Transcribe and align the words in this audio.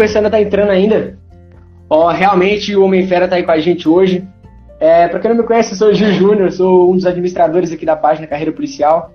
pessoal 0.00 0.24
ainda 0.24 0.30
tá 0.30 0.40
entrando 0.40 0.70
ainda, 0.70 1.18
ó, 1.88 2.08
realmente 2.08 2.74
o 2.74 2.84
Homem-Fera 2.84 3.28
tá 3.28 3.36
aí 3.36 3.42
com 3.42 3.50
a 3.50 3.60
gente 3.60 3.86
hoje. 3.88 4.26
É, 4.78 5.06
pra 5.08 5.20
quem 5.20 5.30
não 5.30 5.36
me 5.36 5.42
conhece, 5.42 5.72
eu 5.72 5.76
sou 5.76 5.88
o 5.88 5.94
Gil 5.94 6.12
Júnior, 6.12 6.50
sou 6.50 6.90
um 6.90 6.94
dos 6.94 7.04
administradores 7.04 7.70
aqui 7.70 7.84
da 7.84 7.96
página 7.96 8.26
Carreira 8.26 8.50
Policial. 8.50 9.12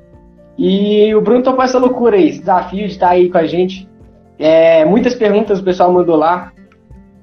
E 0.58 1.14
o 1.16 1.22
Bruno 1.22 1.42
topou 1.42 1.66
essa 1.66 1.80
loucura 1.80 2.18
aí, 2.18 2.30
esse 2.30 2.40
desafio 2.40 2.86
de 2.86 2.94
estar 2.94 3.10
aí 3.10 3.30
com 3.30 3.40
a 3.40 3.46
gente. 3.46 3.90
É, 4.38 4.86
muitas 4.86 5.16
perguntas 5.16 5.60
o 5.60 5.64
pessoal 5.64 5.92
mandou 5.92 6.16
lá. 6.16 6.52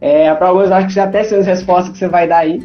É, 0.01 0.35
para 0.35 0.49
alguns 0.49 0.73
acho 0.73 0.89
que 0.89 0.95
já 0.95 1.05
até 1.05 1.23
sei 1.23 1.39
as 1.39 1.47
respostas 1.47 1.93
que 1.93 1.99
você 1.99 2.09
vai 2.09 2.27
dar 2.27 2.39
aí. 2.39 2.61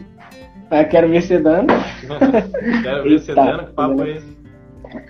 Quero 0.89 1.09
ver 1.09 1.21
você 1.21 1.37
dando. 1.37 1.71
quero 2.83 3.03
ver 3.03 3.19
você 3.19 3.35
dando, 3.35 3.67
que 3.67 3.73
papo 3.73 4.03
é 4.03 4.09
esse? 4.09 4.35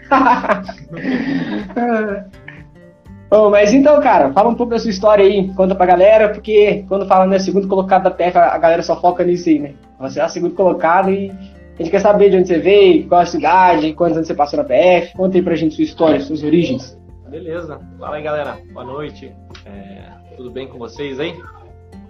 Bom, 3.30 3.50
mas 3.50 3.74
então, 3.74 4.00
cara, 4.02 4.32
fala 4.32 4.50
um 4.50 4.56
pouco 4.56 4.72
da 4.72 4.80
sua 4.80 4.90
história 4.90 5.26
aí, 5.26 5.54
conta 5.54 5.76
pra 5.76 5.86
galera, 5.86 6.30
porque 6.30 6.86
quando 6.88 7.06
fala 7.06 7.28
né, 7.28 7.40
segundo 7.40 7.68
colocado 7.68 8.04
da 8.04 8.12
PF, 8.12 8.38
a 8.38 8.58
galera 8.58 8.82
só 8.82 9.00
foca 9.00 9.24
nisso 9.24 9.50
aí, 9.50 9.60
né? 9.60 9.74
Você 10.00 10.20
é 10.20 10.26
o 10.26 10.30
segundo 10.30 10.56
colocado 10.56 11.12
e 11.12 11.30
a 11.30 11.84
gente 11.84 11.92
quer 11.92 12.00
saber 12.00 12.30
de 12.30 12.38
onde 12.38 12.48
você 12.48 12.58
veio, 12.58 13.08
qual 13.08 13.22
a 13.22 13.26
cidade, 13.26 13.94
quantos 13.94 14.18
anos 14.18 14.28
você 14.28 14.34
passou 14.34 14.58
na 14.58 14.64
PF. 14.64 15.16
Conta 15.16 15.38
aí 15.38 15.44
pra 15.44 15.56
gente 15.56 15.76
sua 15.76 15.84
história, 15.84 16.20
suas 16.22 16.42
origens. 16.42 16.98
Beleza. 17.30 17.80
Fala 18.00 18.16
aí, 18.16 18.24
galera. 18.24 18.58
Boa 18.72 18.86
noite. 18.86 19.32
É, 19.66 20.10
tudo 20.36 20.50
bem 20.50 20.68
com 20.68 20.80
vocês 20.80 21.20
aí? 21.20 21.36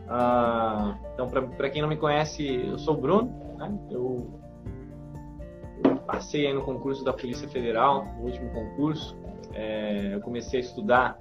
Ah, 0.08 0.96
então, 1.14 1.28
para 1.28 1.70
quem 1.70 1.82
não 1.82 1.90
me 1.90 1.98
conhece, 1.98 2.46
eu 2.66 2.78
sou 2.78 2.94
o 2.94 2.98
Bruno. 2.98 3.30
Né? 3.58 3.74
Eu, 3.92 4.28
eu, 5.84 5.96
passei 5.98 6.48
aí 6.48 6.54
no 6.54 6.62
concurso 6.62 7.04
da 7.04 7.12
Polícia 7.12 7.48
Federal, 7.50 8.06
no 8.18 8.26
último 8.26 8.50
concurso. 8.52 9.18
É, 9.58 10.12
eu 10.14 10.22
comecei 10.22 10.60
a 10.60 10.64
estudar, 10.64 11.18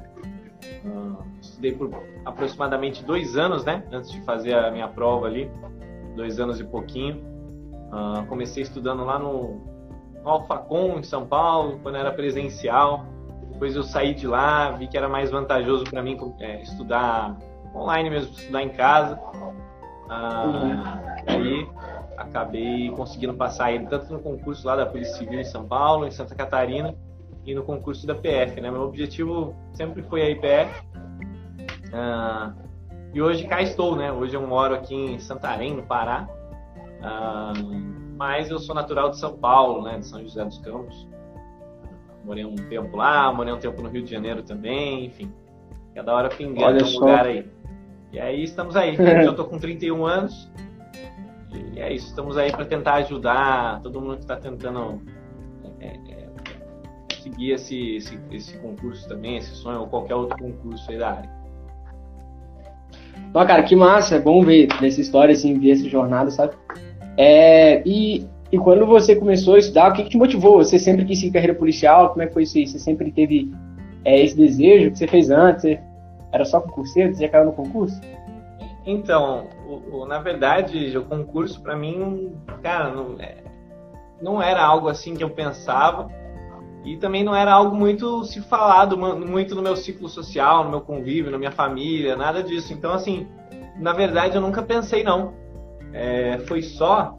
uh, 0.84 1.24
estudei 1.40 1.72
por 1.72 1.90
aproximadamente 2.22 3.02
dois 3.02 3.34
anos, 3.34 3.64
né? 3.64 3.82
Antes 3.90 4.12
de 4.12 4.20
fazer 4.22 4.54
a 4.54 4.70
minha 4.70 4.86
prova 4.88 5.26
ali, 5.26 5.50
dois 6.14 6.38
anos 6.38 6.60
e 6.60 6.64
pouquinho. 6.64 7.16
Uh, 7.90 8.26
comecei 8.26 8.62
estudando 8.62 9.04
lá 9.04 9.18
no, 9.18 9.58
no 10.22 10.28
Alfacom, 10.28 10.98
em 10.98 11.02
São 11.02 11.26
Paulo, 11.26 11.80
quando 11.82 11.96
era 11.96 12.12
presencial. 12.12 13.06
Depois 13.52 13.74
eu 13.74 13.82
saí 13.82 14.12
de 14.12 14.26
lá, 14.26 14.72
vi 14.72 14.86
que 14.86 14.98
era 14.98 15.08
mais 15.08 15.30
vantajoso 15.30 15.84
para 15.84 16.02
mim 16.02 16.18
é, 16.40 16.60
estudar 16.60 17.38
online 17.74 18.10
mesmo, 18.10 18.32
estudar 18.32 18.62
em 18.62 18.68
casa. 18.68 19.18
Uh, 20.06 20.76
aí 21.26 21.66
acabei 22.18 22.90
conseguindo 22.90 23.32
passar 23.32 23.72
ele 23.72 23.86
tanto 23.86 24.12
no 24.12 24.18
concurso 24.18 24.66
lá 24.66 24.76
da 24.76 24.84
Polícia 24.84 25.16
Civil 25.16 25.40
em 25.40 25.44
São 25.44 25.66
Paulo, 25.66 26.06
em 26.06 26.10
Santa 26.10 26.34
Catarina, 26.34 26.94
e 27.46 27.54
no 27.54 27.62
concurso 27.62 28.06
da 28.06 28.14
PF. 28.14 28.60
Né? 28.60 28.70
Meu 28.70 28.82
objetivo 28.82 29.54
sempre 29.72 30.02
foi 30.02 30.22
a 30.22 30.30
IPF. 30.30 30.82
Ah, 31.92 32.52
e 33.14 33.22
hoje 33.22 33.46
cá 33.46 33.62
estou, 33.62 33.96
né? 33.96 34.12
Hoje 34.12 34.34
eu 34.34 34.46
moro 34.46 34.74
aqui 34.74 34.94
em 34.94 35.18
Santarém, 35.18 35.74
no 35.74 35.82
Pará. 35.84 36.28
Ah, 37.02 37.52
mas 38.16 38.50
eu 38.50 38.58
sou 38.58 38.74
natural 38.74 39.10
de 39.10 39.18
São 39.18 39.36
Paulo, 39.36 39.82
né, 39.82 39.98
de 39.98 40.06
São 40.06 40.22
José 40.22 40.44
dos 40.44 40.58
Campos. 40.58 41.08
Morei 42.24 42.44
um 42.44 42.56
tempo 42.56 42.96
lá, 42.96 43.32
morei 43.32 43.52
um 43.52 43.58
tempo 43.58 43.80
no 43.82 43.88
Rio 43.88 44.02
de 44.02 44.10
Janeiro 44.10 44.42
também, 44.42 45.04
enfim. 45.04 45.32
Cada 45.94 46.12
hora 46.12 46.28
pingando 46.28 46.84
um 46.84 46.98
lugar 46.98 47.26
aí. 47.26 47.48
E 48.12 48.18
aí 48.18 48.42
estamos 48.42 48.74
aí. 48.74 48.96
eu 49.24 49.34
tô 49.34 49.44
com 49.44 49.58
31 49.58 50.04
anos. 50.04 50.50
E 51.74 51.78
é 51.78 51.92
isso, 51.92 52.08
estamos 52.08 52.36
aí 52.36 52.50
para 52.50 52.64
tentar 52.64 52.94
ajudar 52.94 53.80
todo 53.82 54.00
mundo 54.00 54.16
que 54.16 54.22
está 54.22 54.36
tentando 54.36 55.00
é, 55.78 55.96
é, 56.08 56.15
seguir 57.26 57.52
esse, 57.52 57.96
esse, 57.96 58.18
esse 58.30 58.56
concurso 58.58 59.08
também, 59.08 59.36
esse 59.36 59.50
sonho, 59.56 59.80
ou 59.80 59.86
qualquer 59.88 60.14
outro 60.14 60.38
concurso 60.38 60.88
aí 60.90 60.98
da 60.98 61.10
área. 61.10 61.30
Ó, 63.34 63.44
cara, 63.44 63.64
que 63.64 63.74
massa, 63.74 64.16
é 64.16 64.20
bom 64.20 64.42
ver 64.42 64.68
essa 64.82 65.00
história, 65.00 65.32
assim, 65.32 65.58
ver 65.58 65.72
essa 65.72 65.88
jornada, 65.88 66.30
sabe? 66.30 66.54
É, 67.16 67.82
e, 67.84 68.26
e 68.52 68.58
quando 68.58 68.86
você 68.86 69.16
começou 69.16 69.56
a 69.56 69.58
estudar, 69.58 69.90
o 69.90 69.94
que, 69.94 70.04
que 70.04 70.10
te 70.10 70.16
motivou? 70.16 70.58
Você 70.58 70.78
sempre 70.78 71.04
quis 71.04 71.18
seguir 71.18 71.32
carreira 71.32 71.54
policial? 71.54 72.10
Como 72.10 72.22
é 72.22 72.26
que 72.26 72.32
foi 72.32 72.44
isso 72.44 72.58
aí? 72.58 72.66
Você 72.66 72.78
sempre 72.78 73.10
teve 73.10 73.50
é, 74.04 74.22
esse 74.22 74.36
desejo 74.36 74.92
que 74.92 74.98
você 74.98 75.08
fez 75.08 75.28
antes? 75.28 75.62
Você 75.62 75.80
era 76.32 76.44
só 76.44 76.60
concurseiro? 76.60 77.12
Você 77.12 77.24
já 77.24 77.28
caiu 77.28 77.46
no 77.46 77.52
concurso? 77.52 78.00
Então, 78.86 79.48
o, 79.66 79.96
o, 79.96 80.06
na 80.06 80.20
verdade, 80.20 80.96
o 80.96 81.04
concurso 81.04 81.60
para 81.60 81.74
mim, 81.74 82.32
cara, 82.62 82.92
não, 82.92 83.16
é, 83.18 83.38
não 84.22 84.40
era 84.40 84.64
algo 84.64 84.88
assim 84.88 85.14
que 85.14 85.24
eu 85.24 85.30
pensava 85.30 86.08
e 86.86 86.96
também 86.96 87.24
não 87.24 87.34
era 87.34 87.52
algo 87.52 87.74
muito 87.74 88.22
se 88.24 88.40
falado 88.40 88.96
muito 88.96 89.56
no 89.56 89.62
meu 89.62 89.74
ciclo 89.74 90.08
social, 90.08 90.62
no 90.62 90.70
meu 90.70 90.80
convívio, 90.80 91.32
na 91.32 91.36
minha 91.36 91.50
família, 91.50 92.14
nada 92.14 92.44
disso. 92.44 92.72
Então, 92.72 92.92
assim, 92.92 93.26
na 93.76 93.92
verdade, 93.92 94.36
eu 94.36 94.40
nunca 94.40 94.62
pensei 94.62 95.02
não. 95.02 95.34
É, 95.92 96.38
foi 96.46 96.62
só. 96.62 97.16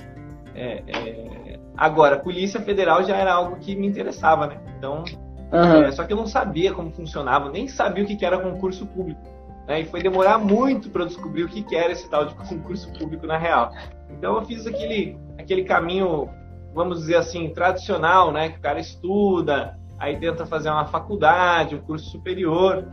É, 0.56 0.83
é, 0.88 1.59
agora, 1.75 2.17
Polícia 2.17 2.61
Federal 2.61 3.03
já 3.03 3.17
era 3.17 3.33
algo 3.33 3.57
que 3.57 3.75
me 3.75 3.85
interessava, 3.85 4.47
né? 4.47 4.57
Então, 4.77 5.03
uhum. 5.51 5.91
só 5.91 6.06
que 6.06 6.13
eu 6.13 6.17
não 6.17 6.27
sabia 6.27 6.73
como 6.73 6.89
funcionava, 6.89 7.50
nem 7.50 7.67
sabia 7.67 8.06
o 8.06 8.07
que 8.07 8.25
era 8.25 8.39
concurso 8.39 8.85
público. 8.85 9.22
Né? 9.67 9.81
E 9.81 9.85
foi 9.85 10.01
demorar 10.01 10.38
muito 10.38 10.89
para 10.89 11.01
eu 11.03 11.07
descobrir 11.07 11.44
o 11.44 11.50
que 11.50 11.75
era 11.75 11.91
esse 11.91 12.09
tal 12.09 12.25
de 12.25 12.33
concurso 12.47 12.89
público 12.94 13.27
na 13.27 13.38
real. 13.38 13.73
Então, 14.11 14.38
eu 14.38 14.45
fiz 14.45 14.66
aquele, 14.66 15.17
aquele 15.38 15.66
caminho, 15.66 16.29
vamos 16.77 16.99
dizer 16.99 17.17
assim, 17.17 17.49
tradicional, 17.49 18.31
né? 18.31 18.49
Que 18.49 18.59
o 18.59 18.61
cara 18.61 18.79
estuda, 18.79 19.77
aí 19.99 20.17
tenta 20.17 20.45
fazer 20.45 20.69
uma 20.69 20.85
faculdade, 20.85 21.75
um 21.75 21.81
curso 21.81 22.09
superior, 22.09 22.88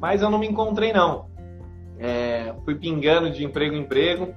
mas 0.00 0.22
eu 0.22 0.30
não 0.30 0.38
me 0.38 0.46
encontrei, 0.46 0.92
não. 0.92 1.28
É, 1.98 2.54
fui 2.64 2.76
pingando 2.76 3.30
de 3.30 3.44
emprego 3.44 3.74
em 3.74 3.80
emprego, 3.80 4.32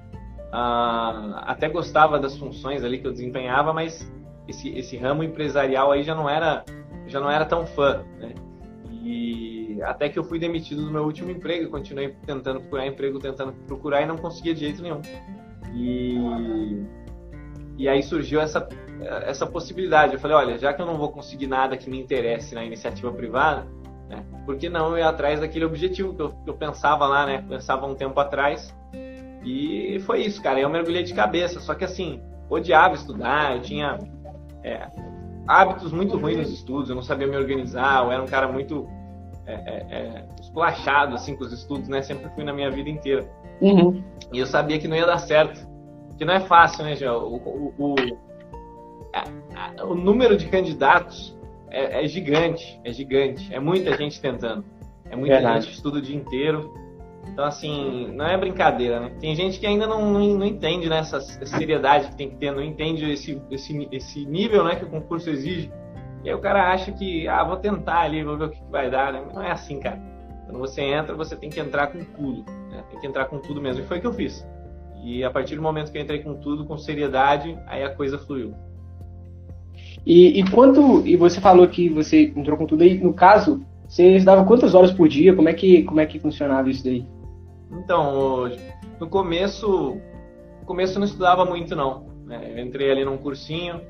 Uh, 0.54 1.34
até 1.48 1.68
gostava 1.68 2.20
das 2.20 2.38
funções 2.38 2.84
ali 2.84 3.00
que 3.00 3.08
eu 3.08 3.12
desempenhava, 3.12 3.74
mas 3.74 4.08
esse, 4.48 4.70
esse 4.78 4.96
ramo 4.96 5.24
empresarial 5.24 5.92
aí 5.92 6.04
já 6.04 6.14
não 6.14 6.30
era 6.30 6.64
já 7.08 7.20
não 7.20 7.28
era 7.28 7.44
tão 7.44 7.66
fã, 7.66 8.04
né? 8.20 8.36
E 8.92 9.80
até 9.82 10.10
que 10.10 10.20
eu 10.20 10.24
fui 10.24 10.38
demitido 10.38 10.86
do 10.86 10.92
meu 10.92 11.06
último 11.06 11.32
emprego, 11.32 11.72
continuei 11.72 12.16
tentando 12.24 12.60
procurar 12.60 12.86
emprego, 12.86 13.18
tentando 13.18 13.52
procurar 13.66 14.04
e 14.04 14.06
não 14.06 14.16
conseguia 14.16 14.54
de 14.54 14.60
jeito 14.60 14.84
nenhum. 14.84 15.02
E 15.74 16.86
e 17.76 17.90
aí 17.90 18.04
surgiu 18.04 18.40
essa 18.40 18.62
essa 19.26 19.46
possibilidade. 19.46 20.14
Eu 20.14 20.20
falei, 20.20 20.38
olha, 20.38 20.58
já 20.58 20.74
que 20.74 20.82
eu 20.82 20.86
não 20.86 20.98
vou 20.98 21.10
conseguir 21.10 21.48
nada 21.48 21.78
que 21.78 21.90
me 21.90 22.00
interesse 22.00 22.56
na 22.56 22.64
iniciativa 22.64 23.12
privada, 23.12 23.66
né? 24.10 24.24
Por 24.46 24.58
que 24.58 24.70
não 24.70 24.98
ir 24.98 25.02
atrás 25.02 25.40
daquele 25.40 25.66
objetivo 25.66 26.14
que 26.14 26.22
eu, 26.22 26.30
que 26.30 26.50
eu 26.50 26.54
pensava 26.54 27.06
lá, 27.08 27.26
né? 27.26 27.44
Pensava 27.48 27.86
um 27.86 27.96
tempo 27.96 28.20
atrás 28.20 28.74
e 29.46 30.00
foi 30.06 30.22
isso, 30.22 30.42
cara. 30.42 30.60
Eu 30.60 30.70
mergulhei 30.70 31.04
de 31.04 31.14
cabeça. 31.14 31.60
Só 31.60 31.74
que 31.74 31.84
assim, 31.84 32.22
odiava 32.50 32.96
estudar, 32.96 33.56
eu 33.56 33.62
tinha 33.62 34.00
é, 34.64 34.88
hábitos 35.48 35.92
muito 35.92 36.18
ruins 36.18 36.38
nos 36.38 36.54
estudos, 36.54 36.90
eu 36.90 36.96
não 36.96 37.04
sabia 37.04 37.28
me 37.28 37.36
organizar, 37.36 38.04
eu 38.04 38.12
era 38.12 38.22
um 38.22 38.28
cara 38.28 38.48
muito 38.48 38.88
é, 39.46 39.54
é, 39.54 39.86
é, 39.90 40.26
esculachado 40.40 41.16
assim, 41.16 41.36
com 41.36 41.44
os 41.44 41.52
estudos, 41.52 41.90
né? 41.90 42.02
Sempre 42.02 42.30
fui 42.30 42.44
na 42.44 42.54
minha 42.54 42.72
vida 42.72 42.90
inteira. 42.90 43.28
Uhum. 43.62 44.04
E 44.32 44.40
eu 44.40 44.46
sabia 44.46 44.80
que 44.80 44.88
não 44.88 44.96
ia 44.96 45.06
dar 45.06 45.20
certo. 45.20 45.68
Que 46.18 46.26
não 46.26 46.34
é 46.34 46.40
fácil, 46.40 46.84
né, 46.84 46.96
João? 46.96 47.24
O, 47.24 47.36
o, 47.36 47.74
o, 47.78 47.96
a, 49.14 49.84
o 49.86 49.96
número 49.96 50.36
de 50.36 50.48
candidatos 50.48 51.38
é, 51.70 52.04
é, 52.04 52.08
gigante, 52.08 52.80
é 52.84 52.92
gigante. 52.92 53.54
É 53.54 53.60
muita 53.60 53.96
gente 53.98 54.20
tentando. 54.20 54.66
É 55.10 55.16
muita 55.16 55.36
Verdade. 55.36 55.66
gente 55.66 55.74
estuda 55.76 56.00
o 56.00 56.02
dia 56.02 56.16
inteiro 56.16 56.72
então, 57.28 57.46
assim, 57.46 58.12
não 58.14 58.26
é 58.26 58.38
brincadeira, 58.38 59.00
né? 59.00 59.12
Tem 59.20 59.36
gente 59.36 59.60
que 59.60 59.66
ainda 59.66 59.88
não, 59.88 60.12
não, 60.12 60.20
não 60.20 60.46
entende 60.46 60.90
né, 60.90 61.00
essa 61.00 61.20
seriedade 61.22 62.10
que 62.10 62.16
tem 62.16 62.30
que 62.30 62.36
ter, 62.36 62.52
não 62.52 62.62
entende 62.62 63.10
esse, 63.12 63.42
esse, 63.50 63.88
esse 63.92 64.26
nível 64.26 64.64
né, 64.64 64.76
que 64.76 64.86
o 64.86 64.90
concurso 64.90 65.30
exige. 65.30 65.72
E 66.24 66.30
aí 66.30 66.36
o 66.36 66.40
cara 66.40 66.72
acha 66.72 66.92
que, 66.92 67.28
ah, 67.28 67.44
vou 67.44 67.58
tentar 67.58 68.02
ali, 68.02 68.24
vou 68.24 68.38
ver 68.38 68.46
o 68.46 68.50
que 68.50 68.62
vai 68.70 68.90
dar, 68.90 69.12
né? 69.12 69.24
Não 69.34 69.42
é 69.42 69.52
assim, 69.52 69.80
cara. 69.80 70.00
Quando 70.46 70.60
você 70.60 70.82
entra, 70.82 71.16
você 71.16 71.36
tem 71.36 71.50
que 71.50 71.60
entrar 71.60 71.88
com 71.88 72.04
tudo, 72.04 72.46
né? 72.70 72.84
Tem 72.92 73.00
que 73.00 73.08
entrar 73.08 73.26
com 73.26 73.40
tudo 73.40 73.60
mesmo. 73.60 73.84
E 73.84 73.88
foi 73.88 73.98
o 73.98 74.02
que 74.02 74.08
eu 74.08 74.14
fiz. 74.14 74.48
E 75.04 75.24
a 75.24 75.32
partir 75.32 75.56
do 75.56 75.62
momento 75.62 75.92
que 75.92 75.98
eu 75.98 76.02
entrei 76.02 76.22
com 76.22 76.36
tudo, 76.36 76.66
com 76.66 76.78
seriedade, 76.78 77.58
aí 77.68 77.84
a 77.84 77.94
coisa 77.94 78.18
fluiu. 78.20 78.54
E, 80.06 80.40
e 80.40 80.50
quanto. 80.50 81.06
E 81.06 81.16
você 81.16 81.40
falou 81.40 81.68
que 81.68 81.90
você 81.90 82.34
entrou 82.36 82.58
com 82.58 82.66
tudo 82.66 82.84
aí, 82.84 82.98
no 82.98 83.14
caso, 83.14 83.64
você 83.88 84.16
estudava 84.16 84.46
quantas 84.46 84.74
horas 84.74 84.92
por 84.92 85.08
dia? 85.08 85.36
Como 85.36 85.50
é 85.50 85.54
que, 85.54 85.84
como 85.84 86.00
é 86.00 86.06
que 86.06 86.20
funcionava 86.20 86.70
isso 86.70 86.84
daí? 86.84 87.06
Então, 87.72 88.50
no 89.00 89.08
começo, 89.08 89.98
no 90.60 90.66
começo 90.66 90.96
eu 90.96 91.00
não 91.00 91.08
estudava 91.08 91.46
muito 91.46 91.76
não. 91.76 92.06
Né? 92.26 92.54
Eu 92.56 92.64
entrei 92.64 92.92
ali 92.92 93.06
num 93.06 93.18
cursinho 93.18 93.82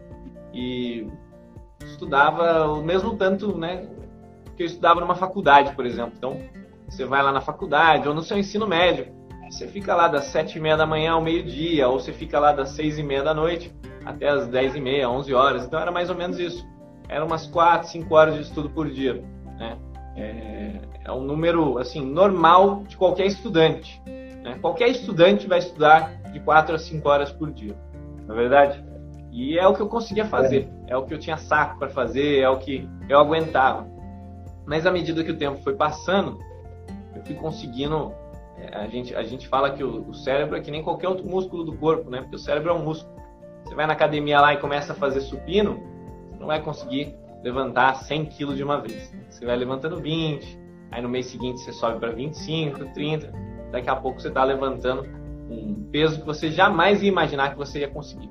e 0.53 1.07
estudava 1.83 2.67
o 2.67 2.83
mesmo 2.83 3.15
tanto, 3.15 3.57
né, 3.57 3.87
que 4.55 4.63
eu 4.63 4.67
estudava 4.67 4.99
numa 4.99 5.15
faculdade, 5.15 5.75
por 5.75 5.85
exemplo. 5.85 6.13
Então, 6.17 6.37
você 6.87 7.05
vai 7.05 7.23
lá 7.23 7.31
na 7.31 7.41
faculdade 7.41 8.07
ou 8.07 8.13
no 8.13 8.21
seu 8.21 8.37
ensino 8.37 8.67
médio, 8.67 9.07
você 9.53 9.67
fica 9.67 9.95
lá 9.95 10.07
das 10.07 10.25
sete 10.25 10.57
e 10.57 10.61
meia 10.61 10.75
da 10.75 10.85
manhã 10.85 11.11
ao 11.13 11.21
meio-dia, 11.21 11.87
ou 11.87 11.99
você 11.99 12.11
fica 12.11 12.39
lá 12.39 12.51
das 12.51 12.69
seis 12.69 12.97
e 12.97 13.03
meia 13.03 13.23
da 13.23 13.33
noite 13.33 13.73
até 14.05 14.27
as 14.27 14.47
dez 14.47 14.75
e 14.75 14.81
meia, 14.81 15.09
onze 15.09 15.33
horas. 15.33 15.65
Então 15.65 15.79
era 15.79 15.91
mais 15.91 16.09
ou 16.09 16.15
menos 16.15 16.39
isso. 16.39 16.65
Era 17.07 17.23
umas 17.23 17.47
quatro, 17.47 17.87
cinco 17.89 18.15
horas 18.15 18.35
de 18.35 18.41
estudo 18.41 18.69
por 18.69 18.89
dia, 18.89 19.23
né? 19.57 19.77
é, 20.15 20.79
é 21.05 21.11
um 21.11 21.21
número 21.21 21.77
assim 21.77 22.05
normal 22.05 22.83
de 22.87 22.95
qualquer 22.97 23.25
estudante. 23.25 24.01
Né? 24.05 24.57
Qualquer 24.61 24.89
estudante 24.89 25.47
vai 25.47 25.59
estudar 25.59 26.21
de 26.31 26.39
4 26.39 26.75
a 26.75 26.79
5 26.79 27.07
horas 27.07 27.31
por 27.31 27.51
dia, 27.51 27.75
na 28.25 28.33
é 28.33 28.37
verdade? 28.37 28.83
E 29.31 29.57
é 29.57 29.67
o 29.67 29.73
que 29.73 29.81
eu 29.81 29.87
conseguia 29.87 30.25
fazer, 30.25 30.69
é 30.87 30.95
o 30.95 31.03
que 31.03 31.13
eu 31.13 31.19
tinha 31.19 31.37
saco 31.37 31.79
para 31.79 31.89
fazer, 31.89 32.39
é 32.39 32.49
o 32.49 32.57
que 32.57 32.87
eu 33.09 33.19
aguentava. 33.19 33.87
Mas 34.65 34.85
à 34.85 34.91
medida 34.91 35.23
que 35.23 35.31
o 35.31 35.37
tempo 35.37 35.61
foi 35.63 35.75
passando, 35.75 36.39
eu 37.15 37.23
fui 37.23 37.35
conseguindo. 37.35 38.13
É, 38.57 38.77
a 38.77 38.87
gente, 38.87 39.15
a 39.15 39.23
gente 39.23 39.47
fala 39.47 39.71
que 39.71 39.83
o, 39.83 40.09
o 40.09 40.13
cérebro 40.13 40.55
é 40.55 40.61
que 40.61 40.71
nem 40.71 40.83
qualquer 40.83 41.07
outro 41.07 41.25
músculo 41.25 41.63
do 41.63 41.73
corpo, 41.73 42.09
né? 42.09 42.21
Porque 42.21 42.35
o 42.35 42.39
cérebro 42.39 42.71
é 42.71 42.73
um 42.73 42.83
músculo. 42.83 43.13
Você 43.63 43.75
vai 43.75 43.87
na 43.87 43.93
academia 43.93 44.39
lá 44.39 44.53
e 44.53 44.57
começa 44.57 44.93
a 44.93 44.95
fazer 44.95 45.21
supino, 45.21 45.81
você 46.29 46.39
não 46.39 46.47
vai 46.47 46.61
conseguir 46.61 47.15
levantar 47.43 47.95
100 47.95 48.25
quilos 48.25 48.57
de 48.57 48.63
uma 48.63 48.79
vez. 48.79 49.13
Você 49.29 49.45
vai 49.45 49.55
levantando 49.55 49.97
20, 49.99 50.59
aí 50.91 51.01
no 51.01 51.09
mês 51.09 51.27
seguinte 51.27 51.59
você 51.59 51.71
sobe 51.71 51.99
para 51.99 52.11
25, 52.11 52.93
30, 52.93 53.31
daqui 53.71 53.89
a 53.89 53.95
pouco 53.95 54.21
você 54.21 54.27
está 54.27 54.43
levantando 54.43 55.07
um 55.49 55.83
peso 55.91 56.19
que 56.19 56.25
você 56.25 56.51
jamais 56.51 57.01
ia 57.01 57.09
imaginar 57.09 57.51
que 57.51 57.57
você 57.57 57.79
ia 57.79 57.87
conseguir. 57.87 58.29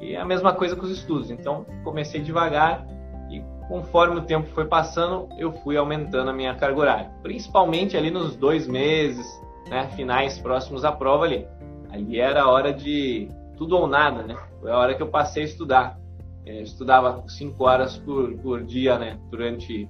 E 0.00 0.14
é 0.14 0.20
a 0.20 0.24
mesma 0.24 0.52
coisa 0.52 0.74
com 0.74 0.82
os 0.82 0.90
estudos. 0.90 1.30
Então, 1.30 1.64
comecei 1.84 2.20
devagar 2.20 2.86
e 3.30 3.42
conforme 3.68 4.18
o 4.18 4.22
tempo 4.22 4.48
foi 4.48 4.66
passando, 4.66 5.28
eu 5.38 5.52
fui 5.52 5.76
aumentando 5.76 6.28
a 6.30 6.32
minha 6.32 6.54
carga 6.54 6.80
horária. 6.80 7.10
Principalmente 7.22 7.96
ali 7.96 8.10
nos 8.10 8.36
dois 8.36 8.66
meses, 8.66 9.26
né, 9.68 9.88
finais 9.96 10.38
próximos 10.38 10.84
à 10.84 10.92
prova 10.92 11.24
ali. 11.24 11.46
Ali 11.90 12.18
era 12.18 12.42
a 12.42 12.50
hora 12.50 12.72
de 12.72 13.28
tudo 13.56 13.76
ou 13.76 13.86
nada, 13.86 14.22
né? 14.22 14.36
Foi 14.60 14.70
a 14.70 14.78
hora 14.78 14.94
que 14.94 15.02
eu 15.02 15.08
passei 15.08 15.42
a 15.42 15.46
estudar. 15.46 15.98
É, 16.44 16.62
estudava 16.62 17.22
cinco 17.28 17.64
horas 17.64 17.96
por, 17.98 18.36
por 18.38 18.64
dia, 18.64 18.98
né? 18.98 19.18
Durante, 19.30 19.88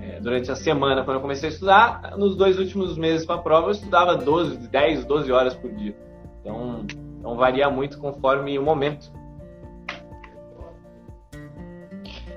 é, 0.00 0.20
durante 0.20 0.50
a 0.50 0.56
semana, 0.56 1.02
quando 1.04 1.16
eu 1.16 1.20
comecei 1.20 1.48
a 1.48 1.52
estudar. 1.52 2.16
Nos 2.16 2.36
dois 2.36 2.58
últimos 2.58 2.96
meses 2.96 3.26
para 3.26 3.36
a 3.36 3.42
prova, 3.42 3.68
eu 3.68 3.72
estudava 3.72 4.16
12, 4.16 4.68
10, 4.68 5.04
12 5.04 5.32
horas 5.32 5.54
por 5.54 5.72
dia. 5.72 5.96
Então, 6.40 6.84
então 7.18 7.36
varia 7.36 7.70
muito 7.70 7.98
conforme 7.98 8.58
o 8.58 8.62
momento. 8.62 9.10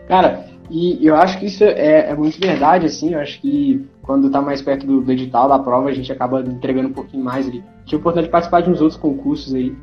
Cara, 0.07 0.45
e 0.69 1.05
eu 1.05 1.15
acho 1.15 1.39
que 1.39 1.45
isso 1.45 1.63
é, 1.63 2.09
é 2.09 2.15
muito 2.15 2.39
verdade, 2.39 2.85
assim. 2.85 3.13
Eu 3.13 3.19
acho 3.19 3.39
que 3.41 3.87
quando 4.05 4.29
tá 4.29 4.39
mais 4.39 4.61
perto 4.61 4.85
do, 4.85 5.01
do, 5.01 5.11
edital, 5.11 5.49
da 5.49 5.57
prova, 5.57 5.89
a 5.89 5.93
gente 5.93 6.11
acaba 6.11 6.39
entregando 6.41 6.89
um 6.89 6.93
pouquinho 6.93 7.23
mais 7.23 7.47
ali. 7.47 7.63
Tive 7.85 7.95
a 7.95 7.99
oportunidade 7.99 8.27
de 8.27 8.31
participar 8.31 8.61
de 8.61 8.69
uns 8.69 8.79
outros 8.79 8.99
concursos 8.99 9.53
aí, 9.53 9.75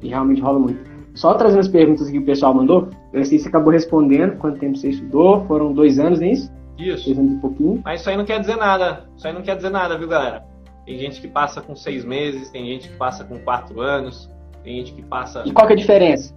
e 0.00 0.08
realmente 0.08 0.40
rola 0.40 0.58
muito. 0.60 0.78
Só 1.14 1.34
trazendo 1.34 1.60
as 1.60 1.68
perguntas 1.68 2.08
que 2.08 2.18
o 2.18 2.24
pessoal 2.24 2.54
mandou, 2.54 2.88
eu 3.12 3.24
sei 3.24 3.38
se 3.38 3.44
você 3.44 3.48
acabou 3.48 3.72
respondendo 3.72 4.36
quanto 4.38 4.58
tempo 4.58 4.76
você 4.76 4.90
estudou, 4.90 5.44
foram 5.46 5.72
dois 5.72 5.98
anos, 5.98 6.20
não 6.20 6.26
é 6.26 6.32
isso? 6.32 6.52
Isso. 6.78 7.06
Dois 7.06 7.18
anos 7.18 7.32
e 7.32 7.36
pouquinho. 7.36 7.82
Mas 7.84 8.00
isso 8.00 8.10
aí 8.10 8.16
não 8.16 8.24
quer 8.24 8.40
dizer 8.40 8.56
nada. 8.56 9.08
Isso 9.16 9.26
aí 9.26 9.32
não 9.32 9.42
quer 9.42 9.56
dizer 9.56 9.70
nada, 9.70 9.98
viu, 9.98 10.08
galera? 10.08 10.44
Tem 10.86 10.98
gente 10.98 11.20
que 11.20 11.28
passa 11.28 11.60
com 11.60 11.74
seis 11.74 12.04
meses, 12.04 12.50
tem 12.50 12.66
gente 12.66 12.88
que 12.88 12.96
passa 12.96 13.24
com 13.24 13.38
quatro 13.38 13.80
anos, 13.80 14.30
tem 14.62 14.76
gente 14.76 14.92
que 14.92 15.02
passa. 15.02 15.42
E 15.46 15.52
qual 15.52 15.66
que 15.66 15.72
é 15.72 15.76
a 15.76 15.78
diferença? 15.78 16.34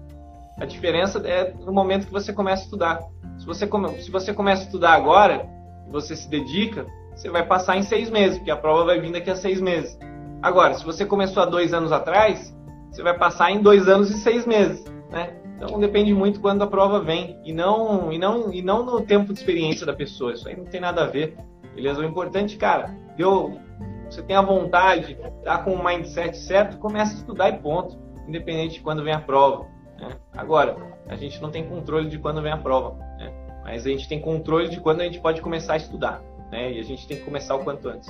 A 0.60 0.66
diferença 0.66 1.19
é 1.28 1.54
no 1.66 1.72
momento 1.72 2.07
que 2.07 2.13
você 2.13 2.34
começa 2.34 2.63
a 2.63 2.66
estudar. 2.66 3.00
Se 3.38 3.45
você, 3.45 3.68
come... 3.68 3.89
se 4.01 4.10
você 4.10 4.34
começa 4.34 4.63
a 4.63 4.66
estudar 4.66 4.94
agora, 4.94 5.48
e 5.88 5.92
você 5.92 6.16
se 6.16 6.30
dedica, 6.30 6.86
você 7.18 7.31
vai 7.31 7.44
passar 7.44 7.78
em 7.78 7.81
seis 7.81 8.12
meses, 8.12 8.38
porque 8.38 8.52
a 8.52 8.56
prova 8.56 8.86
vai 8.86 9.02
vir 9.02 9.12
daqui 9.12 9.31
a 9.31 9.36
seis 9.36 9.60
meses. 9.60 9.98
Agora, 10.40 10.75
se 10.75 10.86
você 10.86 11.04
começou 11.04 11.42
há 11.42 11.48
dois 11.48 11.74
anos 11.74 11.92
atrás, 11.92 12.56
você 12.92 13.02
vai 13.02 13.18
passar 13.18 13.52
em 13.52 13.60
dois 13.60 13.88
anos 13.88 14.12
e 14.12 14.14
seis 14.19 14.46
meses, 14.46 14.86
né? 15.10 15.36
Então 15.56 15.80
depende 15.80 16.14
muito 16.14 16.40
quando 16.40 16.62
a 16.62 16.68
prova 16.68 17.00
vem 17.00 17.40
e 17.44 17.52
não 17.52 18.14
e 18.14 18.19
não 18.19 18.54
e 18.54 18.62
não 18.62 18.86
no 18.86 19.02
tempo 19.02 19.34
de 19.34 19.40
experiência 19.40 19.84
da 19.84 19.94
pessoa. 19.94 20.34
Isso 20.34 20.48
aí 20.48 20.56
não 20.56 20.66
tem 20.66 20.80
nada 20.80 21.04
a 21.04 21.08
ver. 21.08 21.36
Beleza? 21.74 22.00
O 22.00 22.04
importante, 22.04 22.56
cara, 22.56 22.96
deu, 23.18 23.60
você 24.08 24.22
tem 24.22 24.36
a 24.36 24.42
vontade, 24.42 25.18
tá 25.44 25.58
com 25.58 25.74
o 25.74 25.84
mindset 25.84 26.38
certo, 26.38 26.78
começa 26.78 27.13
a 27.13 27.18
estudar 27.18 27.50
e 27.50 27.58
ponto, 27.58 27.98
independente 28.28 28.75
de 28.75 28.81
quando 28.81 29.04
vem 29.04 29.13
a 29.13 29.20
prova. 29.20 29.66
Né? 30.00 30.10
Agora, 30.34 30.78
a 31.08 31.16
gente 31.16 31.42
não 31.42 31.50
tem 31.50 31.68
controle 31.68 32.10
de 32.10 32.20
quando 32.20 32.44
vem 32.44 32.52
a 32.52 32.58
prova, 32.58 32.94
né? 33.18 33.34
mas 33.63 33.88
a 33.88 33.90
gente 33.90 34.08
tem 34.08 34.22
controle 34.22 34.70
de 34.70 34.80
quando 34.80 35.02
a 35.02 35.06
gente 35.06 35.20
pode 35.20 35.42
começar 35.42 35.74
a 35.74 35.78
estudar, 35.78 36.22
né? 36.52 36.74
E 36.74 36.80
a 36.80 36.84
gente 36.84 37.08
tem 37.08 37.18
que 37.18 37.24
começar 37.24 37.56
o 37.56 37.64
quanto 37.64 37.90
antes. 37.90 38.10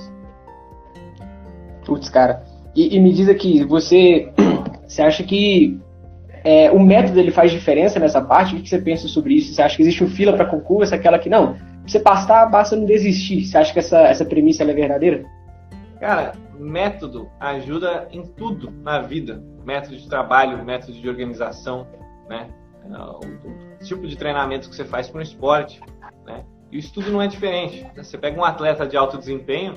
Putz, 1.84 2.08
cara. 2.08 2.44
E, 2.74 2.96
e 2.96 3.00
me 3.00 3.12
diz 3.12 3.28
aqui, 3.28 3.64
você 3.64 4.32
você 4.86 5.02
acha 5.02 5.22
que 5.22 5.80
é, 6.44 6.70
o 6.70 6.78
método 6.78 7.18
ele 7.18 7.30
faz 7.30 7.50
diferença 7.50 7.98
nessa 7.98 8.20
parte? 8.20 8.54
O 8.54 8.60
que 8.60 8.68
você 8.68 8.78
pensa 8.78 9.08
sobre 9.08 9.34
isso? 9.34 9.52
Você 9.52 9.62
acha 9.62 9.76
que 9.76 9.82
existe 9.82 10.04
um 10.04 10.08
fila 10.08 10.32
para 10.32 10.46
concurso, 10.46 10.94
aquela 10.94 11.18
que 11.18 11.28
não? 11.28 11.56
você 11.90 11.98
passar, 11.98 12.46
basta 12.46 12.76
não 12.76 12.84
desistir. 12.84 13.44
Você 13.44 13.56
acha 13.56 13.72
que 13.72 13.78
essa, 13.78 13.98
essa 14.00 14.24
premissa 14.24 14.62
é 14.62 14.66
verdadeira? 14.72 15.24
Cara, 15.98 16.32
método 16.58 17.28
ajuda 17.40 18.08
em 18.12 18.22
tudo 18.22 18.70
na 18.82 19.00
vida. 19.00 19.42
Método 19.64 19.96
de 19.96 20.08
trabalho, 20.08 20.64
método 20.64 20.92
de 20.92 21.08
organização, 21.08 21.86
né? 22.28 22.48
O, 22.86 23.26
o 23.26 23.84
tipo 23.84 24.06
de 24.06 24.16
treinamento 24.16 24.68
que 24.68 24.76
você 24.76 24.84
faz 24.84 25.08
para 25.08 25.18
um 25.18 25.22
esporte? 25.22 25.80
E 26.70 26.76
o 26.76 26.78
estudo 26.78 27.10
não 27.10 27.22
é 27.22 27.26
diferente. 27.26 27.86
Você 27.96 28.18
pega 28.18 28.38
um 28.38 28.44
atleta 28.44 28.86
de 28.86 28.96
alto 28.96 29.18
desempenho, 29.18 29.74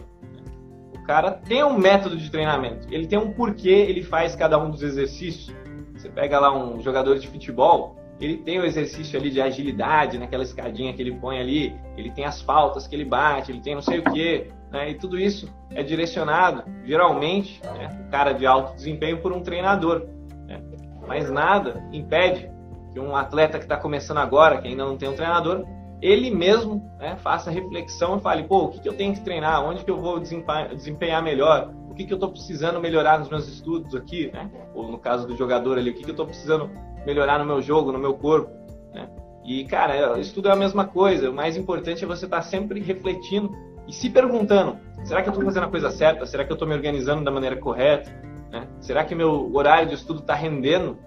o 0.93 1.03
cara 1.03 1.31
tem 1.31 1.63
um 1.63 1.77
método 1.77 2.17
de 2.17 2.29
treinamento. 2.29 2.87
Ele 2.91 3.07
tem 3.07 3.17
um 3.17 3.31
porquê 3.33 3.69
ele 3.69 4.03
faz 4.03 4.35
cada 4.35 4.57
um 4.57 4.69
dos 4.69 4.83
exercícios. 4.83 5.55
Você 5.95 6.09
pega 6.09 6.39
lá 6.39 6.53
um 6.53 6.79
jogador 6.81 7.17
de 7.17 7.27
futebol, 7.27 7.95
ele 8.19 8.37
tem 8.37 8.59
o 8.59 8.65
exercício 8.65 9.19
ali 9.19 9.31
de 9.31 9.41
agilidade, 9.41 10.19
naquela 10.19 10.43
escadinha 10.43 10.93
que 10.93 11.01
ele 11.01 11.13
põe 11.13 11.39
ali, 11.39 11.75
ele 11.97 12.11
tem 12.11 12.23
as 12.23 12.41
faltas 12.41 12.85
que 12.85 12.95
ele 12.95 13.05
bate, 13.05 13.51
ele 13.51 13.61
tem 13.61 13.73
não 13.73 13.81
sei 13.81 13.99
o 13.99 14.03
que, 14.03 14.47
né? 14.71 14.91
E 14.91 14.95
tudo 14.95 15.17
isso 15.19 15.51
é 15.71 15.81
direcionado, 15.81 16.63
geralmente, 16.85 17.59
né, 17.63 18.05
o 18.07 18.11
cara 18.11 18.31
de 18.31 18.45
alto 18.45 18.75
desempenho 18.75 19.21
por 19.21 19.33
um 19.33 19.41
treinador. 19.41 20.07
Né? 20.45 20.61
Mas 21.07 21.31
nada 21.31 21.83
impede 21.91 22.49
que 22.93 22.99
um 22.99 23.15
atleta 23.15 23.57
que 23.57 23.65
está 23.65 23.77
começando 23.77 24.19
agora, 24.19 24.61
que 24.61 24.67
ainda 24.67 24.85
não 24.85 24.97
tem 24.97 25.09
um 25.09 25.15
treinador, 25.15 25.65
ele 26.01 26.31
mesmo 26.31 26.91
né, 26.97 27.15
faça 27.17 27.51
reflexão 27.51 28.17
e 28.17 28.21
fale, 28.21 28.43
pô, 28.43 28.65
o 28.65 28.69
que, 28.69 28.79
que 28.79 28.89
eu 28.89 28.93
tenho 28.93 29.13
que 29.13 29.21
treinar? 29.21 29.63
Onde 29.63 29.85
que 29.85 29.91
eu 29.91 29.97
vou 29.97 30.19
desempenhar 30.19 31.21
melhor? 31.21 31.71
O 31.89 31.93
que, 31.93 32.05
que 32.05 32.13
eu 32.13 32.15
estou 32.15 32.31
precisando 32.31 32.79
melhorar 32.79 33.19
nos 33.19 33.29
meus 33.29 33.47
estudos 33.47 33.93
aqui? 33.93 34.31
Né? 34.33 34.49
Ou 34.73 34.89
no 34.89 34.97
caso 34.97 35.27
do 35.27 35.35
jogador 35.35 35.77
ali, 35.77 35.91
o 35.91 35.93
que, 35.93 36.03
que 36.03 36.09
eu 36.09 36.13
estou 36.13 36.25
precisando 36.25 36.71
melhorar 37.05 37.37
no 37.37 37.45
meu 37.45 37.61
jogo, 37.61 37.91
no 37.91 37.99
meu 37.99 38.15
corpo? 38.15 38.49
Né? 38.93 39.07
E, 39.45 39.63
cara, 39.65 40.19
estudo 40.19 40.49
é 40.49 40.51
a 40.51 40.55
mesma 40.55 40.85
coisa. 40.85 41.29
O 41.29 41.33
mais 41.33 41.55
importante 41.55 42.03
é 42.03 42.07
você 42.07 42.25
estar 42.25 42.37
tá 42.37 42.41
sempre 42.41 42.79
refletindo 42.79 43.51
e 43.87 43.93
se 43.93 44.09
perguntando, 44.09 44.77
será 45.03 45.21
que 45.21 45.29
eu 45.29 45.33
estou 45.33 45.45
fazendo 45.45 45.65
a 45.65 45.69
coisa 45.69 45.91
certa? 45.91 46.25
Será 46.25 46.45
que 46.45 46.51
eu 46.51 46.55
estou 46.55 46.67
me 46.67 46.73
organizando 46.73 47.23
da 47.23 47.31
maneira 47.31 47.57
correta? 47.57 48.11
Né? 48.49 48.67
Será 48.79 49.03
que 49.03 49.13
meu 49.13 49.53
horário 49.53 49.87
de 49.87 49.95
estudo 49.95 50.21
está 50.21 50.33
rendendo? 50.33 50.97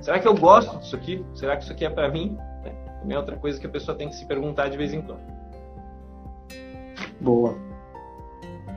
Será 0.00 0.18
que 0.18 0.26
eu 0.26 0.34
gosto 0.34 0.78
disso 0.78 0.96
aqui? 0.96 1.24
Será 1.32 1.56
que 1.56 1.62
isso 1.62 1.72
aqui 1.72 1.84
é 1.84 1.90
para 1.90 2.08
mim? 2.08 2.36
Também 3.02 3.16
é 3.16 3.18
outra 3.18 3.36
coisa 3.36 3.60
que 3.60 3.66
a 3.66 3.70
pessoa 3.70 3.96
tem 3.96 4.08
que 4.08 4.14
se 4.14 4.24
perguntar 4.24 4.68
de 4.68 4.76
vez 4.76 4.94
em 4.94 5.02
quando. 5.02 5.20
Boa. 7.20 7.54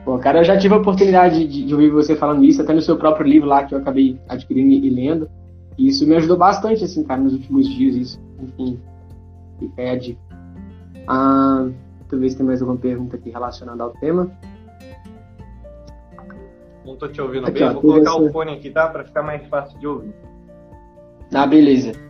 Bom, 0.04 0.18
cara, 0.18 0.40
eu 0.40 0.44
já 0.44 0.58
tive 0.58 0.74
a 0.74 0.78
oportunidade 0.78 1.46
de, 1.46 1.64
de, 1.64 1.74
ouvir 1.74 1.90
você 1.90 2.14
falando 2.14 2.44
isso, 2.44 2.60
até 2.60 2.72
no 2.72 2.82
seu 2.82 2.96
próprio 2.96 3.26
livro 3.26 3.48
lá 3.48 3.64
que 3.64 3.74
eu 3.74 3.78
acabei 3.78 4.20
adquirindo 4.28 4.72
e 4.72 4.90
lendo. 4.90 5.30
E 5.78 5.88
isso 5.88 6.06
me 6.06 6.16
ajudou 6.16 6.36
bastante, 6.36 6.84
assim, 6.84 7.04
cara, 7.04 7.20
nos 7.20 7.32
últimos 7.34 7.68
dias. 7.68 7.94
Isso, 7.94 8.20
enfim, 8.40 8.80
a 9.78 9.96
dica. 9.96 10.20
Ah, 11.06 11.68
deixa 12.00 12.14
eu 12.14 12.18
ver 12.18 12.30
se 12.30 12.36
tem 12.36 12.46
mais 12.46 12.60
alguma 12.60 12.78
pergunta 12.78 13.16
aqui 13.16 13.30
relacionada 13.30 13.82
ao 13.82 13.90
tema. 13.90 14.30
Não 16.84 16.96
tô 16.96 17.08
te 17.08 17.20
ouvindo 17.20 17.46
aqui, 17.46 17.58
bem, 17.58 17.68
ó, 17.68 17.72
vou 17.72 17.82
colocar 17.82 18.10
essa... 18.10 18.22
o 18.22 18.32
fone 18.32 18.52
aqui, 18.54 18.70
tá? 18.70 18.88
Pra 18.88 19.04
ficar 19.04 19.22
mais 19.22 19.46
fácil 19.48 19.78
de 19.78 19.86
ouvir. 19.86 20.14
Ah, 21.34 21.46
beleza. 21.46 22.05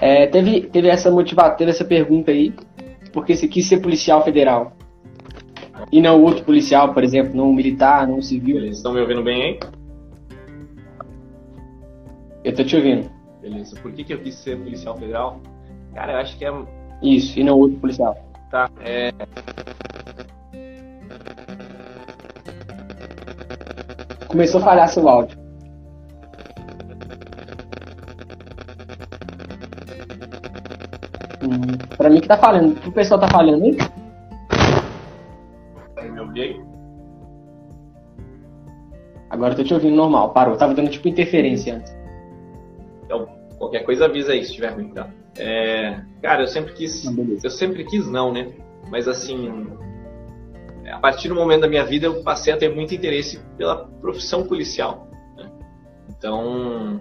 É, 0.00 0.26
teve, 0.26 0.62
teve 0.62 0.88
essa 0.88 1.10
motivação, 1.10 1.56
teve 1.56 1.70
essa 1.70 1.84
pergunta 1.84 2.30
aí, 2.30 2.54
porque 3.12 3.36
você 3.36 3.46
quis 3.46 3.68
ser 3.68 3.80
policial 3.80 4.24
federal. 4.24 4.72
E 5.92 6.00
não 6.00 6.22
outro 6.22 6.44
policial, 6.44 6.94
por 6.94 7.04
exemplo, 7.04 7.34
não 7.34 7.52
militar, 7.52 8.06
não 8.06 8.22
civil. 8.22 8.56
Eles 8.56 8.78
estão 8.78 8.92
me 8.92 9.00
ouvindo 9.00 9.22
bem 9.22 9.42
aí? 9.42 9.60
Eu 12.44 12.54
tô 12.54 12.64
te 12.64 12.76
ouvindo. 12.76 13.10
Beleza. 13.42 13.76
Por 13.80 13.92
que, 13.92 14.04
que 14.04 14.14
eu 14.14 14.18
quis 14.18 14.34
ser 14.36 14.58
policial 14.58 14.96
federal? 14.96 15.40
Cara, 15.94 16.12
eu 16.12 16.18
acho 16.18 16.36
que 16.38 16.44
é. 16.44 16.52
Isso, 17.02 17.38
e 17.38 17.44
não 17.44 17.58
outro 17.58 17.78
policial. 17.78 18.16
Tá. 18.50 18.70
É. 18.80 19.10
Começou 24.28 24.60
a 24.60 24.64
falhar 24.64 24.88
seu 24.88 25.08
áudio. 25.08 25.39
Pra 32.00 32.08
mim 32.08 32.18
que 32.18 32.28
tá 32.28 32.38
falando. 32.38 32.78
O 32.86 32.92
pessoal 32.92 33.20
tá 33.20 33.28
falando 33.28 33.62
hein? 33.62 33.76
Me 36.02 36.20
ouvi? 36.20 36.62
Agora 39.28 39.52
eu 39.52 39.56
tô 39.58 39.64
te 39.64 39.74
ouvindo 39.74 39.94
normal, 39.94 40.30
parou. 40.30 40.56
Tava 40.56 40.72
dando 40.72 40.88
tipo 40.88 41.06
interferência 41.08 41.76
antes. 41.76 41.94
Então, 43.04 43.28
qualquer 43.58 43.84
coisa 43.84 44.06
avisa 44.06 44.32
aí 44.32 44.42
se 44.42 44.48
estiver 44.48 44.72
ruim, 44.72 44.88
tá? 44.88 45.10
É, 45.38 46.00
cara, 46.22 46.42
eu 46.42 46.48
sempre 46.48 46.72
quis. 46.72 47.06
Ah, 47.06 47.12
eu 47.44 47.50
sempre 47.50 47.84
quis 47.84 48.10
não, 48.10 48.32
né? 48.32 48.50
mas 48.90 49.06
assim, 49.06 49.68
a 50.90 50.98
partir 50.98 51.28
do 51.28 51.34
momento 51.34 51.60
da 51.60 51.68
minha 51.68 51.84
vida 51.84 52.06
eu 52.06 52.22
passei 52.22 52.52
a 52.52 52.56
ter 52.56 52.74
muito 52.74 52.94
interesse 52.94 53.38
pela 53.58 53.86
profissão 54.00 54.46
policial. 54.46 55.06
Né? 55.36 55.50
Então, 56.08 56.98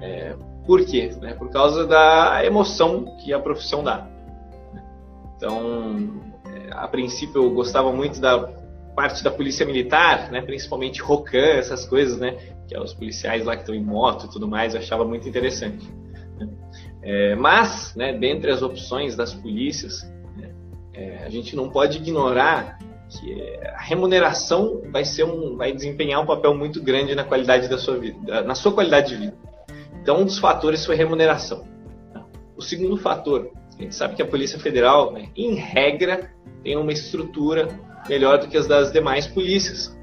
é, 0.00 0.34
por 0.64 0.84
quê? 0.84 1.10
Né? 1.20 1.34
Por 1.34 1.50
causa 1.50 1.86
da 1.86 2.44
emoção 2.44 3.16
que 3.18 3.32
a 3.32 3.40
profissão 3.40 3.82
dá. 3.82 4.06
Então, 5.38 6.20
é, 6.44 6.70
a 6.72 6.88
princípio 6.88 7.44
eu 7.44 7.50
gostava 7.50 7.92
muito 7.92 8.20
da 8.20 8.38
parte 8.96 9.22
da 9.22 9.30
polícia 9.30 9.64
militar, 9.64 10.28
né? 10.32 10.42
principalmente 10.42 11.00
Rocan, 11.00 11.38
essas 11.38 11.86
coisas, 11.86 12.18
né? 12.18 12.36
que 12.66 12.74
é 12.74 12.80
os 12.80 12.92
policiais 12.92 13.44
lá 13.44 13.54
que 13.54 13.62
estão 13.62 13.74
em 13.74 13.82
moto 13.82 14.26
e 14.26 14.30
tudo 14.30 14.48
mais, 14.48 14.74
eu 14.74 14.80
achava 14.80 15.04
muito 15.04 15.28
interessante. 15.28 15.88
Né? 16.36 16.48
É, 17.02 17.36
mas, 17.36 17.94
né, 17.94 18.12
dentre 18.12 18.50
as 18.50 18.60
opções 18.60 19.14
das 19.14 19.32
polícias, 19.32 20.02
né, 20.36 20.52
é, 20.92 21.24
a 21.24 21.28
gente 21.28 21.54
não 21.54 21.70
pode 21.70 21.98
ignorar 21.98 22.76
que 23.08 23.40
a 23.64 23.80
remuneração 23.80 24.82
vai 24.90 25.04
ser 25.04 25.24
um, 25.24 25.56
vai 25.56 25.72
desempenhar 25.72 26.20
um 26.20 26.26
papel 26.26 26.52
muito 26.54 26.82
grande 26.82 27.14
na 27.14 27.22
qualidade 27.22 27.68
da 27.68 27.78
sua 27.78 27.96
vida, 27.96 28.42
na 28.42 28.54
sua 28.56 28.72
qualidade 28.72 29.10
de 29.10 29.16
vida. 29.16 29.36
Então, 30.02 30.20
um 30.20 30.24
dos 30.24 30.38
fatores 30.38 30.84
foi 30.84 30.96
remuneração. 30.96 31.66
O 32.56 32.62
segundo 32.62 32.96
fator, 32.96 33.52
a 33.78 33.82
gente 33.82 33.94
sabe 33.94 34.16
que 34.16 34.22
a 34.22 34.26
Polícia 34.26 34.58
Federal, 34.58 35.12
né, 35.12 35.28
em 35.36 35.54
regra, 35.54 36.32
tem 36.64 36.76
uma 36.76 36.92
estrutura 36.92 37.68
melhor 38.08 38.38
do 38.38 38.48
que 38.48 38.56
as 38.56 38.66
das 38.66 38.90
demais 38.90 39.26
polícias. 39.26 39.96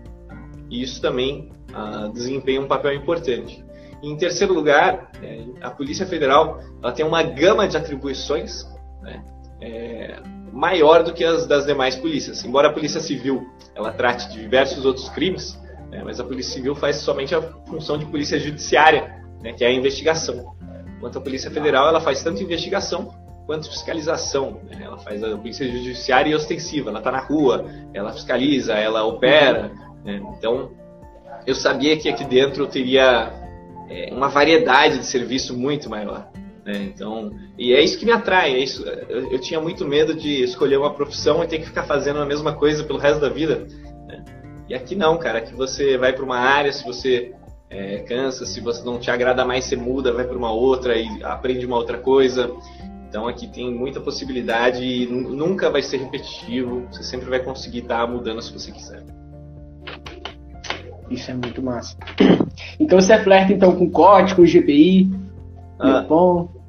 E 0.69 0.81
isso 0.81 1.01
também 1.01 1.51
ah, 1.73 2.09
desempenha 2.13 2.61
um 2.61 2.67
papel 2.67 2.93
importante. 2.93 3.63
E, 4.01 4.09
em 4.09 4.15
terceiro 4.15 4.53
lugar, 4.53 5.11
é, 5.21 5.43
a 5.61 5.69
Polícia 5.69 6.05
Federal 6.05 6.61
ela 6.81 6.93
tem 6.93 7.05
uma 7.05 7.21
gama 7.21 7.67
de 7.67 7.75
atribuições 7.75 8.65
né, 9.01 9.23
é, 9.61 10.19
maior 10.53 11.03
do 11.03 11.13
que 11.13 11.23
as 11.23 11.45
das 11.45 11.65
demais 11.65 11.95
polícias. 11.95 12.45
Embora 12.45 12.69
a 12.69 12.73
Polícia 12.73 13.01
Civil 13.01 13.45
ela 13.75 13.91
trate 13.91 14.29
de 14.29 14.39
diversos 14.39 14.85
outros 14.85 15.09
crimes, 15.09 15.59
né, 15.91 16.01
mas 16.03 16.19
a 16.19 16.23
Polícia 16.23 16.53
Civil 16.53 16.75
faz 16.75 16.97
somente 16.97 17.35
a 17.35 17.41
função 17.67 17.97
de 17.97 18.05
polícia 18.05 18.39
judiciária, 18.39 19.21
né, 19.41 19.51
que 19.51 19.65
é 19.65 19.67
a 19.67 19.73
investigação. 19.73 20.55
Enquanto 20.97 21.17
a 21.17 21.21
Polícia 21.21 21.51
Federal 21.51 21.89
ela 21.89 21.99
faz 21.99 22.23
tanto 22.23 22.41
investigação 22.41 23.24
quanto 23.45 23.69
fiscalização. 23.69 24.59
Né? 24.69 24.81
Ela 24.83 24.97
faz 24.97 25.23
a 25.23 25.37
polícia 25.37 25.69
judiciária 25.69 26.31
e 26.31 26.35
ostensiva. 26.35 26.89
Ela 26.89 26.99
está 26.99 27.11
na 27.11 27.19
rua, 27.19 27.65
ela 27.93 28.11
fiscaliza, 28.11 28.73
ela 28.73 29.03
opera. 29.05 29.71
Né? 30.03 30.21
Então, 30.37 30.71
eu 31.45 31.55
sabia 31.55 31.97
que 31.97 32.09
aqui 32.09 32.25
dentro 32.25 32.63
eu 32.63 32.67
teria 32.67 33.31
é, 33.89 34.09
uma 34.11 34.27
variedade 34.27 34.99
de 34.99 35.05
serviço 35.05 35.57
muito 35.57 35.89
maior. 35.89 36.27
Né? 36.65 36.89
Então, 36.93 37.31
e 37.57 37.73
é 37.73 37.81
isso 37.81 37.99
que 37.99 38.05
me 38.05 38.11
atrai. 38.11 38.53
É 38.53 38.59
isso. 38.59 38.83
Eu, 38.83 39.31
eu, 39.31 39.39
tinha 39.39 39.59
muito 39.59 39.85
medo 39.85 40.15
de 40.15 40.43
escolher 40.43 40.77
uma 40.77 40.93
profissão 40.93 41.43
e 41.43 41.47
ter 41.47 41.59
que 41.59 41.65
ficar 41.65 41.83
fazendo 41.83 42.19
a 42.19 42.25
mesma 42.25 42.53
coisa 42.53 42.83
pelo 42.83 42.99
resto 42.99 43.19
da 43.19 43.29
vida. 43.29 43.67
Né? 44.07 44.25
E 44.67 44.73
aqui 44.73 44.95
não, 44.95 45.17
cara. 45.17 45.37
Aqui 45.37 45.53
você 45.53 45.97
vai 45.97 46.11
para 46.13 46.25
uma 46.25 46.39
área, 46.39 46.73
se 46.73 46.83
você 46.83 47.33
é, 47.69 47.99
cansa, 47.99 48.45
se 48.45 48.59
você 48.59 48.83
não 48.83 48.99
te 48.99 49.11
agrada 49.11 49.45
mais, 49.45 49.65
você 49.65 49.75
muda, 49.75 50.11
vai 50.11 50.25
para 50.25 50.37
uma 50.37 50.51
outra 50.51 50.97
e 50.97 51.23
aprende 51.23 51.65
uma 51.65 51.77
outra 51.77 51.99
coisa. 51.99 52.51
Então 53.15 53.29
aqui 53.29 53.47
tem 53.47 53.73
muita 53.73 54.01
possibilidade 54.01 54.83
e 54.83 55.05
nunca 55.07 55.69
vai 55.69 55.81
ser 55.81 55.95
repetitivo. 55.95 56.85
Você 56.91 57.01
sempre 57.01 57.29
vai 57.29 57.39
conseguir 57.39 57.79
estar 57.79 58.05
tá 58.05 58.07
mudando 58.11 58.41
se 58.41 58.51
você 58.51 58.73
quiser. 58.73 59.05
Isso 61.09 61.31
é 61.31 61.33
muito 61.33 61.63
massa. 61.63 61.95
Então 62.77 62.99
você 62.99 63.17
flerta 63.19 63.53
então 63.53 63.73
com 63.73 63.89
COT, 63.89 64.35
com 64.35 64.45
GPI, 64.45 65.09
ah. 65.79 66.05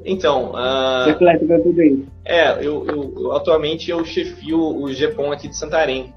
Então, 0.05 0.51
uh, 0.51 1.05
você 1.05 1.15
flerta 1.17 1.45
com 1.45 1.63
tudo 1.65 1.83
isso. 1.83 2.07
É, 2.25 2.53
eu, 2.65 2.87
eu, 2.87 3.15
eu, 3.17 3.33
atualmente 3.33 3.91
eu 3.91 4.05
chefio 4.05 4.61
o 4.61 4.87
GPOM 4.87 5.33
aqui 5.33 5.49
de 5.49 5.57
Santarém. 5.57 6.15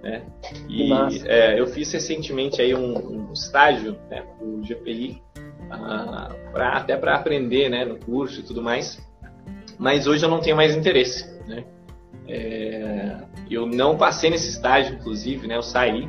Né? 0.00 0.22
E 0.68 0.92
é, 1.26 1.58
eu 1.58 1.66
fiz 1.66 1.92
recentemente 1.92 2.62
aí 2.62 2.72
um, 2.72 3.28
um 3.28 3.32
estágio 3.32 3.96
né, 4.08 4.22
o 4.40 4.62
GPI, 4.62 5.20
uh, 5.72 6.52
pra, 6.52 6.74
até 6.74 6.96
para 6.96 7.16
aprender 7.16 7.68
né, 7.68 7.84
no 7.84 7.96
curso 7.96 8.40
e 8.40 8.42
tudo 8.44 8.62
mais 8.62 9.00
mas 9.78 10.06
hoje 10.06 10.24
eu 10.24 10.28
não 10.28 10.40
tenho 10.40 10.56
mais 10.56 10.76
interesse, 10.76 11.28
né? 11.46 11.64
É, 12.28 13.16
eu 13.50 13.66
não 13.66 13.96
passei 13.96 14.30
nesse 14.30 14.48
estágio, 14.48 14.94
inclusive, 14.94 15.46
né? 15.46 15.56
Eu 15.56 15.62
saí, 15.62 16.08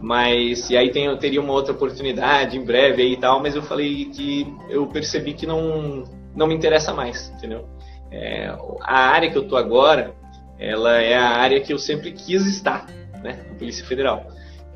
mas 0.00 0.70
e 0.70 0.76
aí 0.76 0.90
tem, 0.90 1.06
eu 1.06 1.16
teria 1.16 1.40
uma 1.40 1.52
outra 1.52 1.72
oportunidade 1.72 2.56
em 2.56 2.64
breve 2.64 3.02
aí 3.02 3.12
e 3.12 3.16
tal, 3.16 3.40
mas 3.40 3.56
eu 3.56 3.62
falei 3.62 4.06
que 4.06 4.46
eu 4.68 4.86
percebi 4.86 5.32
que 5.32 5.46
não 5.46 6.04
não 6.34 6.46
me 6.46 6.54
interessa 6.54 6.92
mais, 6.92 7.30
entendeu? 7.36 7.66
É, 8.10 8.54
a 8.82 8.98
área 9.08 9.30
que 9.30 9.38
eu 9.38 9.48
tô 9.48 9.56
agora, 9.56 10.14
ela 10.58 11.00
é 11.00 11.16
a 11.16 11.28
área 11.28 11.60
que 11.60 11.72
eu 11.72 11.78
sempre 11.78 12.12
quis 12.12 12.46
estar, 12.46 12.86
né? 13.22 13.46
A 13.50 13.54
Polícia 13.54 13.84
Federal. 13.84 14.26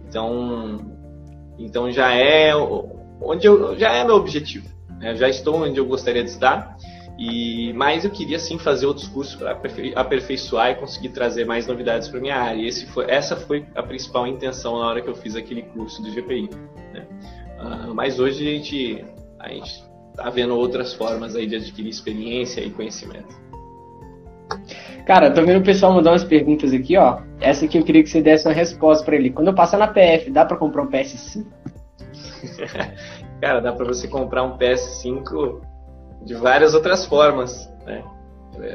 Então, 0.09 0.81
então 1.59 1.91
já 1.93 2.13
é 2.15 2.53
onde 3.21 3.47
eu 3.47 3.79
já 3.79 3.93
é 3.93 4.05
meu 4.05 4.17
objetivo. 4.17 4.69
Né? 4.99 5.15
Já 5.15 5.29
estou 5.29 5.63
onde 5.63 5.79
eu 5.79 5.87
gostaria 5.87 6.25
de 6.25 6.31
estar 6.31 6.77
e, 7.21 7.75
mas 7.75 8.03
eu 8.03 8.11
queria 8.11 8.39
sim 8.39 8.59
fazer 8.59 8.87
outros 8.87 9.07
cursos 9.07 9.35
para 9.35 9.51
aperfeiçoar 9.95 10.71
e 10.71 10.75
conseguir 10.77 11.11
trazer 11.11 11.45
mais 11.45 11.67
novidades 11.67 12.09
para 12.09 12.19
minha 12.19 12.35
área. 12.35 12.67
E 12.67 12.73
foi, 12.87 13.11
essa 13.11 13.37
foi 13.37 13.67
a 13.75 13.83
principal 13.83 14.27
intenção 14.27 14.79
na 14.79 14.87
hora 14.87 15.03
que 15.03 15.09
eu 15.11 15.15
fiz 15.15 15.37
aquele 15.37 15.61
curso 15.61 16.03
do 16.03 16.11
GPI. 16.11 16.49
Né? 16.95 17.07
Uh, 17.61 17.95
mas 17.95 18.19
hoje 18.19 18.49
a 18.49 18.51
gente 18.53 19.05
a 19.39 19.49
gente 19.51 19.85
está 20.09 20.31
vendo 20.31 20.57
outras 20.57 20.95
formas 20.95 21.37
aí 21.37 21.47
de 21.47 21.57
adquirir 21.57 21.91
experiência 21.91 22.63
e 22.63 22.71
conhecimento. 22.71 23.39
Cara, 25.05 25.31
tô 25.31 25.43
vendo 25.45 25.61
o 25.61 25.65
pessoal 25.65 25.93
mandar 25.93 26.13
umas 26.13 26.25
perguntas 26.25 26.73
aqui, 26.73 26.97
ó. 26.97 27.21
Essa 27.39 27.67
aqui 27.67 27.77
eu 27.77 27.85
queria 27.85 28.03
que 28.03 28.09
você 28.09 28.23
desse 28.23 28.49
uma 28.49 28.55
resposta 28.55 29.05
para 29.05 29.17
ele. 29.17 29.29
Quando 29.29 29.49
eu 29.49 29.55
passar 29.55 29.77
na 29.77 29.89
PF, 29.89 30.31
dá 30.31 30.47
para 30.47 30.57
comprar 30.57 30.85
um 30.85 30.91
PS5? 30.91 31.45
Cara, 33.43 33.61
dá 33.61 33.75
para 33.75 33.85
você 33.85 34.09
comprar 34.09 34.43
um 34.43 34.57
PS5 34.57 35.69
de 36.25 36.35
várias 36.35 36.75
outras 36.75 37.05
formas. 37.07 37.71
Né? 37.87 38.05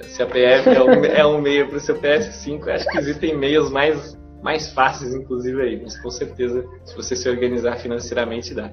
Se 0.04 0.24
a 0.24 0.26
PF 0.26 0.70
é 0.70 0.84
um, 0.84 1.06
é 1.06 1.26
um 1.26 1.42
meio 1.42 1.68
para 1.68 1.78
o 1.78 1.80
seu 1.80 2.00
PS5, 2.00 2.68
acho 2.70 2.88
que 2.88 2.98
existem 2.98 3.38
meios 3.38 3.70
mais, 3.70 4.18
mais 4.42 4.72
fáceis, 4.72 5.14
inclusive, 5.14 5.62
aí. 5.62 5.82
Mas 5.82 5.98
com 6.00 6.10
certeza, 6.10 6.66
se 6.84 6.96
você 6.96 7.16
se 7.16 7.30
organizar 7.30 7.78
financeiramente, 7.78 8.54
dá. 8.54 8.72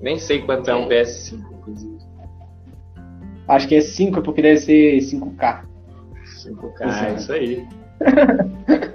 Nem 0.00 0.18
sei 0.18 0.42
quanto 0.42 0.70
é 0.70 0.74
um 0.74 0.88
PS5, 0.88 1.40
inclusive. 1.58 1.98
Acho 3.48 3.68
que 3.68 3.74
é 3.74 3.80
5, 3.80 4.22
porque 4.22 4.42
deve 4.42 4.60
ser 4.60 4.98
5K. 4.98 5.64
5K, 6.44 6.80
é 6.80 7.14
isso 7.14 7.32
aí. 7.32 7.66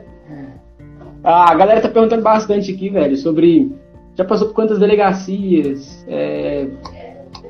ah, 1.23 1.51
a 1.51 1.55
galera 1.55 1.81
tá 1.81 1.89
perguntando 1.89 2.23
bastante 2.23 2.71
aqui, 2.73 2.89
velho, 2.89 3.15
sobre. 3.17 3.71
Já 4.15 4.25
passou 4.25 4.47
por 4.47 4.55
quantas 4.55 4.79
delegacias? 4.79 6.05
É, 6.07 6.67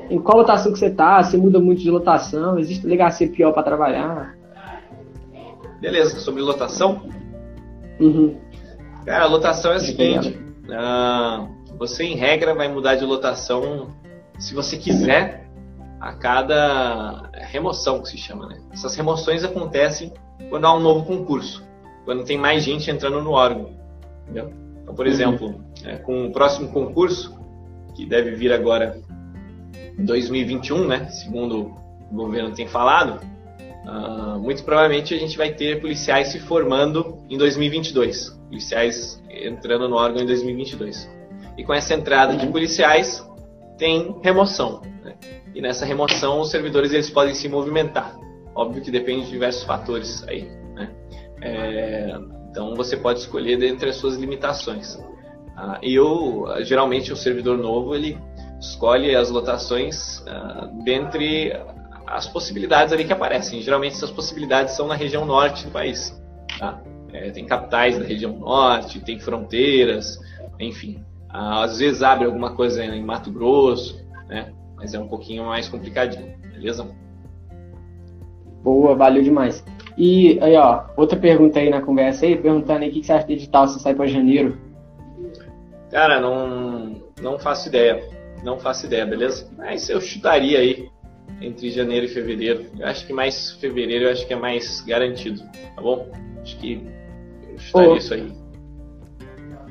em 0.09 0.19
qual 0.19 0.37
lotação 0.37 0.71
que 0.71 0.79
você 0.79 0.89
tá, 0.89 1.21
se 1.23 1.37
muda 1.37 1.59
muito 1.59 1.81
de 1.81 1.91
lotação, 1.91 2.57
existe 2.57 2.83
delegacia 2.83 3.29
pior 3.29 3.51
para 3.51 3.63
trabalhar. 3.63 4.35
Beleza, 5.79 6.19
sobre 6.19 6.41
lotação? 6.41 7.09
Uhum. 7.99 8.37
Cara, 9.05 9.25
a 9.25 9.27
lotação 9.27 9.73
é 9.73 9.75
a 9.75 9.79
seguinte: 9.79 10.37
uh, 10.65 11.47
você, 11.77 12.03
em 12.03 12.15
regra, 12.15 12.53
vai 12.53 12.67
mudar 12.67 12.95
de 12.95 13.05
lotação 13.05 13.89
se 14.39 14.53
você 14.53 14.77
quiser 14.77 15.47
a 15.99 16.13
cada 16.13 17.29
remoção, 17.33 18.01
que 18.01 18.09
se 18.09 18.17
chama. 18.17 18.47
Né? 18.47 18.59
Essas 18.71 18.95
remoções 18.95 19.43
acontecem 19.43 20.13
quando 20.49 20.65
há 20.65 20.75
um 20.75 20.79
novo 20.79 21.05
concurso, 21.05 21.63
quando 22.05 22.23
tem 22.23 22.37
mais 22.37 22.63
gente 22.63 22.89
entrando 22.89 23.21
no 23.21 23.31
órgão. 23.31 23.71
Entendeu? 24.23 24.51
Então, 24.81 24.95
por 24.95 25.05
uhum. 25.05 25.11
exemplo, 25.11 25.61
é, 25.83 25.97
com 25.97 26.27
o 26.27 26.31
próximo 26.31 26.69
concurso, 26.69 27.37
que 27.95 28.05
deve 28.05 28.31
vir 28.31 28.53
agora 28.53 29.01
2021, 29.97 30.87
né, 30.87 31.05
segundo 31.09 31.75
o 32.11 32.15
governo 32.15 32.53
tem 32.53 32.67
falado, 32.67 33.19
uh, 33.85 34.39
muito 34.39 34.63
provavelmente 34.63 35.13
a 35.13 35.17
gente 35.17 35.37
vai 35.37 35.53
ter 35.53 35.81
policiais 35.81 36.29
se 36.29 36.39
formando 36.39 37.17
em 37.29 37.37
2022, 37.37 38.39
policiais 38.47 39.21
entrando 39.29 39.89
no 39.89 39.95
órgão 39.95 40.21
em 40.21 40.25
2022. 40.25 41.09
E 41.57 41.63
com 41.63 41.73
essa 41.73 41.93
entrada 41.93 42.35
de 42.35 42.47
policiais 42.47 43.27
tem 43.77 44.15
remoção. 44.21 44.81
Né? 45.03 45.15
E 45.55 45.61
nessa 45.61 45.85
remoção 45.85 46.39
os 46.39 46.51
servidores 46.51 46.93
eles 46.93 47.09
podem 47.09 47.33
se 47.33 47.49
movimentar. 47.49 48.15
Óbvio 48.55 48.81
que 48.81 48.91
depende 48.91 49.25
de 49.25 49.31
diversos 49.31 49.63
fatores 49.63 50.23
aí. 50.27 50.43
Né? 50.75 50.89
É, 51.41 52.19
então 52.49 52.75
você 52.75 52.95
pode 52.95 53.19
escolher 53.19 53.57
dentre 53.57 53.89
as 53.89 53.95
suas 53.95 54.15
limitações. 54.15 54.95
Uh, 54.95 55.79
eu 55.81 56.45
geralmente 56.61 57.11
o 57.11 57.15
servidor 57.15 57.57
novo 57.57 57.95
ele 57.95 58.17
escolhe 58.59 59.15
as 59.15 59.29
lotações 59.29 60.19
uh, 60.19 60.83
dentre 60.83 61.53
as 62.05 62.27
possibilidades 62.27 62.93
ali 62.93 63.05
que 63.05 63.13
aparecem. 63.13 63.61
Geralmente 63.61 63.95
essas 63.95 64.11
possibilidades 64.11 64.75
são 64.75 64.87
na 64.87 64.95
região 64.95 65.25
norte 65.25 65.65
do 65.65 65.71
país. 65.71 66.19
Tá? 66.57 66.81
É, 67.13 67.29
tem 67.31 67.45
capitais 67.45 67.97
da 67.97 68.05
região 68.05 68.33
norte, 68.33 68.99
tem 68.99 69.19
fronteiras, 69.19 70.19
enfim. 70.59 71.03
Uh, 71.29 71.63
às 71.63 71.79
vezes 71.79 72.01
abre 72.01 72.25
alguma 72.25 72.55
coisa 72.55 72.83
em 72.83 73.03
Mato 73.03 73.31
Grosso, 73.31 74.03
né? 74.27 74.53
mas 74.75 74.93
é 74.93 74.99
um 74.99 75.07
pouquinho 75.07 75.45
mais 75.45 75.67
complicadinho, 75.67 76.37
beleza? 76.53 76.87
Boa, 78.63 78.95
valeu 78.95 79.23
demais. 79.23 79.63
E 79.97 80.37
aí, 80.41 80.55
ó, 80.55 80.85
outra 80.95 81.17
pergunta 81.17 81.59
aí 81.59 81.69
na 81.69 81.81
conversa 81.81 82.25
aí, 82.25 82.35
perguntando 82.35 82.83
aí 82.83 82.89
o 82.89 82.93
que 82.93 83.03
você 83.03 83.13
acha 83.13 83.25
de 83.25 83.33
edital 83.33 83.67
se 83.67 83.79
sai 83.79 83.95
para 83.95 84.05
janeiro. 84.05 84.57
Cara, 85.89 86.19
não, 86.19 87.01
não 87.21 87.39
faço 87.39 87.69
ideia. 87.69 88.03
Não 88.43 88.59
faço 88.59 88.85
ideia, 88.85 89.05
beleza? 89.05 89.49
Mas 89.57 89.89
eu 89.89 89.99
chutaria 89.99 90.59
aí 90.59 90.89
entre 91.41 91.69
janeiro 91.69 92.05
e 92.05 92.09
fevereiro. 92.09 92.65
Eu 92.77 92.87
acho 92.87 93.05
que 93.05 93.13
mais 93.13 93.51
fevereiro 93.53 94.05
eu 94.05 94.11
acho 94.11 94.25
que 94.25 94.33
é 94.33 94.37
mais 94.37 94.81
garantido, 94.81 95.41
tá 95.75 95.81
bom? 95.81 96.09
Acho 96.41 96.57
que 96.57 96.87
eu 97.49 97.57
chutaria 97.57 97.89
Pô. 97.89 97.95
isso 97.95 98.13
aí. 98.13 98.31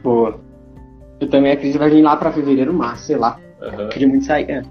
Boa. 0.02 0.40
Eu 1.20 1.28
também 1.28 1.52
acredito 1.52 1.74
que 1.74 1.78
vai 1.78 1.90
vir 1.90 2.02
lá 2.02 2.16
pra 2.16 2.32
fevereiro, 2.32 2.72
março, 2.72 3.06
sei 3.06 3.16
lá. 3.16 3.38
Uhum. 3.60 3.88
Queria 3.88 4.08
muito 4.08 4.26
sair. 4.26 4.50
É. 4.50 4.62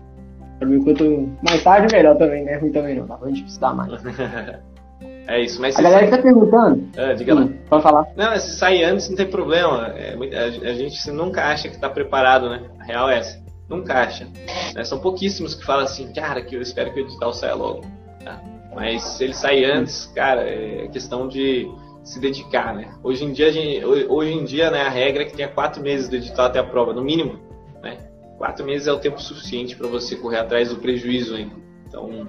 Pra 0.59 0.67
mim, 0.67 0.83
quanto 0.83 1.29
mais 1.41 1.63
tarde, 1.63 1.93
melhor 1.93 2.17
também, 2.17 2.45
né? 2.45 2.57
Ruim 2.57 2.71
também 2.71 2.95
não. 2.95 3.07
Dá 3.07 3.17
pra 3.17 3.29
gente 3.29 3.41
precisar 3.41 3.73
mais. 3.73 3.91
É 5.27 5.41
isso, 5.41 5.59
mas. 5.59 5.75
A 5.77 5.81
galera 5.81 6.07
sai... 6.07 6.17
tá 6.17 6.23
perguntando. 6.23 6.87
É, 6.95 7.13
diga 7.13 7.33
lá. 7.33 7.49
Pode 7.67 7.83
falar. 7.83 8.05
Não, 8.15 8.37
se 8.37 8.57
sair 8.57 8.83
antes 8.83 9.09
não 9.09 9.17
tem 9.17 9.27
problema. 9.27 9.87
É, 9.95 10.13
a 10.39 10.73
gente 10.73 11.11
nunca 11.11 11.45
acha 11.45 11.67
que 11.67 11.79
tá 11.79 11.89
preparado, 11.89 12.49
né? 12.49 12.61
A 12.79 12.83
real 12.83 13.09
é 13.09 13.17
essa. 13.17 13.44
Nunca 13.69 14.01
acha. 14.03 14.27
Né? 14.73 14.83
São 14.83 14.99
pouquíssimos 14.99 15.55
que 15.55 15.65
falam 15.65 15.85
assim, 15.85 16.11
cara, 16.13 16.41
que 16.41 16.55
eu 16.55 16.61
espero 16.61 16.93
que 16.93 17.01
o 17.01 17.05
edital 17.05 17.33
saia 17.33 17.55
logo. 17.55 17.81
Tá? 18.23 18.41
Mas 18.73 19.03
se 19.03 19.23
ele 19.23 19.33
sair 19.33 19.65
antes, 19.65 20.05
cara, 20.07 20.41
é 20.41 20.87
questão 20.89 21.27
de 21.27 21.67
se 22.03 22.19
dedicar, 22.19 22.75
né? 22.75 22.93
Hoje 23.01 23.25
em 23.25 23.31
dia, 23.31 23.47
hoje 23.87 24.31
em 24.31 24.43
dia 24.43 24.69
né, 24.69 24.81
a 24.81 24.89
regra 24.89 25.23
é 25.23 25.25
que 25.25 25.35
tenha 25.35 25.47
quatro 25.47 25.81
meses 25.81 26.07
de 26.07 26.17
edital 26.17 26.45
até 26.45 26.59
a 26.59 26.63
prova, 26.63 26.93
no 26.93 27.01
mínimo. 27.01 27.39
Né? 27.81 27.97
Quatro 28.37 28.63
meses 28.65 28.87
é 28.87 28.91
o 28.91 28.99
tempo 28.99 29.19
suficiente 29.19 29.75
para 29.75 29.87
você 29.87 30.15
correr 30.15 30.37
atrás 30.37 30.69
do 30.69 30.75
prejuízo 30.75 31.35
ainda. 31.35 31.55
Então, 31.87 32.27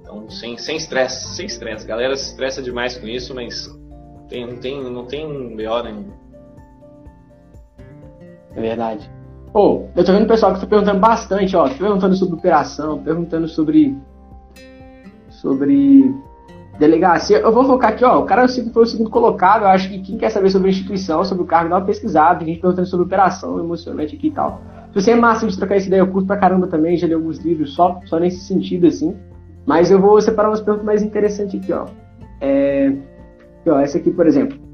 então 0.00 0.30
sem 0.30 0.54
estresse, 0.54 1.34
sem 1.34 1.46
estresse. 1.46 1.86
Galera 1.86 2.14
se 2.14 2.30
estressa 2.30 2.62
demais 2.62 2.96
com 2.96 3.08
isso, 3.08 3.34
mas 3.34 3.68
tem, 4.28 4.46
não 4.46 4.56
tem, 4.58 4.82
não 4.82 5.06
tem 5.06 5.26
BO 5.56 5.82
nenhum. 5.82 6.12
É 8.54 8.60
verdade. 8.60 9.10
Pô, 9.52 9.84
eu 9.94 10.02
tô 10.02 10.12
vendo 10.12 10.24
o 10.24 10.28
pessoal 10.28 10.54
que 10.54 10.60
tá 10.60 10.66
perguntando 10.66 10.98
bastante, 10.98 11.54
ó. 11.54 11.68
Perguntando 11.68 12.14
sobre 12.16 12.34
operação, 12.34 12.98
perguntando 12.98 13.46
sobre. 13.46 13.96
Sobre 15.28 16.14
delegacia. 16.78 17.38
Eu 17.38 17.52
vou 17.52 17.64
focar 17.64 17.92
aqui, 17.92 18.04
ó. 18.04 18.20
O 18.20 18.24
cara 18.24 18.48
foi 18.48 18.82
o 18.82 18.86
segundo 18.86 19.10
colocado. 19.10 19.62
Eu 19.62 19.68
acho 19.68 19.90
que 19.90 20.00
quem 20.00 20.16
quer 20.16 20.30
saber 20.30 20.48
sobre 20.48 20.68
a 20.68 20.70
instituição, 20.70 21.22
sobre 21.22 21.44
o 21.44 21.46
cargo, 21.46 21.68
dá 21.68 21.76
uma 21.76 21.84
pesquisada. 21.84 22.38
Tem 22.38 22.48
gente 22.48 22.60
perguntando 22.60 22.88
sobre 22.88 23.04
operação, 23.04 23.58
emocionante 23.58 24.16
aqui 24.16 24.28
e 24.28 24.30
tal. 24.30 24.62
Se 24.88 25.02
você 25.02 25.10
é 25.10 25.16
massa 25.16 25.46
de 25.46 25.56
trocar 25.56 25.76
essa 25.76 25.86
ideia, 25.86 26.00
eu 26.00 26.08
curto 26.08 26.26
pra 26.26 26.38
caramba 26.38 26.66
também. 26.66 26.96
Já 26.96 27.06
li 27.06 27.12
alguns 27.12 27.38
livros 27.38 27.74
só, 27.74 28.00
só 28.06 28.18
nesse 28.18 28.40
sentido, 28.46 28.86
assim. 28.86 29.14
Mas 29.66 29.90
eu 29.90 30.00
vou 30.00 30.18
separar 30.20 30.48
umas 30.48 30.62
perguntas 30.62 30.86
mais 30.86 31.02
interessantes 31.02 31.60
aqui, 31.60 31.72
ó. 31.72 31.84
É... 32.40 32.86
Aqui, 33.60 33.70
ó 33.70 33.78
essa 33.78 33.98
aqui, 33.98 34.10
por 34.10 34.26
exemplo. 34.26 34.71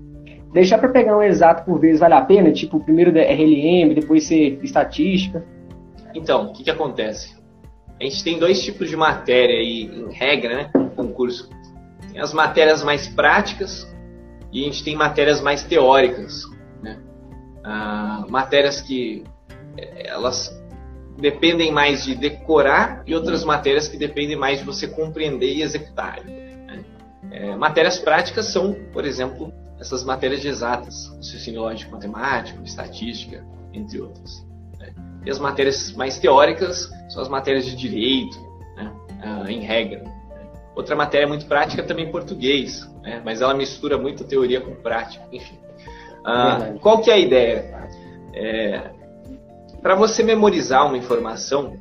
Deixar 0.52 0.78
para 0.78 0.88
pegar 0.88 1.16
um 1.16 1.22
exato 1.22 1.64
por 1.64 1.78
vez 1.78 2.00
vale 2.00 2.14
a 2.14 2.22
pena? 2.22 2.50
Tipo, 2.52 2.80
primeiro 2.80 3.10
RLM, 3.10 3.94
depois 3.94 4.26
ser 4.26 4.58
estatística? 4.62 5.44
Então, 6.14 6.46
o 6.46 6.52
que, 6.52 6.64
que 6.64 6.70
acontece? 6.70 7.36
A 8.00 8.04
gente 8.04 8.24
tem 8.24 8.38
dois 8.38 8.62
tipos 8.62 8.88
de 8.88 8.96
matéria 8.96 9.56
aí, 9.56 9.84
em 9.84 10.12
regra, 10.12 10.56
né? 10.56 10.70
Concurso. 10.96 11.50
Tem 12.12 12.20
as 12.20 12.32
matérias 12.32 12.82
mais 12.82 13.08
práticas 13.08 13.86
e 14.52 14.62
a 14.62 14.64
gente 14.64 14.82
tem 14.84 14.96
matérias 14.96 15.40
mais 15.40 15.62
teóricas. 15.62 16.44
Né? 16.82 16.98
Ah, 17.64 18.24
matérias 18.28 18.80
que 18.80 19.24
eh, 19.76 20.08
elas 20.08 20.56
dependem 21.18 21.72
mais 21.72 22.04
de 22.04 22.14
decorar 22.14 23.02
e 23.06 23.14
outras 23.14 23.44
matérias 23.44 23.88
que 23.88 23.96
dependem 23.96 24.36
mais 24.36 24.60
de 24.60 24.64
você 24.64 24.86
compreender 24.86 25.52
e 25.52 25.62
executar. 25.62 26.20
É, 27.38 27.54
matérias 27.54 27.98
práticas 27.98 28.46
são, 28.46 28.74
por 28.92 29.04
exemplo, 29.04 29.52
essas 29.78 30.02
matérias 30.02 30.40
de 30.40 30.48
exatas, 30.48 31.06
raciocínio 31.16 31.60
lógico 31.60 31.92
matemático, 31.92 32.60
estatística, 32.64 33.44
entre 33.72 34.00
outras. 34.00 34.44
Né? 34.76 34.92
E 35.24 35.30
as 35.30 35.38
matérias 35.38 35.92
mais 35.92 36.18
teóricas 36.18 36.90
são 37.08 37.22
as 37.22 37.28
matérias 37.28 37.64
de 37.64 37.76
direito, 37.76 38.36
né? 38.76 38.92
ah, 39.22 39.44
em 39.48 39.60
regra. 39.60 40.02
Né? 40.02 40.12
Outra 40.74 40.96
matéria 40.96 41.28
muito 41.28 41.46
prática 41.46 41.84
também 41.84 42.10
português, 42.10 42.90
né? 43.02 43.22
mas 43.24 43.40
ela 43.40 43.54
mistura 43.54 43.96
muito 43.96 44.24
teoria 44.24 44.60
com 44.60 44.74
prática, 44.74 45.24
enfim. 45.30 45.56
Ah, 46.24 46.74
qual 46.80 47.00
que 47.00 47.08
é 47.08 47.14
a 47.14 47.18
ideia? 47.18 47.88
É, 48.34 48.90
para 49.80 49.94
você 49.94 50.24
memorizar 50.24 50.84
uma 50.86 50.98
informação, 50.98 51.76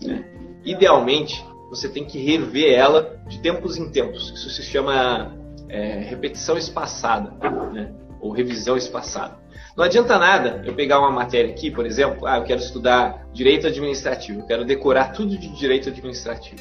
né, 0.00 0.24
idealmente 0.64 1.44
você 1.70 1.88
tem 1.88 2.04
que 2.04 2.18
rever 2.18 2.72
ela 2.72 3.16
de 3.28 3.38
tempos 3.38 3.78
em 3.78 3.88
tempos. 3.88 4.30
Isso 4.34 4.50
se 4.50 4.62
chama 4.62 5.34
é, 5.68 6.00
repetição 6.00 6.58
espaçada, 6.58 7.32
né, 7.72 7.92
ou 8.20 8.32
revisão 8.32 8.76
espaçada. 8.76 9.38
Não 9.76 9.84
adianta 9.84 10.18
nada 10.18 10.62
eu 10.66 10.74
pegar 10.74 10.98
uma 10.98 11.12
matéria 11.12 11.50
aqui, 11.50 11.70
por 11.70 11.86
exemplo, 11.86 12.26
ah, 12.26 12.38
eu 12.38 12.44
quero 12.44 12.60
estudar 12.60 13.26
direito 13.32 13.68
administrativo, 13.68 14.40
eu 14.40 14.46
quero 14.46 14.64
decorar 14.64 15.12
tudo 15.12 15.38
de 15.38 15.48
direito 15.56 15.88
administrativo. 15.88 16.60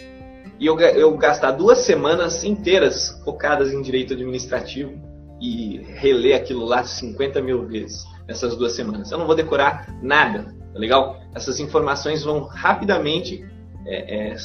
E 0.59 0.65
eu, 0.65 0.79
eu 0.79 1.17
gastar 1.17 1.51
duas 1.51 1.79
semanas 1.79 2.43
inteiras 2.43 3.19
focadas 3.25 3.73
em 3.73 3.81
direito 3.81 4.13
administrativo 4.13 4.93
e 5.41 5.79
reler 5.95 6.35
aquilo 6.35 6.65
lá 6.65 6.83
50 6.83 7.41
mil 7.41 7.65
vezes 7.65 8.05
nessas 8.27 8.55
duas 8.55 8.73
semanas. 8.73 9.09
Eu 9.11 9.17
não 9.17 9.25
vou 9.25 9.35
decorar 9.35 9.87
nada, 10.03 10.53
tá 10.73 10.79
legal? 10.79 11.19
Essas 11.33 11.59
informações 11.59 12.23
vão 12.23 12.43
rapidamente 12.43 13.43
é, 13.85 14.31
é, 14.31 14.35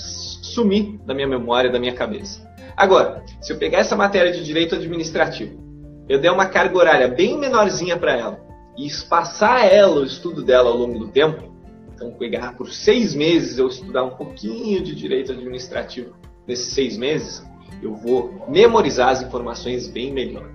sumir 0.54 0.98
da 1.04 1.14
minha 1.14 1.28
memória, 1.28 1.70
da 1.70 1.78
minha 1.78 1.94
cabeça. 1.94 2.48
Agora, 2.76 3.24
se 3.40 3.52
eu 3.52 3.58
pegar 3.58 3.78
essa 3.78 3.96
matéria 3.96 4.32
de 4.32 4.44
direito 4.44 4.74
administrativo, 4.74 5.62
eu 6.08 6.20
der 6.20 6.30
uma 6.30 6.46
carga 6.46 6.76
horária 6.76 7.08
bem 7.08 7.38
menorzinha 7.38 7.96
para 7.96 8.16
ela 8.16 8.40
e 8.76 8.86
espaçar 8.86 9.66
ela, 9.72 10.00
o 10.00 10.04
estudo 10.04 10.42
dela 10.42 10.70
ao 10.70 10.76
longo 10.76 10.98
do 10.98 11.08
tempo, 11.08 11.54
então 11.94 12.12
pegar 12.12 12.56
por 12.56 12.70
seis 12.70 13.14
meses 13.14 13.58
eu 13.58 13.68
estudar 13.68 14.04
um 14.04 14.10
pouquinho 14.10 14.82
de 14.82 14.94
direito 14.94 15.32
administrativo 15.32 16.14
nesses 16.46 16.74
seis 16.74 16.96
meses, 16.96 17.44
eu 17.82 17.94
vou 17.94 18.44
memorizar 18.48 19.10
as 19.10 19.22
informações 19.22 19.88
bem 19.88 20.12
melhor, 20.12 20.48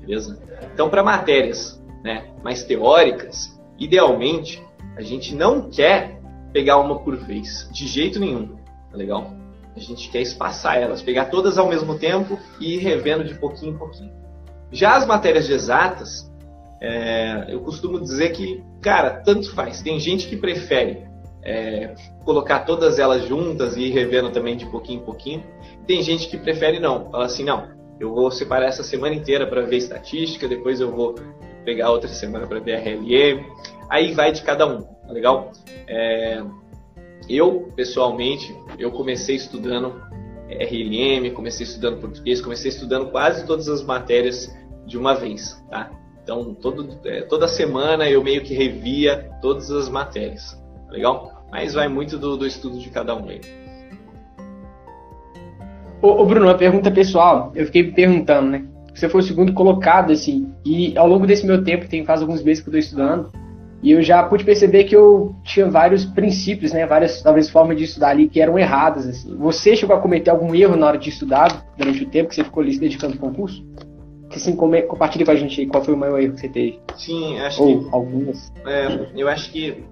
beleza? 0.00 0.42
Então, 0.74 0.90
para 0.90 1.02
matérias 1.02 1.82
né, 2.02 2.32
mais 2.42 2.64
teóricas, 2.64 3.58
idealmente 3.78 4.62
a 4.96 5.02
gente 5.02 5.34
não 5.34 5.70
quer 5.70 6.20
pegar 6.52 6.78
uma 6.78 6.98
por 6.98 7.16
vez, 7.16 7.68
de 7.72 7.86
jeito 7.86 8.20
nenhum, 8.20 8.56
tá 8.92 8.96
legal? 8.98 9.34
A 9.74 9.80
gente 9.80 10.10
quer 10.10 10.20
espaçar 10.20 10.76
elas, 10.76 11.02
pegar 11.02 11.24
todas 11.26 11.56
ao 11.56 11.66
mesmo 11.66 11.98
tempo 11.98 12.38
e 12.60 12.74
ir 12.74 12.78
revendo 12.78 13.24
de 13.24 13.34
pouquinho 13.34 13.74
em 13.74 13.78
pouquinho. 13.78 14.12
Já 14.70 14.96
as 14.96 15.06
matérias 15.06 15.46
de 15.46 15.54
exatas, 15.54 16.30
é, 16.80 17.46
eu 17.48 17.60
costumo 17.60 17.98
dizer 17.98 18.32
que, 18.32 18.62
cara, 18.80 19.10
tanto 19.10 19.54
faz. 19.54 19.82
Tem 19.82 19.98
gente 19.98 20.28
que 20.28 20.36
prefere 20.36 21.06
é, 21.42 21.94
colocar 22.24 22.60
todas 22.60 22.98
elas 22.98 23.26
juntas 23.26 23.76
e 23.76 23.82
ir 23.82 23.90
revendo 23.90 24.30
também 24.30 24.56
de 24.56 24.66
pouquinho 24.66 25.00
em 25.00 25.04
pouquinho. 25.04 25.44
Tem 25.86 26.02
gente 26.02 26.28
que 26.28 26.36
prefere 26.36 26.78
não, 26.78 27.10
fala 27.10 27.24
assim, 27.24 27.44
não, 27.44 27.68
eu 27.98 28.14
vou 28.14 28.30
separar 28.30 28.66
essa 28.66 28.82
semana 28.82 29.14
inteira 29.14 29.46
para 29.46 29.62
ver 29.62 29.76
estatística, 29.76 30.46
depois 30.46 30.80
eu 30.80 30.90
vou 30.90 31.14
pegar 31.64 31.90
outra 31.90 32.08
semana 32.08 32.46
para 32.46 32.60
ver 32.60 32.78
RLM. 32.78 33.44
Aí 33.88 34.12
vai 34.12 34.32
de 34.32 34.42
cada 34.42 34.66
um, 34.66 34.82
tá 34.82 35.12
legal? 35.12 35.52
É, 35.86 36.42
eu, 37.28 37.68
pessoalmente, 37.74 38.54
eu 38.78 38.90
comecei 38.90 39.36
estudando 39.36 40.00
RLM, 40.48 41.30
comecei 41.32 41.64
estudando 41.64 42.00
português, 42.00 42.40
comecei 42.40 42.70
estudando 42.70 43.10
quase 43.10 43.46
todas 43.46 43.68
as 43.68 43.82
matérias 43.82 44.54
de 44.86 44.98
uma 44.98 45.14
vez, 45.14 45.62
tá? 45.70 45.90
Então, 46.22 46.54
todo, 46.54 46.98
é, 47.04 47.22
toda 47.22 47.48
semana 47.48 48.08
eu 48.08 48.22
meio 48.22 48.42
que 48.42 48.54
revia 48.54 49.30
todas 49.40 49.70
as 49.70 49.88
matérias, 49.88 50.52
tá 50.86 50.92
legal? 50.92 51.46
Mas 51.50 51.74
vai 51.74 51.88
muito 51.88 52.16
do, 52.16 52.36
do 52.36 52.46
estudo 52.46 52.78
de 52.78 52.90
cada 52.90 53.14
um 53.14 53.28
aí. 53.28 53.40
Ô, 56.00 56.22
ô, 56.22 56.26
Bruno, 56.26 56.46
uma 56.46 56.56
pergunta 56.56 56.90
pessoal. 56.90 57.52
Eu 57.54 57.66
fiquei 57.66 57.92
perguntando, 57.92 58.50
né? 58.50 58.64
Você 58.94 59.08
foi 59.08 59.20
o 59.20 59.24
segundo 59.24 59.52
colocado, 59.52 60.12
assim, 60.12 60.52
e 60.64 60.96
ao 60.96 61.08
longo 61.08 61.26
desse 61.26 61.46
meu 61.46 61.64
tempo, 61.64 61.88
tem 61.88 62.04
faz 62.04 62.20
alguns 62.20 62.42
meses 62.42 62.62
que 62.62 62.68
eu 62.68 62.78
estou 62.78 62.80
estudando, 62.80 63.32
e 63.82 63.90
eu 63.90 64.00
já 64.00 64.22
pude 64.22 64.44
perceber 64.44 64.84
que 64.84 64.94
eu 64.94 65.34
tinha 65.42 65.68
vários 65.68 66.04
princípios, 66.04 66.72
né, 66.72 66.86
várias 66.86 67.20
talvez 67.20 67.50
formas 67.50 67.76
de 67.76 67.84
estudar 67.84 68.10
ali 68.10 68.28
que 68.28 68.40
eram 68.40 68.56
erradas. 68.56 69.08
Assim. 69.08 69.36
Você 69.36 69.74
chegou 69.74 69.96
a 69.96 70.00
cometer 70.00 70.30
algum 70.30 70.54
erro 70.54 70.76
na 70.76 70.86
hora 70.86 70.98
de 70.98 71.08
estudar 71.08 71.66
durante 71.76 72.04
o 72.04 72.08
tempo 72.08 72.28
que 72.28 72.36
você 72.36 72.44
ficou 72.44 72.62
ali 72.62 72.72
se 72.72 72.78
dedicando 72.78 73.14
ao 73.14 73.18
concurso? 73.18 73.66
Que 74.30 74.38
sim, 74.38 74.54
compartilhe 74.54 75.24
com 75.24 75.32
a 75.32 75.36
gente 75.36 75.60
aí 75.60 75.66
qual 75.66 75.84
foi 75.84 75.94
o 75.94 75.96
maior 75.96 76.20
erro 76.20 76.34
que 76.34 76.40
você 76.40 76.48
teve. 76.48 76.80
Sim, 76.96 77.38
acho 77.40 77.62
Ou 77.62 77.84
que. 77.84 77.88
algumas. 77.92 78.52
É, 78.64 79.10
eu 79.16 79.28
acho 79.28 79.50
que 79.50 79.84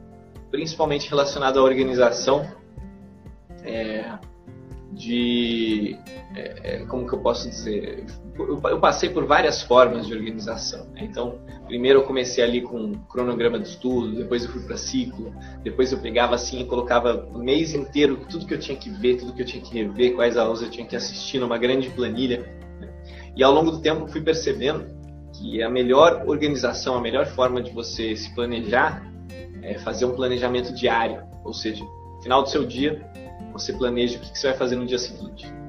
principalmente 0.51 1.11
relacionado 1.11 1.59
à 1.59 1.63
organização, 1.63 2.47
é, 3.65 4.05
de. 4.93 5.97
É, 6.37 6.77
é 6.77 6.87
como 6.87 7.07
que 7.07 7.15
eu 7.15 7.19
posso 7.19 7.49
dizer? 7.49 8.07
Eu, 8.49 8.81
passei 8.81 9.09
por 9.11 9.25
várias 9.25 9.63
formas 9.63 10.07
de 10.07 10.15
organização. 10.15 10.87
Né? 10.93 11.03
Então, 11.03 11.39
primeiro 11.67 12.01
eu 12.01 12.05
comecei 12.05 12.43
ali 12.43 12.61
com 12.61 12.77
um 12.77 12.95
cronograma 13.09 13.59
de 13.59 13.69
estudo, 13.69 14.15
depois 14.15 14.45
eu 14.45 14.51
fui 14.51 14.63
para 14.63 14.77
ciclo, 14.77 15.33
depois 15.63 15.93
eu 15.93 15.99
pegava 15.99 16.35
assim 16.35 16.61
e 16.61 16.65
colocava 16.65 17.29
o 17.33 17.39
mês 17.39 17.75
inteiro 17.75 18.19
tudo 18.29 18.47
que 18.47 18.55
eu 18.55 18.59
tinha 18.59 18.77
que 18.77 18.91
ver, 18.91 19.17
tudo 19.17 19.33
que 19.33 19.43
eu 19.43 19.47
tinha 19.47 19.63
que 19.63 19.73
rever, 19.75 20.15
quais 20.15 20.37
aulas 20.37 20.63
eu 20.63 20.71
tinha 20.71 20.87
que 20.87 20.97
assistir 20.97 21.39
numa 21.39 21.59
grande 21.59 21.91
planilha. 21.91 22.41
Né? 22.81 22.89
E 23.37 23.43
ao 23.43 23.53
longo 23.53 23.71
do 23.71 23.81
tempo 23.81 24.07
fui 24.09 24.21
percebendo 24.21 24.87
que 25.33 25.63
a 25.63 25.71
melhor 25.71 26.25
organização, 26.27 26.97
a 26.97 27.01
melhor 27.01 27.27
forma 27.27 27.63
de 27.63 27.71
você 27.71 28.15
se 28.17 28.35
planejar 28.35 29.09
é 29.63 29.79
fazer 29.79 30.05
um 30.05 30.15
planejamento 30.15 30.75
diário, 30.75 31.23
ou 31.45 31.53
seja, 31.53 31.85
no 31.85 32.23
final 32.23 32.43
do 32.43 32.49
seu 32.49 32.65
dia 32.65 33.09
você 33.53 33.73
planeja 33.73 34.19
o 34.19 34.21
que 34.21 34.39
você 34.39 34.49
vai 34.49 34.57
fazer 34.57 34.77
no 34.77 34.87
dia 34.87 34.99
seguinte. 34.99 35.60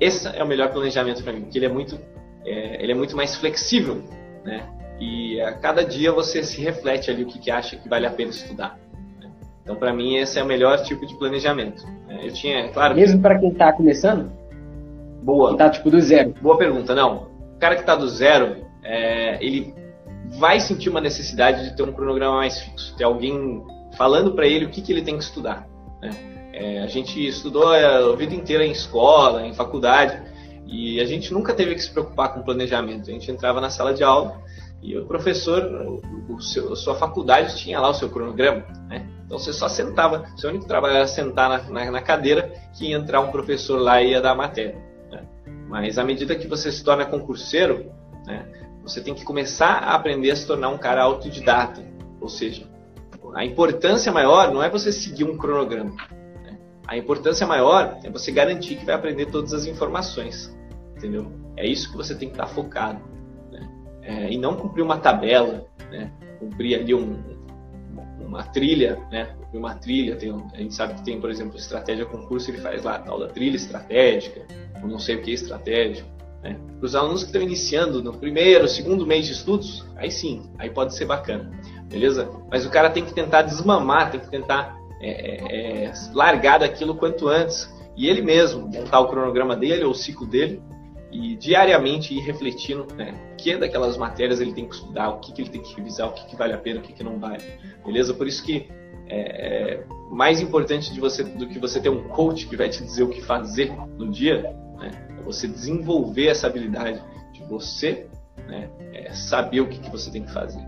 Esse 0.00 0.28
é 0.28 0.42
o 0.42 0.46
melhor 0.46 0.70
planejamento 0.70 1.22
para 1.22 1.32
mim, 1.32 1.42
porque 1.42 1.58
ele 1.58 1.66
é 1.66 1.68
muito, 1.68 1.98
é, 2.44 2.82
ele 2.82 2.92
é 2.92 2.94
muito 2.94 3.16
mais 3.16 3.36
flexível, 3.36 4.02
né? 4.44 4.66
E 5.00 5.40
a 5.40 5.52
cada 5.52 5.84
dia 5.84 6.12
você 6.12 6.42
se 6.42 6.60
reflete 6.60 7.10
ali 7.10 7.22
o 7.22 7.26
que, 7.26 7.38
que 7.38 7.50
acha 7.50 7.76
que 7.76 7.88
vale 7.88 8.06
a 8.06 8.10
pena 8.10 8.30
estudar. 8.30 8.78
Né? 9.20 9.30
Então, 9.62 9.76
para 9.76 9.92
mim, 9.92 10.16
esse 10.16 10.38
é 10.38 10.42
o 10.42 10.46
melhor 10.46 10.82
tipo 10.82 11.06
de 11.06 11.16
planejamento. 11.16 11.84
Né? 12.06 12.20
Eu 12.24 12.32
tinha, 12.32 12.58
é 12.60 12.68
claro. 12.68 12.96
Mesmo 12.96 13.20
para 13.20 13.38
quem 13.38 13.50
está 13.50 13.72
começando? 13.72 14.30
Boa. 15.22 15.50
Quem 15.50 15.58
tá 15.58 15.70
tipo 15.70 15.90
do 15.90 16.00
zero. 16.00 16.34
Boa 16.40 16.58
pergunta. 16.58 16.94
Não, 16.94 17.28
o 17.54 17.58
cara 17.60 17.76
que 17.76 17.82
está 17.82 17.94
do 17.94 18.08
zero, 18.08 18.56
é, 18.82 19.44
ele 19.44 19.72
vai 20.36 20.58
sentir 20.58 20.88
uma 20.90 21.00
necessidade 21.00 21.62
de 21.68 21.76
ter 21.76 21.82
um 21.84 21.92
cronograma 21.92 22.36
mais 22.36 22.60
fixo, 22.60 22.96
ter 22.96 23.04
alguém 23.04 23.62
falando 23.96 24.32
para 24.32 24.46
ele 24.46 24.64
o 24.64 24.68
que, 24.68 24.82
que 24.82 24.92
ele 24.92 25.02
tem 25.02 25.16
que 25.16 25.22
estudar. 25.22 25.66
Né? 26.02 26.10
É, 26.58 26.80
a 26.80 26.88
gente 26.88 27.24
estudou 27.24 27.72
a 27.72 28.16
vida 28.16 28.34
inteira 28.34 28.66
em 28.66 28.72
escola, 28.72 29.46
em 29.46 29.54
faculdade, 29.54 30.20
e 30.66 31.00
a 31.00 31.04
gente 31.04 31.32
nunca 31.32 31.54
teve 31.54 31.72
que 31.72 31.80
se 31.80 31.88
preocupar 31.88 32.34
com 32.34 32.42
planejamento. 32.42 33.08
A 33.08 33.12
gente 33.12 33.30
entrava 33.30 33.60
na 33.60 33.70
sala 33.70 33.94
de 33.94 34.02
aula 34.02 34.42
e 34.82 34.98
o 34.98 35.06
professor, 35.06 36.02
o 36.28 36.40
seu, 36.40 36.72
a 36.72 36.76
sua 36.76 36.96
faculdade 36.96 37.56
tinha 37.56 37.78
lá 37.78 37.88
o 37.90 37.94
seu 37.94 38.08
cronograma, 38.10 38.64
né? 38.88 39.08
Então 39.24 39.38
você 39.38 39.52
só 39.52 39.68
sentava, 39.68 40.24
seu 40.36 40.50
único 40.50 40.66
trabalho 40.66 40.96
era 40.96 41.06
sentar 41.06 41.48
na, 41.48 41.58
na, 41.70 41.90
na, 41.92 42.02
cadeira 42.02 42.52
que 42.76 42.86
ia 42.86 42.96
entrar 42.96 43.20
um 43.20 43.30
professor 43.30 43.78
lá 43.78 44.02
e 44.02 44.10
ia 44.10 44.20
dar 44.20 44.32
a 44.32 44.34
matéria. 44.34 44.82
Né? 45.12 45.22
Mas 45.68 45.96
à 45.96 46.02
medida 46.02 46.34
que 46.34 46.48
você 46.48 46.72
se 46.72 46.82
torna 46.82 47.04
concurseiro, 47.04 47.92
né, 48.26 48.46
você 48.82 49.00
tem 49.00 49.14
que 49.14 49.24
começar 49.24 49.74
a 49.74 49.94
aprender 49.94 50.32
a 50.32 50.36
se 50.36 50.46
tornar 50.46 50.70
um 50.70 50.78
cara 50.78 51.02
autodidata. 51.02 51.82
Ou 52.20 52.28
seja, 52.28 52.66
a 53.34 53.44
importância 53.44 54.10
maior 54.10 54.52
não 54.52 54.62
é 54.62 54.68
você 54.68 54.90
seguir 54.90 55.24
um 55.24 55.36
cronograma. 55.36 56.17
A 56.88 56.96
importância 56.96 57.46
maior 57.46 57.98
é 58.02 58.10
você 58.10 58.32
garantir 58.32 58.76
que 58.76 58.86
vai 58.86 58.94
aprender 58.94 59.26
todas 59.26 59.52
as 59.52 59.66
informações. 59.66 60.56
Entendeu? 60.96 61.30
É 61.54 61.66
isso 61.66 61.90
que 61.90 61.96
você 61.96 62.14
tem 62.14 62.28
que 62.28 62.34
estar 62.34 62.46
focado. 62.46 63.00
Né? 63.52 63.68
É, 64.02 64.32
e 64.32 64.38
não 64.38 64.56
cumprir 64.56 64.82
uma 64.82 64.96
tabela, 64.96 65.66
né? 65.90 66.10
cumprir 66.40 66.80
ali 66.80 66.94
um, 66.94 67.22
uma 68.18 68.42
trilha, 68.42 68.98
né? 69.10 69.34
Uma 69.52 69.74
trilha, 69.74 70.16
tem, 70.16 70.30
a 70.52 70.56
gente 70.56 70.74
sabe 70.74 70.94
que 70.94 71.04
tem, 71.04 71.20
por 71.20 71.30
exemplo, 71.30 71.56
estratégia 71.56 72.06
concurso, 72.06 72.50
ele 72.50 72.58
faz 72.58 72.82
lá 72.82 72.98
tal 72.98 73.18
da 73.18 73.28
trilha 73.28 73.56
estratégica, 73.56 74.46
ou 74.82 74.88
não 74.88 74.98
sei 74.98 75.16
o 75.16 75.22
que 75.22 75.30
é 75.30 75.34
estratégico. 75.34 76.08
Né? 76.42 76.58
Para 76.78 76.86
os 76.86 76.94
alunos 76.94 77.22
que 77.22 77.28
estão 77.28 77.42
iniciando 77.42 78.02
no 78.02 78.12
primeiro, 78.12 78.68
segundo 78.68 79.06
mês 79.06 79.26
de 79.26 79.32
estudos, 79.32 79.84
aí 79.96 80.10
sim, 80.10 80.50
aí 80.58 80.70
pode 80.70 80.94
ser 80.94 81.06
bacana, 81.06 81.50
beleza? 81.90 82.30
Mas 82.50 82.64
o 82.64 82.70
cara 82.70 82.90
tem 82.90 83.04
que 83.04 83.12
tentar 83.12 83.42
desmamar, 83.42 84.10
tem 84.10 84.20
que 84.20 84.30
tentar 84.30 84.77
é, 85.00 85.10
é, 85.10 85.84
é, 85.84 85.92
largar 86.12 86.58
daquilo 86.58 86.94
quanto 86.94 87.28
antes 87.28 87.72
e 87.96 88.08
ele 88.08 88.22
mesmo 88.22 88.68
montar 88.68 89.00
o 89.00 89.08
cronograma 89.08 89.56
dele 89.56 89.84
ou 89.84 89.90
o 89.90 89.94
ciclo 89.94 90.26
dele 90.26 90.62
e 91.10 91.36
diariamente 91.36 92.14
ir 92.14 92.20
refletindo 92.20 92.86
né, 92.94 93.14
que 93.36 93.56
daquelas 93.56 93.96
matérias 93.96 94.40
ele 94.40 94.52
tem 94.52 94.68
que 94.68 94.74
estudar, 94.74 95.08
o 95.08 95.20
que, 95.20 95.32
que 95.32 95.42
ele 95.42 95.50
tem 95.50 95.62
que 95.62 95.74
revisar, 95.74 96.08
o 96.08 96.12
que, 96.12 96.26
que 96.26 96.36
vale 96.36 96.52
a 96.52 96.58
pena, 96.58 96.80
o 96.80 96.82
que, 96.82 96.92
que 96.92 97.02
não 97.02 97.18
vale, 97.18 97.42
beleza? 97.84 98.12
Por 98.12 98.26
isso 98.26 98.44
que 98.44 98.68
é, 99.08 99.80
é 99.80 99.84
mais 100.10 100.40
importante 100.40 100.92
de 100.92 101.00
você 101.00 101.24
do 101.24 101.46
que 101.48 101.58
você 101.58 101.80
ter 101.80 101.88
um 101.88 102.08
coach 102.08 102.46
que 102.46 102.56
vai 102.56 102.68
te 102.68 102.82
dizer 102.82 103.04
o 103.04 103.08
que 103.08 103.22
fazer 103.22 103.72
no 103.96 104.10
dia, 104.10 104.42
né, 104.78 104.90
é 105.18 105.22
você 105.22 105.48
desenvolver 105.48 106.26
essa 106.26 106.46
habilidade 106.46 107.02
de 107.32 107.42
você 107.44 108.06
né, 108.46 108.70
é 108.92 109.12
saber 109.12 109.60
o 109.60 109.68
que, 109.68 109.78
que 109.78 109.90
você 109.90 110.10
tem 110.10 110.22
que 110.22 110.32
fazer. 110.32 110.62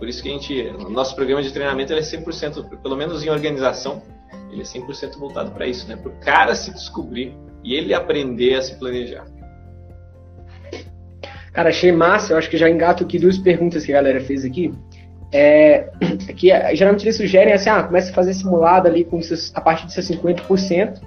Por 0.00 0.08
isso 0.08 0.22
que 0.22 0.30
a 0.30 0.32
gente, 0.32 0.72
nosso 0.88 1.14
programa 1.14 1.42
de 1.42 1.52
treinamento 1.52 1.92
é 1.92 2.00
100%, 2.00 2.80
pelo 2.82 2.96
menos 2.96 3.22
em 3.22 3.28
organização, 3.28 4.02
ele 4.50 4.62
é 4.62 4.64
100% 4.64 5.18
voltado 5.18 5.50
para 5.50 5.66
isso, 5.66 5.86
né? 5.86 5.94
Para 5.94 6.10
o 6.10 6.14
cara 6.20 6.54
se 6.54 6.72
descobrir 6.72 7.36
e 7.62 7.74
ele 7.74 7.92
aprender 7.92 8.54
a 8.54 8.62
se 8.62 8.78
planejar. 8.78 9.26
Cara, 11.52 11.68
achei 11.68 11.92
massa. 11.92 12.32
Eu 12.32 12.38
acho 12.38 12.48
que 12.48 12.56
já 12.56 12.70
engato 12.70 13.04
aqui 13.04 13.18
duas 13.18 13.36
perguntas 13.36 13.84
que 13.84 13.92
a 13.92 13.96
galera 13.96 14.22
fez 14.22 14.42
aqui. 14.42 14.72
É, 15.30 15.90
que 16.34 16.50
é, 16.50 16.74
geralmente 16.74 17.04
eles 17.04 17.18
sugerem 17.18 17.52
assim, 17.52 17.68
ah, 17.68 17.82
comece 17.82 18.10
a 18.10 18.14
fazer 18.14 18.32
simulado 18.32 18.88
ali 18.88 19.04
com 19.04 19.20
seus, 19.20 19.54
a 19.54 19.60
partir 19.60 19.84
de 19.84 19.92
seus 19.92 20.08
50%. 20.08 20.98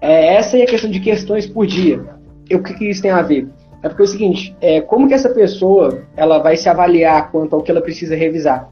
É, 0.00 0.34
essa 0.34 0.58
é 0.58 0.64
a 0.64 0.66
questão 0.66 0.90
de 0.90 0.98
questões 0.98 1.46
por 1.46 1.68
dia. 1.68 2.04
O 2.52 2.60
que, 2.60 2.74
que 2.74 2.90
isso 2.90 3.00
tem 3.00 3.12
a 3.12 3.22
ver? 3.22 3.48
É 3.84 3.88
porque 3.90 4.00
é 4.00 4.06
o 4.06 4.08
seguinte, 4.08 4.56
é, 4.62 4.80
como 4.80 5.06
que 5.06 5.12
essa 5.12 5.28
pessoa 5.28 6.06
ela 6.16 6.38
vai 6.38 6.56
se 6.56 6.70
avaliar 6.70 7.30
quanto 7.30 7.54
ao 7.54 7.62
que 7.62 7.70
ela 7.70 7.82
precisa 7.82 8.16
revisar? 8.16 8.70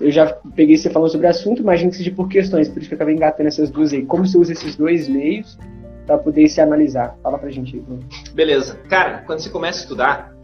Eu 0.00 0.10
já 0.10 0.26
peguei 0.56 0.76
você 0.76 0.90
falando 0.90 1.12
sobre 1.12 1.28
o 1.28 1.30
assunto, 1.30 1.62
imagino 1.62 1.92
que 1.92 1.98
seja 1.98 2.10
por 2.10 2.28
questões, 2.28 2.68
por 2.68 2.80
isso 2.80 2.88
que 2.88 2.94
eu 2.94 2.96
acabei 2.96 3.14
engatando 3.14 3.46
essas 3.46 3.70
duas 3.70 3.92
aí. 3.92 4.04
Como 4.04 4.26
você 4.26 4.36
usa 4.36 4.52
esses 4.52 4.74
dois 4.74 5.08
meios 5.08 5.56
para 6.08 6.18
poder 6.18 6.48
se 6.48 6.60
analisar? 6.60 7.16
Fala 7.22 7.38
pra 7.38 7.50
gente 7.50 7.76
aí. 7.76 7.84
Beleza. 8.34 8.80
Cara, 8.88 9.22
quando 9.24 9.38
você 9.38 9.48
começa 9.48 9.78
a 9.78 9.82
estudar, 9.82 10.34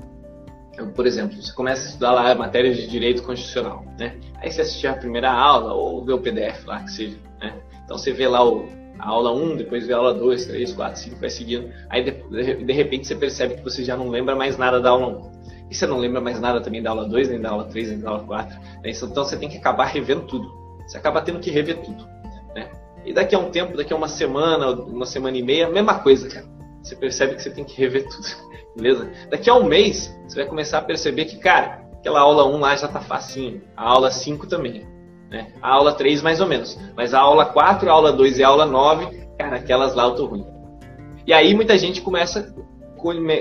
por 0.95 1.09
exemplo, 1.09 1.43
você 1.43 1.53
começa 1.53 1.83
a 1.83 1.87
estudar 1.87 2.13
lá 2.13 2.31
a 2.31 2.35
matéria 2.37 2.73
de 2.73 2.87
direito 2.87 3.21
constitucional, 3.25 3.85
né? 3.99 4.15
Aí 4.41 4.49
você 4.49 4.61
assiste 4.61 4.87
a 4.87 4.95
primeira 4.95 5.33
aula 5.33 5.75
ou 5.75 6.05
vê 6.05 6.13
o 6.13 6.21
PDF 6.21 6.65
lá, 6.67 6.85
que 6.85 6.93
seja, 6.93 7.17
né? 7.41 7.53
Então 7.85 7.99
você 7.99 8.13
vê 8.13 8.29
lá 8.29 8.49
o, 8.49 8.69
a 8.99 9.09
aula 9.09 9.33
1, 9.33 9.57
depois 9.57 9.87
vê 9.87 9.93
a 9.93 9.97
aula 9.97 10.15
2, 10.15 10.47
3, 10.47 10.73
4, 10.73 11.01
5, 11.01 11.17
vai 11.17 11.31
seguindo. 11.31 11.71
Aí 11.91 12.03
de, 12.03 12.65
de, 12.65 12.73
repente 12.73 13.07
você 13.07 13.15
percebe 13.15 13.57
que 13.57 13.63
você 13.63 13.85
já 13.85 13.97
não 13.97 14.09
lembra 14.09 14.35
mais 14.35 14.57
nada 14.57 14.81
da 14.81 14.91
aula 14.91 15.19
1. 15.31 15.35
E 15.71 15.75
você 15.75 15.87
não 15.87 15.99
lembra 15.99 16.21
mais 16.21 16.41
nada 16.41 16.61
também 16.61 16.83
da 16.83 16.91
aula 16.91 17.09
2, 17.09 17.31
nem 17.31 17.41
da 17.41 17.51
aula 17.51 17.65
3, 17.65 17.91
nem 17.91 18.01
da 18.01 18.11
aula 18.11 18.25
4. 18.25 18.61
Né? 18.83 18.91
Então 18.91 19.25
você 19.25 19.37
tem 19.37 19.49
que 19.49 19.59
acabar 19.59 19.87
revendo 19.87 20.23
tudo. 20.23 20.49
Você 20.87 20.97
acaba 20.97 21.23
tendo 21.23 21.41
que 21.41 21.51
rever 21.51 21.79
tudo. 21.79 22.07
Né? 22.55 22.71
E 23.05 23.13
daqui 23.13 23.35
a 23.35 23.39
um 23.39 23.51
tempo, 23.51 23.77
daqui 23.77 23.93
a 23.93 23.97
uma 23.97 24.09
semana, 24.09 24.71
uma 24.71 25.07
semana 25.07 25.37
e 25.37 25.43
meia, 25.43 25.69
mesma 25.69 25.99
coisa, 25.99 26.29
cara. 26.29 26.47
Você 26.83 26.95
percebe 26.95 27.35
que 27.35 27.43
você 27.43 27.51
tem 27.51 27.65
que 27.65 27.77
rever 27.77 28.07
tudo. 28.09 28.27
Beleza? 28.77 29.11
Daqui 29.31 29.49
a 29.49 29.55
um 29.55 29.65
mês, 29.65 30.15
você 30.29 30.37
vai 30.37 30.47
começar 30.47 30.79
a 30.79 30.83
perceber 30.83 31.25
que, 31.25 31.39
cara, 31.39 31.87
aquela 31.95 32.21
aula 32.21 32.47
1 32.47 32.59
lá 32.59 32.77
já 32.77 32.89
tá 32.89 33.01
facinho. 33.01 33.63
A 33.77 33.89
aula 33.89 34.11
5 34.11 34.47
também. 34.47 34.87
Né? 35.31 35.53
A 35.61 35.71
aula 35.71 35.93
3 35.93 36.23
mais 36.23 36.41
ou 36.41 36.47
menos. 36.47 36.79
Mas 36.97 37.15
a 37.15 37.21
aula 37.21 37.47
4, 37.47 37.89
a 37.89 37.93
aula 37.93 38.13
2 38.13 38.39
e 38.39 38.45
a 38.45 38.49
aula 38.49 38.67
9, 38.67 39.27
cara, 39.39 39.57
aquelas 39.57 39.95
lá 39.95 40.05
eu 40.05 40.15
tô 40.15 40.27
ruim. 40.27 40.47
E 41.27 41.33
aí 41.33 41.55
muita 41.55 41.77
gente 41.79 42.01
começa 42.01 42.55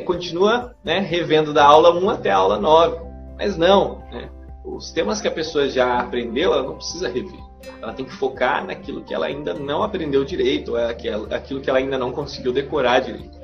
continua 0.06 0.76
né, 0.84 1.00
revendo 1.00 1.54
da 1.54 1.64
aula 1.64 1.94
1 1.94 2.10
até 2.10 2.32
a 2.32 2.38
aula 2.38 2.60
9. 2.60 2.98
Mas 3.38 3.58
não, 3.58 4.00
né? 4.12 4.30
os 4.66 4.92
temas 4.92 5.22
que 5.22 5.28
a 5.28 5.32
pessoa 5.32 5.70
já 5.70 6.00
aprendeu, 6.00 6.54
ela 6.54 6.64
não 6.64 6.76
precisa 6.76 7.08
rever. 7.08 7.40
Ela 7.82 7.94
tem 7.94 8.06
que 8.06 8.14
focar 8.14 8.66
naquilo 8.66 9.04
que 9.04 9.14
ela 9.14 9.26
ainda 9.26 9.54
não 9.54 9.84
aprendeu 9.84 10.24
direito, 10.26 10.78
é 10.78 10.90
aquilo 10.90 11.62
que 11.62 11.70
ela 11.70 11.80
ainda 11.80 11.98
não 11.98 12.12
conseguiu 12.12 12.52
decorar 12.52 13.00
direito. 13.00 13.38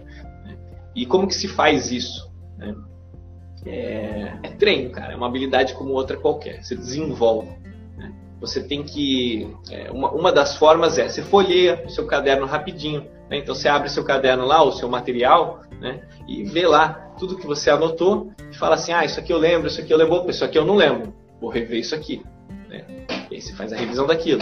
Né? 0.46 0.58
E 0.96 1.06
como 1.06 1.28
que 1.28 1.36
se 1.36 1.48
faz 1.48 1.92
isso? 1.92 2.30
Né? 2.58 2.76
É, 3.66 4.34
é, 4.44 4.50
treino, 4.50 4.92
cara. 4.92 5.14
É 5.14 5.16
uma 5.16 5.28
habilidade 5.28 5.74
como 5.74 5.92
outra 5.92 6.18
qualquer. 6.18 6.64
Você 6.64 6.76
desenvolve. 6.76 7.50
Você 8.40 8.64
tem 8.64 8.84
que. 8.84 9.54
É, 9.70 9.92
uma, 9.92 10.12
uma 10.12 10.32
das 10.32 10.56
formas 10.56 10.98
é 10.98 11.10
você 11.10 11.22
folheia 11.22 11.84
o 11.86 11.90
seu 11.90 12.06
caderno 12.06 12.46
rapidinho. 12.46 13.06
Né? 13.30 13.38
Então 13.38 13.54
você 13.54 13.68
abre 13.68 13.90
seu 13.90 14.04
caderno 14.04 14.46
lá, 14.46 14.64
o 14.64 14.72
seu 14.72 14.90
material, 14.90 15.62
né? 15.80 16.02
E 16.28 16.44
vê 16.44 16.66
lá 16.66 17.14
tudo 17.18 17.36
que 17.36 17.46
você 17.46 17.70
anotou 17.70 18.32
e 18.52 18.56
fala 18.56 18.76
assim, 18.76 18.94
ah, 18.94 19.04
isso 19.04 19.20
aqui 19.20 19.32
eu 19.32 19.38
lembro, 19.38 19.68
isso 19.68 19.82
aqui 19.82 19.94
eu 19.94 19.98
lembro, 19.98 20.30
isso 20.30 20.44
aqui 20.44 20.58
eu 20.58 20.66
não 20.66 20.76
lembro, 20.76 21.14
vou 21.40 21.50
rever 21.50 21.80
isso 21.80 21.94
aqui. 21.94 22.24
Né? 22.68 22.86
E 23.30 23.36
aí 23.36 23.42
você 23.42 23.54
faz 23.54 23.74
a 23.74 23.76
revisão 23.76 24.08
daquilo. 24.08 24.40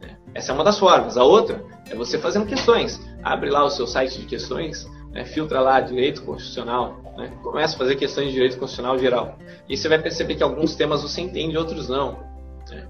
Né? 0.00 0.16
Essa 0.34 0.52
é 0.52 0.54
uma 0.54 0.64
das 0.64 0.78
formas. 0.78 1.16
A 1.16 1.24
outra 1.24 1.64
é 1.90 1.94
você 1.94 2.18
fazendo 2.18 2.46
questões. 2.46 3.00
Abre 3.22 3.50
lá 3.50 3.64
o 3.64 3.70
seu 3.70 3.86
site 3.86 4.20
de 4.20 4.26
questões, 4.26 4.88
né? 5.10 5.24
filtra 5.24 5.60
lá 5.60 5.80
direito 5.80 6.22
constitucional, 6.22 7.00
né? 7.16 7.32
começa 7.42 7.74
a 7.74 7.78
fazer 7.78 7.96
questões 7.96 8.28
de 8.28 8.34
direito 8.34 8.58
constitucional 8.58 8.98
geral. 8.98 9.36
E 9.68 9.76
você 9.76 9.88
vai 9.88 9.98
perceber 9.98 10.36
que 10.36 10.42
alguns 10.42 10.74
temas 10.76 11.02
você 11.02 11.20
entende, 11.20 11.58
outros 11.58 11.88
não. 11.88 12.18
Né? 12.70 12.86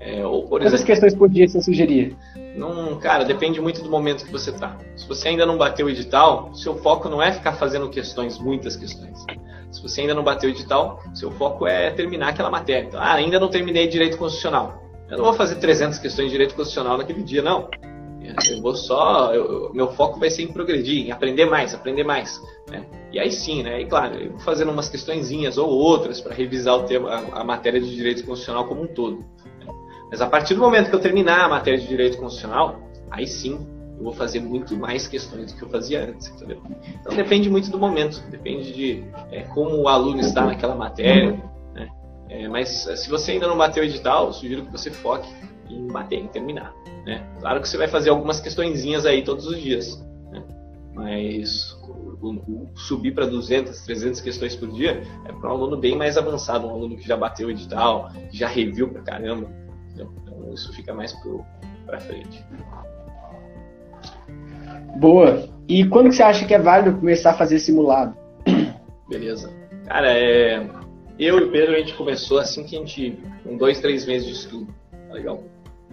É, 0.00 0.24
ou, 0.24 0.42
por 0.42 0.60
Quantas 0.60 0.72
exemplo, 0.72 0.86
questões 0.86 1.14
por 1.14 1.28
dia 1.28 1.46
você 1.46 1.60
sugeria? 1.60 2.16
Não, 2.56 2.98
cara, 2.98 3.22
depende 3.22 3.60
muito 3.60 3.82
do 3.82 3.90
momento 3.90 4.24
que 4.24 4.32
você 4.32 4.50
está. 4.50 4.78
Se 4.96 5.06
você 5.06 5.28
ainda 5.28 5.44
não 5.44 5.58
bateu 5.58 5.86
o 5.86 5.90
edital, 5.90 6.50
seu 6.54 6.74
foco 6.76 7.08
não 7.08 7.22
é 7.22 7.30
ficar 7.30 7.52
fazendo 7.52 7.88
questões, 7.90 8.38
muitas 8.38 8.76
questões. 8.76 9.24
Se 9.70 9.82
você 9.82 10.00
ainda 10.00 10.14
não 10.14 10.24
bateu 10.24 10.48
o 10.48 10.52
edital, 10.52 11.02
seu 11.14 11.30
foco 11.30 11.66
é 11.66 11.90
terminar 11.90 12.30
aquela 12.30 12.50
matéria. 12.50 12.88
Então, 12.88 13.00
ah, 13.00 13.12
ainda 13.12 13.38
não 13.38 13.48
terminei 13.48 13.86
direito 13.86 14.16
constitucional. 14.16 14.82
Eu 15.08 15.18
não 15.18 15.24
vou 15.24 15.34
fazer 15.34 15.56
300 15.56 15.98
questões 15.98 16.26
de 16.26 16.32
direito 16.32 16.54
constitucional 16.54 16.96
naquele 16.96 17.22
dia, 17.22 17.42
não. 17.42 17.68
Eu 18.48 18.62
vou 18.62 18.74
só, 18.74 19.34
eu, 19.34 19.72
meu 19.72 19.88
foco 19.92 20.18
vai 20.18 20.30
ser 20.30 20.42
em 20.42 20.52
progredir, 20.52 21.06
em 21.06 21.10
aprender 21.10 21.46
mais, 21.46 21.74
aprender 21.74 22.04
mais. 22.04 22.40
Né? 22.68 22.84
E 23.12 23.18
aí 23.18 23.32
sim, 23.32 23.62
né? 23.62 23.80
E 23.80 23.86
claro, 23.86 24.16
eu 24.16 24.30
vou 24.30 24.40
fazendo 24.40 24.70
umas 24.70 24.88
questõezinhas 24.88 25.58
ou 25.58 25.68
outras 25.68 26.20
para 26.20 26.34
revisar 26.34 26.76
o 26.76 26.84
tema, 26.84 27.10
a, 27.10 27.40
a 27.40 27.44
matéria 27.44 27.80
de 27.80 27.94
direito 27.94 28.24
constitucional 28.24 28.66
como 28.66 28.82
um 28.82 28.86
todo. 28.86 29.24
Mas 30.10 30.20
a 30.20 30.26
partir 30.26 30.54
do 30.54 30.60
momento 30.60 30.90
que 30.90 30.96
eu 30.96 31.00
terminar 31.00 31.44
a 31.44 31.48
matéria 31.48 31.78
de 31.78 31.86
direito 31.86 32.18
constitucional, 32.18 32.80
aí 33.10 33.26
sim 33.26 33.66
eu 33.96 34.04
vou 34.04 34.12
fazer 34.12 34.40
muito 34.40 34.76
mais 34.76 35.06
questões 35.06 35.52
do 35.52 35.58
que 35.58 35.62
eu 35.62 35.68
fazia 35.68 36.04
antes, 36.04 36.28
entendeu? 36.28 36.62
Então 37.00 37.14
depende 37.14 37.50
muito 37.50 37.70
do 37.70 37.78
momento, 37.78 38.22
depende 38.30 38.72
de 38.72 39.04
é, 39.30 39.42
como 39.42 39.76
o 39.76 39.88
aluno 39.88 40.20
está 40.20 40.44
naquela 40.46 40.74
matéria, 40.74 41.32
né? 41.74 41.88
É, 42.28 42.48
mas 42.48 42.68
se 42.68 43.10
você 43.10 43.32
ainda 43.32 43.46
não 43.46 43.58
bateu 43.58 43.82
o 43.82 43.86
edital, 43.86 44.32
sugiro 44.32 44.64
que 44.64 44.72
você 44.72 44.90
foque 44.90 45.28
em 45.68 45.86
bater, 45.86 46.18
em 46.18 46.28
terminar, 46.28 46.74
né? 47.04 47.28
Claro 47.40 47.60
que 47.60 47.68
você 47.68 47.76
vai 47.76 47.88
fazer 47.88 48.10
algumas 48.10 48.40
questõezinhas 48.40 49.04
aí 49.04 49.22
todos 49.22 49.46
os 49.46 49.60
dias, 49.60 50.02
né? 50.32 50.42
Mas 50.94 51.78
subir 52.74 53.12
para 53.12 53.26
200, 53.26 53.80
300 53.82 54.20
questões 54.20 54.56
por 54.56 54.70
dia 54.70 55.02
é 55.26 55.32
para 55.32 55.50
um 55.50 55.52
aluno 55.52 55.76
bem 55.76 55.96
mais 55.96 56.16
avançado, 56.16 56.66
um 56.66 56.70
aluno 56.70 56.96
que 56.96 57.06
já 57.06 57.16
bateu 57.16 57.48
o 57.48 57.50
edital, 57.50 58.10
que 58.30 58.36
já 58.36 58.48
reviu 58.48 58.88
pra 58.88 59.02
caramba, 59.02 59.48
entendeu? 60.00 60.12
Então 60.22 60.54
isso 60.54 60.72
fica 60.72 60.94
mais 60.94 61.14
para 61.86 62.00
frente. 62.00 62.44
Boa. 64.98 65.48
E 65.68 65.86
quando 65.86 66.08
que 66.08 66.16
você 66.16 66.22
acha 66.22 66.46
que 66.46 66.54
é 66.54 66.58
válido 66.58 66.98
começar 66.98 67.30
a 67.30 67.34
fazer 67.34 67.58
simulado? 67.58 68.16
Beleza. 69.08 69.52
Cara, 69.86 70.12
é... 70.12 70.66
eu 71.18 71.38
e 71.38 71.44
o 71.44 71.50
Pedro 71.50 71.74
a 71.74 71.78
gente 71.78 71.94
começou 71.94 72.38
assim 72.38 72.64
que 72.64 72.76
a 72.76 72.78
gente. 72.80 73.18
com 73.44 73.56
dois, 73.56 73.80
três 73.80 74.06
meses 74.06 74.26
de 74.26 74.34
estudo. 74.34 74.74
Tá 75.08 75.14
legal? 75.14 75.42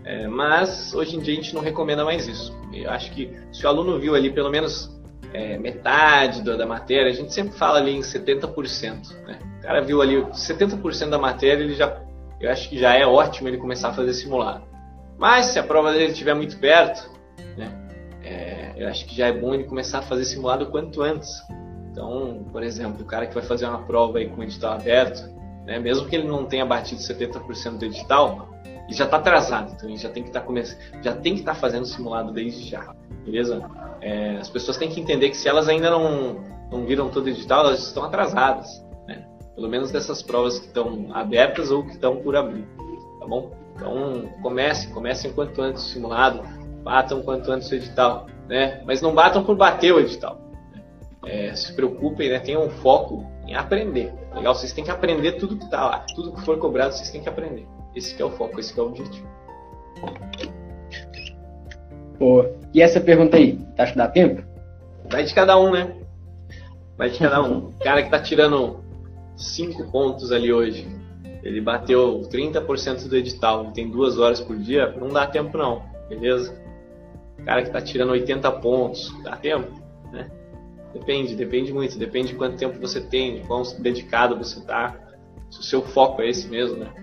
É, 0.04 0.28
mas 0.28 0.94
hoje 0.94 1.18
em 1.18 1.20
dia 1.20 1.34
a 1.34 1.36
gente 1.36 1.54
não 1.54 1.62
recomenda 1.62 2.06
mais 2.06 2.28
isso. 2.28 2.56
Eu 2.72 2.90
acho 2.92 3.12
que 3.12 3.30
se 3.52 3.66
o 3.66 3.70
aluno 3.70 4.00
viu 4.00 4.16
ali 4.16 4.32
pelo 4.32 4.50
menos 4.50 4.96
é, 5.34 5.58
metade 5.58 6.42
da, 6.44 6.56
da, 6.56 6.66
matéria, 6.66 7.12
a 7.12 7.14
gente 7.14 7.34
sempre 7.34 7.58
fala 7.58 7.80
ali 7.80 7.96
em 7.96 8.00
70%. 8.00 9.12
Né? 9.26 9.40
O 9.60 9.62
cara 9.62 9.82
viu 9.82 10.02
ali 10.02 10.16
70% 10.16 11.10
da 11.10 11.18
matéria, 11.18 11.64
ele 11.64 11.76
já, 11.76 12.02
eu 12.40 12.52
acho 12.52 12.70
que 12.70 12.78
já 12.78 12.94
é 12.94 13.06
ótimo 13.06 13.48
ele 13.48 13.58
começar 13.58 13.90
a 13.90 13.94
fazer 13.94 14.14
simulado. 14.14 14.64
Mas 15.18 15.48
se 15.48 15.60
a 15.60 15.64
prova 15.64 15.92
dele 15.92 16.12
estiver 16.12 16.36
muito 16.36 16.58
perto, 16.60 17.10
né, 17.58 17.72
é, 18.24 18.74
eu 18.78 18.88
acho 18.88 19.06
que 19.06 19.16
já 19.16 19.28
é 19.28 19.32
bom 19.32 19.54
ele 19.54 19.64
começar 19.64 20.00
a 20.00 20.04
fazer 20.04 20.26
simulado 20.26 20.68
quanto 20.68 21.02
antes. 21.02 21.42
Então, 21.92 22.46
por 22.52 22.62
exemplo, 22.62 23.02
o 23.02 23.06
cara 23.06 23.26
que 23.26 23.34
vai 23.34 23.44
fazer 23.44 23.66
uma 23.66 23.84
prova 23.84 24.20
aí 24.20 24.30
com 24.30 24.42
o 24.42 24.44
edital 24.44 24.74
aberto, 24.74 25.28
né, 25.66 25.80
mesmo 25.80 26.08
que 26.08 26.16
ele 26.16 26.28
não 26.28 26.46
tenha 26.46 26.66
batido 26.66 27.02
70% 27.02 27.78
do 27.78 27.86
edital, 27.86 28.50
ele 28.88 28.96
já 28.96 29.06
está 29.06 29.18
atrasado, 29.18 29.74
então 29.74 29.90
ele 29.90 29.98
já 29.98 30.10
tem 30.10 30.24
que 30.24 30.30
estar 30.30 30.40
tá 30.42 30.46
começando, 30.46 30.78
já 31.02 31.14
tem 31.14 31.34
que 31.34 31.40
estar 31.40 31.56
tá 31.56 31.60
fazendo 31.60 31.86
simulado 31.86 32.32
desde 32.32 32.70
já, 32.70 32.96
beleza? 33.26 33.62
É, 34.00 34.38
as 34.38 34.50
pessoas 34.50 34.78
têm 34.78 34.90
que 34.90 35.02
entender 35.02 35.30
que 35.30 35.36
se 35.36 35.50
elas 35.50 35.68
ainda 35.68 35.90
não, 35.90 36.42
não 36.72 36.86
viram 36.86 37.10
todo 37.10 37.26
o 37.26 37.30
edital, 37.30 37.66
elas 37.66 37.86
estão 37.86 38.04
atrasadas? 38.04 38.86
Pelo 39.58 39.70
menos 39.70 39.92
dessas 39.92 40.22
provas 40.22 40.60
que 40.60 40.68
estão 40.68 41.10
abertas 41.14 41.72
ou 41.72 41.84
que 41.84 41.94
estão 41.94 42.18
por 42.18 42.36
abrir, 42.36 42.64
tá 43.20 43.26
bom? 43.26 43.52
Então 43.76 44.30
comece, 44.44 44.88
comece 44.90 45.28
enquanto 45.28 45.60
antes 45.64 45.84
o 45.84 45.90
simulado, 45.90 46.44
batam 46.84 47.24
quanto 47.24 47.52
antes 47.52 47.68
o 47.72 47.74
edital, 47.74 48.28
né? 48.48 48.84
Mas 48.86 49.02
não 49.02 49.16
batam 49.16 49.44
por 49.44 49.58
bater 49.58 49.92
o 49.92 50.00
edital. 50.00 50.40
Né? 50.72 50.84
É, 51.26 51.56
se 51.56 51.74
preocupem, 51.74 52.30
né? 52.30 52.38
Tenham 52.38 52.66
um 52.66 52.70
foco 52.70 53.26
em 53.48 53.56
aprender. 53.56 54.14
Legal? 54.36 54.54
Vocês 54.54 54.74
têm 54.74 54.84
que 54.84 54.92
aprender 54.92 55.34
tudo 55.34 55.58
que 55.58 55.66
está 55.66 55.84
lá, 55.84 56.06
tudo 56.14 56.34
que 56.34 56.42
for 56.42 56.60
cobrado, 56.60 56.94
vocês 56.94 57.10
têm 57.10 57.22
que 57.22 57.30
aprender. 57.30 57.68
Esse 57.96 58.22
é 58.22 58.26
o 58.26 58.30
foco, 58.30 58.60
esse 58.60 58.80
é 58.80 58.84
o 58.84 58.86
objetivo. 58.86 59.28
Boa. 62.20 62.56
E 62.76 62.80
essa 62.80 63.02
pergunta 63.02 63.38
aí, 63.38 63.60
acha 63.76 63.94
que 63.94 63.98
dá 63.98 64.08
tempo? 64.08 64.44
Vai 65.10 65.24
de 65.24 65.34
cada 65.34 65.60
um, 65.60 65.72
né? 65.72 65.96
Vai 66.96 67.10
de 67.10 67.18
cada 67.18 67.42
um. 67.42 67.70
O 67.70 67.74
cara 67.82 68.04
que 68.04 68.12
tá 68.12 68.20
tirando 68.20 68.87
5 69.38 69.92
pontos 69.92 70.32
ali 70.32 70.52
hoje, 70.52 70.88
ele 71.44 71.62
bateu 71.62 72.22
30% 72.30 73.08
do 73.08 73.16
edital, 73.16 73.72
tem 73.72 73.90
duas 73.90 74.18
horas 74.18 74.42
por 74.42 74.58
dia, 74.58 74.92
não 75.00 75.10
dá 75.10 75.28
tempo 75.28 75.58
não, 75.58 75.84
beleza? 76.10 76.60
O 77.40 77.46
cara 77.46 77.64
que 77.64 77.70
tá 77.70 77.80
tirando 77.80 78.12
80 78.12 78.52
pontos, 78.54 79.14
dá 79.24 79.36
tempo? 79.38 79.72
Né? 80.12 80.30
Depende, 80.94 81.36
depende 81.36 81.72
muito, 81.72 81.98
depende 81.98 82.30
de 82.30 82.36
quanto 82.36 82.58
tempo 82.58 82.80
você 82.80 83.00
tem, 83.00 83.36
de 83.36 83.48
quão 83.48 83.62
dedicado 83.80 84.36
você 84.36 84.60
tá, 84.66 84.96
se 85.50 85.60
o 85.60 85.64
seu 85.64 85.82
foco 85.82 86.22
é 86.22 86.30
esse 86.30 86.48
mesmo, 86.48 86.78
né? 86.78 86.94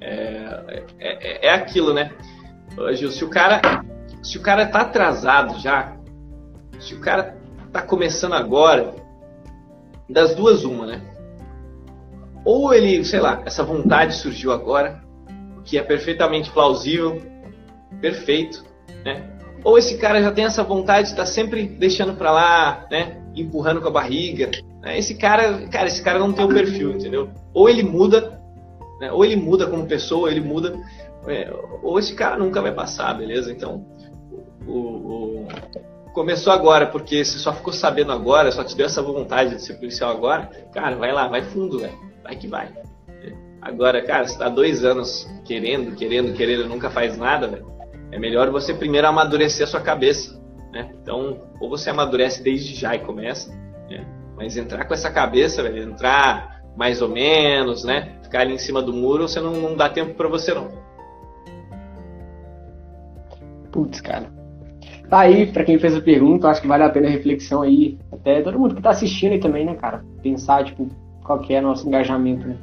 É, 0.00 0.84
é, 0.98 1.46
é, 1.46 1.46
é 1.46 1.50
aquilo, 1.50 1.94
né? 1.94 2.12
Gil, 2.94 3.10
se 3.10 3.24
o 3.24 3.30
cara 3.30 3.60
se 4.24 4.38
o 4.38 4.40
cara 4.40 4.66
tá 4.66 4.80
atrasado 4.80 5.60
já, 5.60 5.96
se 6.80 6.94
o 6.94 7.00
cara 7.00 7.36
tá 7.70 7.82
começando 7.82 8.32
agora, 8.32 8.94
das 10.08 10.34
duas 10.34 10.64
uma, 10.64 10.86
né? 10.86 11.13
Ou 12.44 12.74
ele, 12.74 13.04
sei 13.04 13.20
lá, 13.20 13.42
essa 13.44 13.62
vontade 13.62 14.14
surgiu 14.16 14.52
agora, 14.52 15.02
que 15.64 15.78
é 15.78 15.82
perfeitamente 15.82 16.50
plausível, 16.50 17.22
perfeito, 18.00 18.64
né? 19.04 19.30
Ou 19.64 19.78
esse 19.78 19.96
cara 19.96 20.22
já 20.22 20.30
tem 20.30 20.44
essa 20.44 20.62
vontade, 20.62 21.08
está 21.08 21.24
sempre 21.24 21.66
deixando 21.66 22.14
para 22.14 22.30
lá, 22.30 22.86
né? 22.90 23.22
Empurrando 23.34 23.80
com 23.80 23.88
a 23.88 23.92
barriga. 23.92 24.50
Né? 24.82 24.98
Esse 24.98 25.14
cara, 25.14 25.66
cara, 25.68 25.86
esse 25.86 26.02
cara 26.02 26.18
não 26.18 26.34
tem 26.34 26.44
o 26.44 26.48
perfil, 26.48 26.92
entendeu? 26.92 27.30
Ou 27.54 27.68
ele 27.68 27.82
muda, 27.82 28.38
né? 29.00 29.10
Ou 29.10 29.24
ele 29.24 29.36
muda 29.36 29.66
como 29.66 29.86
pessoa, 29.86 30.30
ele 30.30 30.40
muda. 30.40 30.78
É, 31.26 31.50
ou 31.82 31.98
esse 31.98 32.14
cara 32.14 32.36
nunca 32.36 32.60
vai 32.60 32.72
passar, 32.72 33.14
beleza? 33.14 33.50
Então, 33.50 33.86
o, 34.66 34.72
o, 34.72 35.48
começou 36.12 36.52
agora, 36.52 36.86
porque 36.86 37.24
você 37.24 37.38
só 37.38 37.54
ficou 37.54 37.72
sabendo 37.72 38.12
agora, 38.12 38.52
só 38.52 38.62
te 38.62 38.76
deu 38.76 38.84
essa 38.84 39.00
vontade 39.02 39.54
de 39.54 39.62
ser 39.62 39.74
policial 39.74 40.10
agora, 40.10 40.50
cara, 40.74 40.96
vai 40.96 41.12
lá, 41.12 41.26
vai 41.26 41.40
fundo, 41.40 41.78
velho. 41.78 42.13
Vai 42.24 42.36
que 42.36 42.48
vai. 42.48 42.72
Agora, 43.62 44.02
cara, 44.02 44.26
você 44.26 44.36
tá 44.36 44.48
dois 44.48 44.84
anos 44.84 45.26
querendo, 45.44 45.94
querendo, 45.94 46.34
querendo, 46.34 46.68
nunca 46.68 46.90
faz 46.90 47.16
nada, 47.16 47.46
velho. 47.46 47.72
É 48.10 48.18
melhor 48.18 48.50
você 48.50 48.74
primeiro 48.74 49.06
amadurecer 49.06 49.64
a 49.64 49.70
sua 49.70 49.80
cabeça, 49.80 50.38
né? 50.72 50.90
Então, 51.00 51.40
ou 51.60 51.70
você 51.70 51.88
amadurece 51.88 52.42
desde 52.42 52.74
já 52.74 52.94
e 52.94 52.98
começa, 52.98 53.50
né? 53.88 54.04
Mas 54.36 54.56
entrar 54.56 54.84
com 54.84 54.92
essa 54.92 55.10
cabeça, 55.10 55.62
velho, 55.62 55.90
entrar 55.90 56.62
mais 56.76 57.00
ou 57.00 57.08
menos, 57.08 57.84
né? 57.84 58.18
ficar 58.34 58.40
ali 58.40 58.54
em 58.54 58.58
cima 58.58 58.82
do 58.82 58.92
muro, 58.92 59.28
você 59.28 59.40
não, 59.40 59.52
não 59.52 59.76
dá 59.76 59.88
tempo 59.88 60.14
para 60.14 60.28
você 60.28 60.52
não. 60.52 60.68
Putz, 63.70 64.00
cara. 64.00 64.28
Tá 65.08 65.20
aí, 65.20 65.46
para 65.46 65.64
quem 65.64 65.78
fez 65.78 65.94
a 65.94 66.00
pergunta, 66.00 66.48
acho 66.48 66.60
que 66.60 66.66
vale 66.66 66.82
a 66.82 66.90
pena 66.90 67.06
a 67.06 67.10
reflexão 67.10 67.62
aí. 67.62 67.96
Até 68.10 68.42
todo 68.42 68.58
mundo 68.58 68.74
que 68.74 68.82
tá 68.82 68.90
assistindo 68.90 69.32
aí 69.32 69.38
também, 69.38 69.64
né, 69.64 69.74
cara? 69.74 70.04
Pensar, 70.20 70.64
tipo, 70.64 70.88
qual 71.24 71.40
que 71.40 71.54
é 71.54 71.60
nosso 71.60 71.88
engajamento, 71.88 72.46
né? 72.46 72.56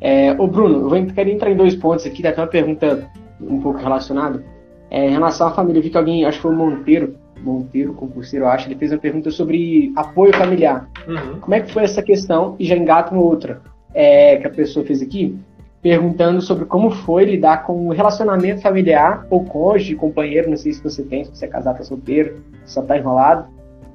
É, 0.00 0.32
ô 0.38 0.46
Bruno, 0.46 0.80
eu 0.80 0.88
vou, 0.90 1.06
querer 1.06 1.32
entrar 1.32 1.50
em 1.50 1.56
dois 1.56 1.74
pontos 1.74 2.04
aqui, 2.04 2.20
daqui 2.22 2.38
uma 2.38 2.46
pergunta 2.46 3.08
um 3.40 3.60
pouco 3.60 3.78
relacionada. 3.78 4.44
É, 4.90 5.08
em 5.08 5.12
relação 5.12 5.46
à 5.46 5.50
família, 5.52 5.78
eu 5.78 5.82
vi 5.82 5.88
que 5.88 5.96
alguém, 5.96 6.26
acho 6.26 6.38
que 6.38 6.42
foi 6.42 6.52
o 6.52 6.56
Monteiro, 6.56 7.16
Monteiro, 7.40 7.94
concurseiro, 7.94 8.44
eu 8.44 8.48
acho, 8.48 8.68
ele 8.68 8.74
fez 8.74 8.92
uma 8.92 8.98
pergunta 8.98 9.30
sobre 9.30 9.92
apoio 9.96 10.34
familiar. 10.34 10.88
Uhum. 11.08 11.40
Como 11.40 11.54
é 11.54 11.60
que 11.60 11.72
foi 11.72 11.84
essa 11.84 12.02
questão? 12.02 12.56
E 12.58 12.66
já 12.66 12.76
engato 12.76 13.14
outra 13.14 13.62
é, 13.94 14.36
que 14.36 14.46
a 14.46 14.50
pessoa 14.50 14.84
fez 14.84 15.00
aqui, 15.00 15.38
perguntando 15.80 16.40
sobre 16.40 16.64
como 16.64 16.90
foi 16.90 17.24
lidar 17.24 17.64
com 17.64 17.88
o 17.88 17.92
relacionamento 17.92 18.60
familiar 18.60 19.26
ou 19.30 19.44
cônjuge, 19.44 19.94
companheiro, 19.94 20.50
não 20.50 20.56
sei 20.56 20.72
se 20.72 20.82
você 20.82 21.02
tem, 21.02 21.24
se 21.24 21.30
você 21.30 21.44
é 21.44 21.48
casado, 21.48 21.78
tá 21.78 21.84
solteiro, 21.84 22.42
só 22.64 22.82
tá 22.82 22.96
enrolado, 22.98 23.46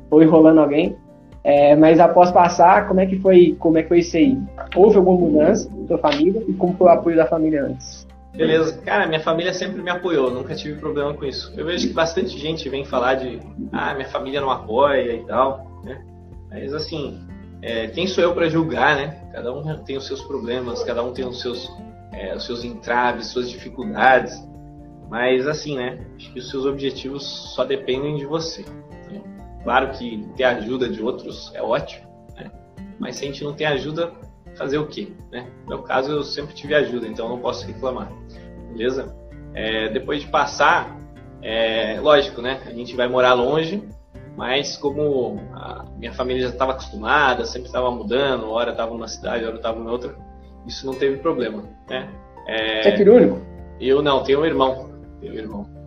ou 0.10 0.24
enrolando 0.24 0.60
alguém. 0.60 0.96
É, 1.44 1.76
mas 1.76 2.00
após 2.00 2.32
passar, 2.32 2.88
como 2.88 3.00
é 3.00 3.06
que 3.06 3.18
foi, 3.20 3.56
como 3.60 3.78
é 3.78 3.84
que 3.84 3.90
foi 3.90 4.00
isso 4.00 4.18
aí? 4.18 4.38
Houve 4.76 4.98
alguma 4.98 5.18
mudança 5.18 5.70
na 5.74 5.88
sua 5.88 5.98
família 5.98 6.44
e 6.48 6.54
como 6.54 6.76
foi 6.76 6.88
o 6.88 6.90
apoio 6.90 7.16
da 7.16 7.26
família 7.26 7.64
antes? 7.64 8.08
Beleza. 8.34 8.78
Cara, 8.82 9.08
minha 9.08 9.20
família 9.20 9.54
sempre 9.54 9.82
me 9.82 9.90
apoiou, 9.90 10.32
nunca 10.32 10.56
tive 10.56 10.80
problema 10.80 11.14
com 11.14 11.26
isso. 11.26 11.52
Eu 11.58 11.66
vejo 11.66 11.88
que 11.88 11.94
bastante 11.94 12.38
gente 12.38 12.70
vem 12.70 12.86
falar 12.86 13.16
de, 13.16 13.40
ah, 13.72 13.94
minha 13.96 14.08
família 14.08 14.40
não 14.40 14.52
apoia 14.52 15.14
e 15.14 15.24
tal, 15.26 15.66
né? 15.84 16.02
Mas 16.50 16.74
assim, 16.74 17.20
é, 17.62 17.88
quem 17.88 18.08
sou 18.08 18.24
eu 18.24 18.34
para 18.34 18.48
julgar, 18.48 18.96
né? 18.96 19.22
Cada 19.32 19.52
um 19.54 19.64
tem 19.84 19.98
os 19.98 20.06
seus 20.06 20.22
problemas, 20.22 20.84
cada 20.84 21.04
um 21.04 21.12
tem 21.12 21.26
os 21.26 21.42
seus, 21.42 21.72
é, 22.14 22.36
os 22.36 22.46
seus 22.46 22.64
entraves, 22.64 23.28
suas 23.28 23.50
dificuldades. 23.50 24.34
Mas 25.10 25.48
assim, 25.48 25.76
né? 25.76 26.00
Acho 26.16 26.32
que 26.32 26.40
os 26.40 26.50
seus 26.50 26.66
objetivos 26.66 27.54
só 27.56 27.64
dependem 27.64 28.16
de 28.16 28.26
você. 28.26 28.64
Claro 29.64 29.92
que 29.92 30.26
ter 30.36 30.44
ajuda 30.46 30.90
de 30.90 31.02
outros 31.02 31.52
é 31.54 31.62
ótimo, 31.62 32.08
né? 32.36 32.52
Mas 32.98 33.18
se 33.18 33.24
a 33.24 33.28
gente 33.28 33.44
não 33.44 33.54
tem 33.54 33.68
ajuda, 33.68 34.12
fazer 34.56 34.78
o 34.78 34.88
quê? 34.88 35.10
Né? 35.32 35.48
No 35.64 35.70
meu 35.70 35.84
caso, 35.84 36.12
eu 36.12 36.24
sempre 36.24 36.54
tive 36.54 36.76
ajuda, 36.76 37.08
então 37.08 37.30
não 37.30 37.40
posso 37.40 37.66
reclamar. 37.66 38.12
Beleza? 38.72 39.16
É, 39.54 39.90
depois 39.90 40.22
de 40.22 40.28
passar, 40.28 40.98
é, 41.42 42.00
lógico, 42.00 42.42
né? 42.42 42.62
A 42.66 42.72
gente 42.72 42.96
vai 42.96 43.08
morar 43.08 43.34
longe, 43.34 43.84
mas 44.36 44.78
como 44.78 45.40
a 45.54 45.86
minha 45.98 46.14
família 46.14 46.44
já 46.44 46.50
estava 46.50 46.72
acostumada, 46.72 47.46
sempre 47.46 47.68
estava 47.68 47.90
mudando, 47.92 48.50
hora 48.50 48.72
estava 48.72 48.92
numa 48.92 49.08
cidade, 49.08 49.46
hora 49.46 49.56
estava 49.56 49.80
em 49.80 49.88
outra, 49.88 50.16
isso 50.66 50.86
não 50.86 50.94
teve 50.94 51.18
problema, 51.18 51.64
né? 51.90 52.10
É, 52.48 52.82
Você 52.84 52.90
é 52.90 52.98
filho 52.98 53.16
único? 53.16 53.42
Eu 53.80 54.02
não, 54.02 54.24
tenho 54.24 54.42
um 54.42 54.46
irmão, 54.46 54.90
tenho 55.20 55.34
um 55.34 55.38
irmão. 55.38 55.79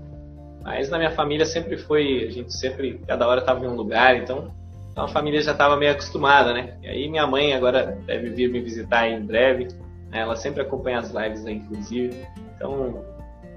Mas 0.63 0.89
na 0.89 0.99
minha 0.99 1.11
família 1.11 1.45
sempre 1.45 1.77
foi, 1.77 2.25
a 2.27 2.31
gente 2.31 2.53
sempre, 2.55 3.01
cada 3.07 3.27
hora 3.27 3.41
estava 3.41 3.65
em 3.65 3.69
um 3.69 3.75
lugar, 3.75 4.17
então 4.17 4.53
a 4.95 5.09
família 5.09 5.41
já 5.41 5.53
estava 5.53 5.77
meio 5.77 5.93
acostumada, 5.93 6.53
né? 6.53 6.77
E 6.83 6.89
aí 6.89 7.09
minha 7.09 7.27
mãe 7.27 7.55
agora 7.55 7.99
deve 8.07 8.31
vir 8.31 8.51
me 8.51 8.61
visitar 8.61 9.09
em 9.09 9.25
breve, 9.25 9.69
né? 10.11 10.21
ela 10.21 10.37
sempre 10.37 10.63
acompanha 10.63 10.99
as 10.99 11.11
lives, 11.11 11.43
né, 11.43 11.53
inclusive, 11.53 12.27
então, 12.55 13.05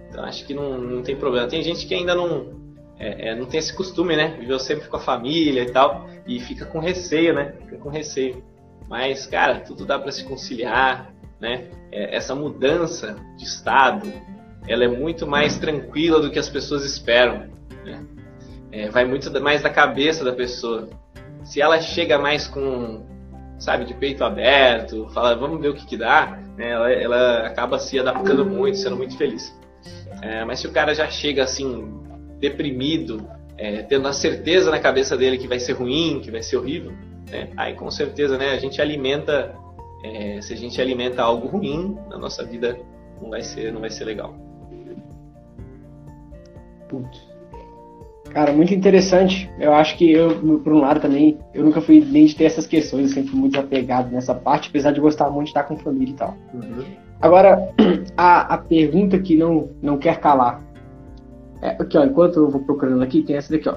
então 0.10 0.24
acho 0.24 0.46
que 0.46 0.54
não, 0.54 0.78
não 0.78 1.04
tem 1.04 1.16
problema. 1.16 1.48
Tem 1.48 1.62
gente 1.62 1.86
que 1.86 1.94
ainda 1.94 2.16
não 2.16 2.56
é, 2.98 3.30
é, 3.30 3.36
não 3.36 3.46
tem 3.46 3.60
esse 3.60 3.74
costume, 3.74 4.16
né? 4.16 4.36
Viveu 4.40 4.58
sempre 4.60 4.88
com 4.88 4.96
a 4.96 5.00
família 5.00 5.62
e 5.62 5.72
tal, 5.72 6.08
e 6.26 6.40
fica 6.40 6.66
com 6.66 6.80
receio, 6.80 7.34
né? 7.34 7.54
Fica 7.60 7.78
com 7.78 7.90
receio. 7.90 8.44
Mas, 8.88 9.26
cara, 9.26 9.60
tudo 9.60 9.86
dá 9.86 10.00
para 10.00 10.12
se 10.12 10.24
conciliar, 10.24 11.12
né? 11.40 11.66
É, 11.92 12.16
essa 12.16 12.34
mudança 12.34 13.16
de 13.38 13.44
estado, 13.44 14.12
ela 14.68 14.84
é 14.84 14.88
muito 14.88 15.28
mais 15.28 15.58
tranquila 15.58 16.20
do 16.20 16.32
que 16.32 16.40
as 16.40 16.50
pessoas 16.50 16.84
esperam, 16.84 17.48
né? 17.84 18.04
É, 18.72 18.90
vai 18.90 19.06
muito 19.06 19.32
mais 19.42 19.62
da 19.62 19.70
cabeça 19.70 20.24
da 20.24 20.34
pessoa. 20.34 20.90
Se 21.44 21.62
ela 21.62 21.80
chega 21.80 22.18
mais 22.18 22.48
com, 22.48 23.06
sabe, 23.58 23.86
de 23.86 23.94
peito 23.94 24.24
aberto, 24.24 25.08
fala, 25.14 25.36
vamos 25.36 25.62
ver 25.62 25.70
o 25.70 25.74
que 25.74 25.86
que 25.86 25.96
dá, 25.96 26.38
né? 26.58 26.72
ela, 26.72 26.92
ela 26.92 27.48
acaba 27.48 27.80
se 27.80 27.98
adaptando 27.98 28.46
muito, 28.46 28.78
sendo 28.78 28.98
muito 28.98 29.18
feliz. 29.18 29.56
É, 30.22 30.44
mas 30.44 30.60
se 30.60 30.68
o 30.68 30.72
cara 30.72 30.94
já 30.94 31.08
chega 31.08 31.44
assim 31.44 32.02
deprimido, 32.40 33.26
é, 33.58 33.84
tendo 33.84 34.08
a 34.08 34.14
certeza 34.14 34.70
na 34.72 34.80
cabeça 34.80 35.16
dele 35.16 35.38
que 35.38 35.48
vai 35.48 35.60
ser 35.60 35.74
ruim, 35.74 36.20
que 36.22 36.32
vai 36.32 36.42
ser 36.42 36.58
horrível, 36.58 36.92
né? 37.30 37.50
aí 37.56 37.76
com 37.76 37.90
certeza 37.90 38.38
né, 38.38 38.50
a 38.50 38.58
gente 38.58 38.82
alimenta, 38.82 39.56
é, 40.04 40.42
se 40.42 40.54
a 40.54 40.58
gente 40.58 40.82
alimenta 40.82 41.22
algo 41.22 41.48
ruim 41.48 41.98
na 42.10 42.18
nossa 42.18 42.44
vida, 42.44 42.78
não 43.22 43.30
vai 43.30 43.42
ser, 43.42 43.72
não 43.72 43.80
vai 43.80 43.90
ser 43.90 44.04
legal. 44.04 44.36
Putz. 46.96 47.36
Cara, 48.32 48.52
muito 48.52 48.74
interessante. 48.74 49.50
Eu 49.60 49.74
acho 49.74 49.98
que 49.98 50.12
eu, 50.12 50.60
por 50.60 50.74
um 50.74 50.82
lado 50.82 51.00
também, 51.00 51.38
eu 51.54 51.64
nunca 51.64 51.80
fui 51.80 52.06
nem 52.06 52.26
de 52.26 52.36
ter 52.36 52.46
essas 52.46 52.68
questões, 52.68 53.10
eu 53.10 53.14
sempre 53.14 53.32
fui 53.32 53.40
muito 53.40 53.60
apegado 53.60 54.12
nessa 54.12 54.34
parte, 54.34 54.70
apesar 54.70 54.92
de 54.92 55.00
gostar 55.00 55.30
muito 55.30 55.46
de 55.46 55.52
estar 55.52 55.64
com 55.64 55.78
família 55.78 56.12
e 56.12 56.16
tal. 56.16 56.36
Uhum. 56.54 56.84
Agora, 57.22 57.70
a, 58.18 58.56
a 58.56 58.58
pergunta 58.58 59.18
que 59.20 59.38
não, 59.38 59.70
não 59.82 59.98
quer 59.98 60.20
calar. 60.20 60.62
É, 61.62 61.70
aqui, 61.80 61.98
ó, 61.98 62.04
enquanto 62.04 62.38
eu 62.38 62.50
vou 62.50 62.62
procurando 62.62 63.02
aqui, 63.04 63.22
tem 63.24 63.38
essa 63.38 63.52
daqui, 63.52 63.70
ó. 63.70 63.76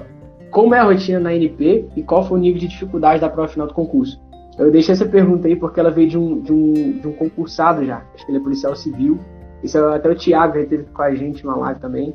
Como 0.51 0.73
é 0.73 0.79
a 0.79 0.83
rotina 0.83 1.19
na 1.19 1.33
NP 1.33 1.85
e 1.95 2.03
qual 2.03 2.25
foi 2.25 2.37
o 2.37 2.41
nível 2.41 2.59
de 2.59 2.67
dificuldade 2.67 3.21
da 3.21 3.29
prova 3.29 3.47
final 3.47 3.67
do 3.67 3.73
concurso? 3.73 4.19
Eu 4.57 4.71
deixei 4.71 4.93
essa 4.93 5.05
pergunta 5.05 5.47
aí 5.47 5.55
porque 5.55 5.79
ela 5.79 5.91
veio 5.91 6.09
de 6.09 6.17
um, 6.17 6.41
de 6.41 6.51
um, 6.51 6.73
de 6.73 7.07
um 7.07 7.13
concursado 7.13 7.85
já. 7.85 8.03
Acho 8.13 8.25
que 8.25 8.31
ele 8.31 8.39
é 8.39 8.41
policial 8.41 8.75
civil. 8.75 9.19
Isso 9.63 9.77
é 9.77 9.95
até 9.95 10.09
o 10.09 10.15
Thiago, 10.15 10.57
ele 10.57 10.67
teve 10.67 10.83
com 10.85 11.01
a 11.01 11.13
gente 11.15 11.45
uma 11.45 11.55
live 11.55 11.79
também. 11.79 12.13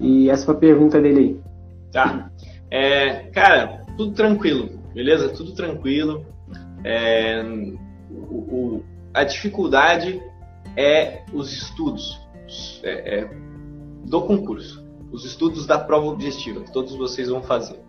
E 0.00 0.30
essa 0.30 0.46
foi 0.46 0.54
a 0.54 0.58
pergunta 0.58 1.00
dele 1.00 1.20
aí. 1.20 1.40
Tá. 1.92 2.30
É, 2.70 3.24
cara, 3.32 3.84
tudo 3.96 4.12
tranquilo, 4.12 4.80
beleza? 4.94 5.28
Tudo 5.28 5.52
tranquilo. 5.52 6.24
É, 6.82 7.42
o, 8.10 8.36
o, 8.36 8.84
a 9.12 9.24
dificuldade 9.24 10.20
é 10.76 11.22
os 11.32 11.52
estudos 11.52 12.18
é, 12.82 13.18
é, 13.20 13.30
do 14.06 14.22
concurso 14.22 14.90
os 15.12 15.24
estudos 15.24 15.66
da 15.66 15.78
prova 15.78 16.06
objetiva 16.06 16.60
que 16.60 16.72
todos 16.72 16.94
vocês 16.94 17.28
vão 17.28 17.42
fazer. 17.42 17.80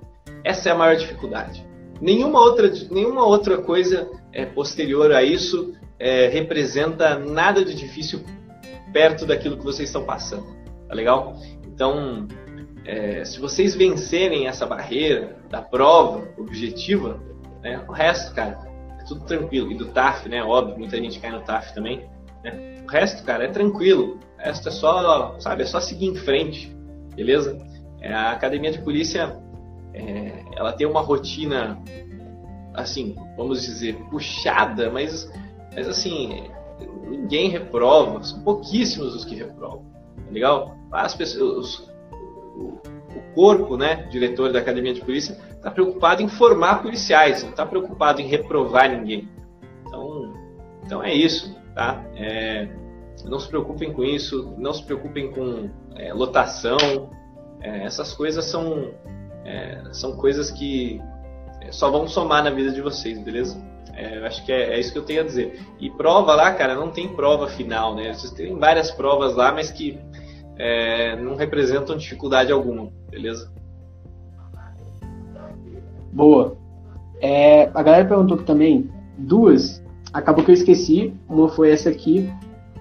Essa 0.43 0.69
é 0.69 0.71
a 0.71 0.75
maior 0.75 0.95
dificuldade. 0.95 1.65
Nenhuma 1.99 2.39
outra, 2.39 2.71
nenhuma 2.89 3.25
outra 3.25 3.59
coisa 3.59 4.09
é, 4.33 4.45
posterior 4.45 5.11
a 5.11 5.23
isso 5.23 5.73
é, 5.99 6.27
representa 6.27 7.17
nada 7.17 7.63
de 7.63 7.75
difícil 7.75 8.21
perto 8.91 9.25
daquilo 9.25 9.57
que 9.57 9.63
vocês 9.63 9.89
estão 9.89 10.03
passando. 10.03 10.47
Tá 10.87 10.95
legal? 10.95 11.37
Então, 11.81 12.27
é, 12.85 13.25
se 13.25 13.39
vocês 13.39 13.73
vencerem 13.73 14.45
essa 14.45 14.67
barreira 14.67 15.35
da 15.49 15.63
prova 15.63 16.27
objetiva, 16.37 17.19
né, 17.63 17.83
o 17.89 17.91
resto, 17.91 18.35
cara, 18.35 18.59
é 18.99 19.03
tudo 19.05 19.25
tranquilo. 19.25 19.71
E 19.71 19.75
do 19.75 19.87
TAF, 19.87 20.29
né? 20.29 20.43
Óbvio, 20.43 20.77
muita 20.77 20.97
gente 20.97 21.19
cai 21.19 21.31
no 21.31 21.41
TAF 21.41 21.73
também. 21.73 22.07
Né? 22.43 22.83
O 22.83 22.87
resto, 22.87 23.23
cara, 23.23 23.45
é 23.45 23.47
tranquilo. 23.47 24.19
O 24.37 24.41
resto 24.43 24.69
é 24.69 24.71
só, 24.71 25.39
sabe, 25.39 25.63
é 25.63 25.65
só 25.65 25.79
seguir 25.81 26.05
em 26.05 26.15
frente 26.15 26.71
beleza? 27.15 27.57
É, 27.99 28.13
a 28.13 28.31
academia 28.31 28.71
de 28.71 28.79
polícia, 28.79 29.35
é, 29.93 30.43
ela 30.55 30.73
tem 30.73 30.85
uma 30.85 31.01
rotina, 31.01 31.81
assim, 32.75 33.15
vamos 33.35 33.63
dizer, 33.63 33.95
puxada, 34.09 34.91
mas, 34.91 35.31
mas 35.73 35.87
assim, 35.87 36.43
ninguém 37.09 37.49
reprova, 37.49 38.23
são 38.23 38.41
pouquíssimos 38.41 39.15
os 39.15 39.25
que 39.25 39.35
reprovam, 39.35 39.90
tá 40.15 40.31
legal? 40.31 40.77
As 40.91 41.15
pessoas, 41.15 41.87
o, 42.55 42.79
corpo, 43.33 43.77
né, 43.77 44.07
diretor 44.09 44.51
da 44.51 44.59
academia 44.59 44.93
de 44.93 45.01
polícia, 45.01 45.37
está 45.51 45.71
preocupado 45.71 46.21
em 46.21 46.27
formar 46.27 46.81
policiais, 46.81 47.43
não 47.43 47.51
está 47.51 47.65
preocupado 47.65 48.21
em 48.21 48.27
reprovar 48.27 48.89
ninguém. 48.89 49.29
Então, 49.87 50.33
então 50.83 51.03
é 51.03 51.13
isso, 51.13 51.55
tá? 51.73 52.03
É, 52.15 52.67
não 53.25 53.39
se 53.39 53.47
preocupem 53.47 53.93
com 53.93 54.03
isso, 54.03 54.53
não 54.57 54.73
se 54.73 54.83
preocupem 54.83 55.31
com 55.31 55.69
é, 55.95 56.13
lotação. 56.13 57.09
É, 57.61 57.83
essas 57.85 58.13
coisas 58.13 58.45
são, 58.45 58.91
é, 59.45 59.81
são 59.91 60.17
coisas 60.17 60.51
que 60.51 60.99
é, 61.61 61.71
só 61.71 61.89
vão 61.89 62.07
somar 62.07 62.43
na 62.43 62.49
vida 62.49 62.71
de 62.71 62.81
vocês, 62.81 63.19
beleza? 63.19 63.61
É, 64.01 64.17
eu 64.17 64.25
acho 64.25 64.43
que 64.43 64.51
é, 64.51 64.73
é, 64.73 64.79
isso 64.79 64.91
que 64.91 64.97
eu 64.97 65.05
tenho 65.05 65.21
a 65.21 65.23
dizer. 65.23 65.59
E 65.79 65.87
prova 65.91 66.33
lá, 66.33 66.51
cara, 66.55 66.73
não 66.73 66.89
tem 66.89 67.07
prova 67.07 67.47
final, 67.47 67.95
né? 67.95 68.11
Vocês 68.11 68.33
têm 68.33 68.57
várias 68.57 68.89
provas 68.89 69.35
lá, 69.35 69.51
mas 69.51 69.69
que 69.69 69.99
não 71.23 71.35
representam 71.35 71.97
dificuldade 71.97 72.51
alguma, 72.51 72.91
beleza? 73.09 73.51
Boa. 76.11 76.55
a 77.73 77.81
galera 77.81 78.07
perguntou 78.07 78.37
também 78.37 78.91
duas. 79.17 79.83
Acabou 80.13 80.43
que 80.43 80.51
eu 80.51 80.55
esqueci. 80.55 81.15
Uma 81.27 81.49
foi 81.49 81.71
essa 81.71 81.89
aqui, 81.89 82.31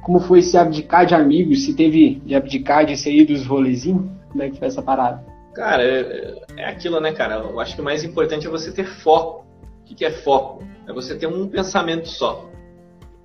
como 0.02 0.20
foi 0.20 0.40
esse 0.40 0.58
abdicar 0.58 1.06
de 1.06 1.14
amigos? 1.14 1.64
Se 1.64 1.74
teve 1.74 2.20
de 2.24 2.34
abdicar 2.34 2.84
de 2.84 2.96
sair 2.96 3.24
dos 3.24 3.46
rolezinhos? 3.46 4.10
Como 4.30 4.42
é 4.42 4.50
que 4.50 4.58
foi 4.58 4.68
essa 4.68 4.82
parada? 4.82 5.24
Cara, 5.54 5.82
é, 5.82 6.42
é 6.56 6.64
aquilo, 6.66 7.00
né, 7.00 7.12
cara? 7.12 7.36
Eu 7.36 7.60
acho 7.60 7.74
que 7.74 7.80
o 7.80 7.84
mais 7.84 8.04
importante 8.04 8.46
é 8.46 8.50
você 8.50 8.72
ter 8.72 8.84
foco. 8.84 9.49
O 9.90 9.94
que 9.94 10.04
é 10.04 10.10
foco? 10.10 10.64
É 10.86 10.92
você 10.92 11.16
ter 11.16 11.26
um 11.26 11.48
pensamento 11.48 12.08
só. 12.08 12.48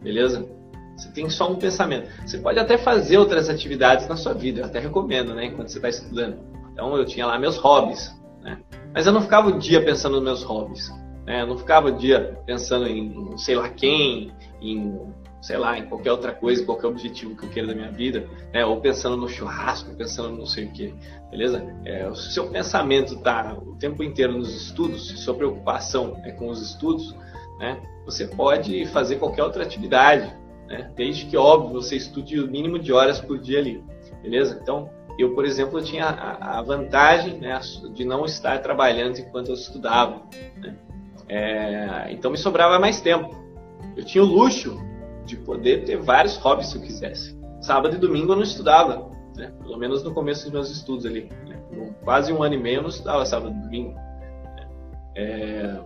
Beleza? 0.01 0.45
Você 0.97 1.11
tem 1.11 1.29
só 1.29 1.51
um 1.51 1.55
pensamento. 1.55 2.09
Você 2.25 2.37
pode 2.37 2.57
até 2.59 2.77
fazer 2.77 3.17
outras 3.17 3.49
atividades 3.49 4.07
na 4.07 4.15
sua 4.15 4.33
vida, 4.33 4.61
eu 4.61 4.65
até 4.65 4.79
recomendo, 4.79 5.33
né, 5.33 5.45
enquanto 5.45 5.69
você 5.69 5.77
está 5.77 5.89
estudando. 5.89 6.39
Então 6.71 6.95
eu 6.95 7.05
tinha 7.05 7.25
lá 7.25 7.37
meus 7.37 7.57
hobbies, 7.57 8.13
né? 8.41 8.59
Mas 8.93 9.05
eu 9.05 9.13
não 9.13 9.21
ficava 9.21 9.49
o 9.49 9.59
dia 9.59 9.83
pensando 9.83 10.13
nos 10.15 10.23
meus 10.23 10.43
hobbies. 10.43 10.89
Né? 11.25 11.41
Eu 11.41 11.47
não 11.47 11.57
ficava 11.57 11.87
o 11.89 11.97
dia 11.97 12.39
pensando 12.45 12.87
em 12.87 13.37
sei 13.37 13.55
lá 13.55 13.67
quem, 13.69 14.31
em 14.61 14.99
sei 15.45 15.57
lá, 15.57 15.77
em 15.77 15.85
qualquer 15.85 16.11
outra 16.11 16.31
coisa, 16.31 16.65
qualquer 16.65 16.87
objetivo 16.87 17.35
que 17.35 17.45
eu 17.45 17.49
queira 17.51 17.67
da 17.67 17.75
minha 17.75 17.91
vida, 17.91 18.27
né? 18.51 18.65
ou 18.65 18.81
pensando 18.81 19.15
no 19.15 19.29
churrasco, 19.29 19.93
pensando 19.93 20.29
no 20.29 20.39
não 20.39 20.45
sei 20.47 20.65
o 20.65 20.71
que, 20.71 20.91
beleza? 21.29 21.63
É, 21.85 22.07
o 22.07 22.15
seu 22.15 22.47
pensamento 22.49 23.13
está 23.13 23.53
o 23.53 23.75
tempo 23.75 24.03
inteiro 24.03 24.33
nos 24.33 24.55
estudos, 24.55 25.07
se 25.07 25.17
sua 25.17 25.35
preocupação 25.35 26.19
é 26.23 26.31
com 26.31 26.49
os 26.49 26.59
estudos, 26.63 27.15
né? 27.59 27.79
você 28.07 28.25
pode 28.25 28.87
fazer 28.87 29.17
qualquer 29.17 29.43
outra 29.43 29.61
atividade, 29.61 30.35
né? 30.67 30.91
desde 30.95 31.27
que, 31.27 31.37
óbvio, 31.37 31.79
você 31.79 31.95
estude 31.95 32.39
o 32.39 32.49
mínimo 32.49 32.79
de 32.79 32.91
horas 32.91 33.21
por 33.21 33.37
dia 33.37 33.59
ali, 33.59 33.83
beleza? 34.23 34.59
Então, 34.59 34.89
eu, 35.19 35.35
por 35.35 35.45
exemplo, 35.45 35.79
tinha 35.79 36.05
a, 36.05 36.57
a 36.57 36.61
vantagem 36.63 37.37
né, 37.37 37.59
de 37.93 38.03
não 38.03 38.25
estar 38.25 38.63
trabalhando 38.63 39.19
enquanto 39.19 39.49
eu 39.49 39.53
estudava, 39.53 40.23
né? 40.57 40.75
é, 41.29 42.07
então 42.09 42.31
me 42.31 42.37
sobrava 42.37 42.79
mais 42.79 42.99
tempo. 42.99 43.45
Eu 43.95 44.03
tinha 44.03 44.23
o 44.23 44.27
luxo 44.27 44.83
de 45.25 45.37
poder 45.37 45.83
ter 45.83 45.97
vários 45.97 46.37
hobbies 46.37 46.69
se 46.69 46.77
eu 46.77 46.81
quisesse. 46.81 47.37
Sábado 47.61 47.95
e 47.95 47.99
domingo 47.99 48.31
eu 48.31 48.35
não 48.35 48.43
estudava, 48.43 49.09
né? 49.35 49.51
pelo 49.61 49.77
menos 49.77 50.03
no 50.03 50.13
começo 50.13 50.43
dos 50.43 50.53
meus 50.53 50.69
estudos 50.69 51.05
ali. 51.05 51.29
Né? 51.47 51.59
Quase 52.03 52.31
um 52.31 52.43
ano 52.43 52.55
e 52.55 52.59
meio 52.59 52.77
eu 52.77 52.81
não 52.83 52.89
estudava 52.89 53.25
sábado 53.25 53.55
e 53.57 53.61
domingo. 53.61 53.93
Né? 53.93 54.67
É... 55.15 55.79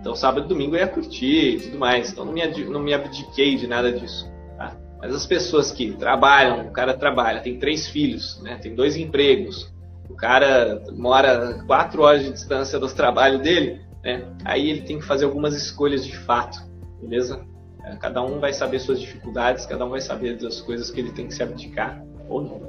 Então 0.00 0.14
sábado 0.14 0.44
e 0.44 0.48
domingo 0.48 0.76
eu 0.76 0.80
ia 0.80 0.88
curtir 0.88 1.56
e 1.56 1.60
tudo 1.60 1.78
mais. 1.78 2.12
Então 2.12 2.24
não 2.24 2.32
me, 2.32 2.64
não 2.64 2.80
me 2.80 2.92
abdiquei 2.92 3.56
de 3.56 3.66
nada 3.66 3.90
disso. 3.92 4.30
Tá? 4.56 4.76
Mas 4.98 5.14
as 5.14 5.26
pessoas 5.26 5.72
que 5.72 5.92
trabalham, 5.92 6.68
o 6.68 6.72
cara 6.72 6.94
trabalha, 6.94 7.40
tem 7.40 7.58
três 7.58 7.88
filhos, 7.88 8.40
né? 8.42 8.56
tem 8.56 8.74
dois 8.74 8.96
empregos, 8.96 9.74
o 10.08 10.14
cara 10.14 10.82
mora 10.92 11.62
quatro 11.66 12.02
horas 12.02 12.24
de 12.24 12.32
distância 12.32 12.78
do 12.78 12.88
trabalho 12.88 13.38
dele, 13.38 13.80
né? 14.04 14.24
aí 14.44 14.70
ele 14.70 14.82
tem 14.82 14.98
que 14.98 15.04
fazer 15.04 15.24
algumas 15.24 15.54
escolhas 15.54 16.06
de 16.06 16.16
fato, 16.16 16.58
beleza? 17.00 17.44
É, 17.86 17.94
cada 17.94 18.20
um 18.20 18.40
vai 18.40 18.52
saber 18.52 18.80
suas 18.80 19.00
dificuldades, 19.00 19.64
cada 19.64 19.86
um 19.86 19.90
vai 19.90 20.00
saber 20.00 20.36
das 20.36 20.60
coisas 20.60 20.90
que 20.90 20.98
ele 20.98 21.12
tem 21.12 21.28
que 21.28 21.34
se 21.34 21.42
abdicar 21.42 22.02
ou 22.28 22.42
não. 22.42 22.60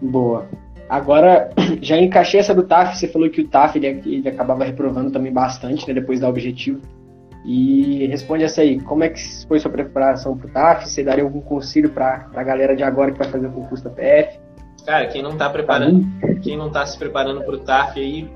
Boa. 0.00 0.48
Agora, 0.88 1.50
já 1.82 1.98
encaixei 1.98 2.38
essa 2.38 2.54
do 2.54 2.62
TAF, 2.62 2.96
você 2.96 3.08
falou 3.08 3.28
que 3.28 3.40
o 3.40 3.48
TAF 3.48 3.76
ele, 3.76 3.86
ele 4.06 4.28
acabava 4.28 4.64
reprovando 4.64 5.10
também 5.10 5.32
bastante, 5.32 5.86
né, 5.88 5.92
depois 5.92 6.20
da 6.20 6.28
objetivo. 6.28 6.80
E 7.44 8.06
responde 8.06 8.44
essa 8.44 8.60
aí, 8.60 8.78
como 8.80 9.02
é 9.02 9.08
que 9.08 9.20
foi 9.48 9.58
sua 9.58 9.70
preparação 9.70 10.36
para 10.36 10.46
o 10.46 10.50
TAF? 10.50 10.88
Você 10.88 11.02
daria 11.02 11.24
algum 11.24 11.40
conselho 11.40 11.90
para 11.90 12.28
a 12.34 12.42
galera 12.44 12.76
de 12.76 12.84
agora 12.84 13.10
que 13.10 13.18
vai 13.18 13.28
fazer 13.28 13.48
o 13.48 13.52
concurso 13.52 13.82
da 13.82 13.90
PF? 13.90 14.38
Cara, 14.86 15.06
quem 15.08 15.22
não 15.22 15.32
está 15.32 15.50
preparando, 15.50 16.06
tá 16.20 16.34
quem 16.40 16.56
não 16.56 16.68
está 16.68 16.86
se 16.86 16.96
preparando 16.96 17.42
para 17.42 17.54
o 17.54 17.58
TAF 17.58 17.98
aí, 17.98 18.30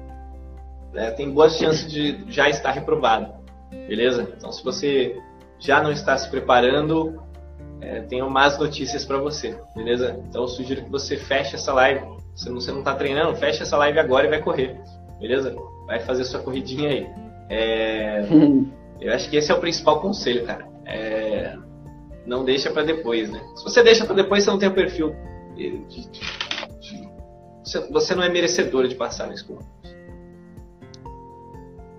é, 0.95 1.11
tem 1.11 1.31
boas 1.31 1.57
chances 1.57 1.91
de 1.91 2.25
já 2.29 2.49
estar 2.49 2.73
reprovado 2.73 3.44
beleza? 3.89 4.29
Então, 4.37 4.53
se 4.53 4.63
você 4.65 5.17
já 5.59 5.83
não 5.83 5.91
está 5.91 6.17
se 6.17 6.29
preparando, 6.29 7.23
é, 7.81 8.01
tenho 8.03 8.29
más 8.31 8.59
notícias 8.59 9.05
para 9.05 9.19
você, 9.19 9.59
beleza? 9.75 10.19
Então 10.29 10.43
eu 10.43 10.49
sugiro 10.49 10.83
que 10.83 10.91
você 10.91 11.17
feche 11.17 11.55
essa 11.55 11.73
live. 11.73 12.07
Se 12.35 12.51
você 12.51 12.73
não 12.73 12.81
está 12.81 12.95
treinando, 12.95 13.37
feche 13.37 13.63
essa 13.63 13.77
live 13.77 13.99
agora 13.99 14.27
e 14.27 14.31
vai 14.31 14.43
correr, 14.43 14.81
beleza? 15.21 15.55
Vai 15.87 16.01
fazer 16.01 16.25
sua 16.25 16.41
corridinha 16.41 16.89
aí. 16.89 17.07
É, 17.49 18.25
eu 19.01 19.13
acho 19.13 19.29
que 19.29 19.37
esse 19.37 19.53
é 19.53 19.55
o 19.55 19.61
principal 19.61 20.01
conselho, 20.01 20.45
cara. 20.45 20.67
É, 20.87 21.57
não 22.27 22.45
deixa 22.45 22.71
para 22.71 22.83
depois, 22.83 23.31
né? 23.31 23.41
Se 23.55 23.65
você 23.65 23.83
deixa 23.83 24.05
para 24.07 24.17
depois, 24.17 24.43
você 24.43 24.51
não 24.51 24.59
tem 24.59 24.69
o 24.69 24.75
perfil. 24.75 25.15
Você 27.91 28.15
não 28.15 28.23
é 28.23 28.29
merecedor 28.29 28.89
de 28.89 28.95
passar 28.95 29.27
na 29.27 29.35
escola. 29.35 29.61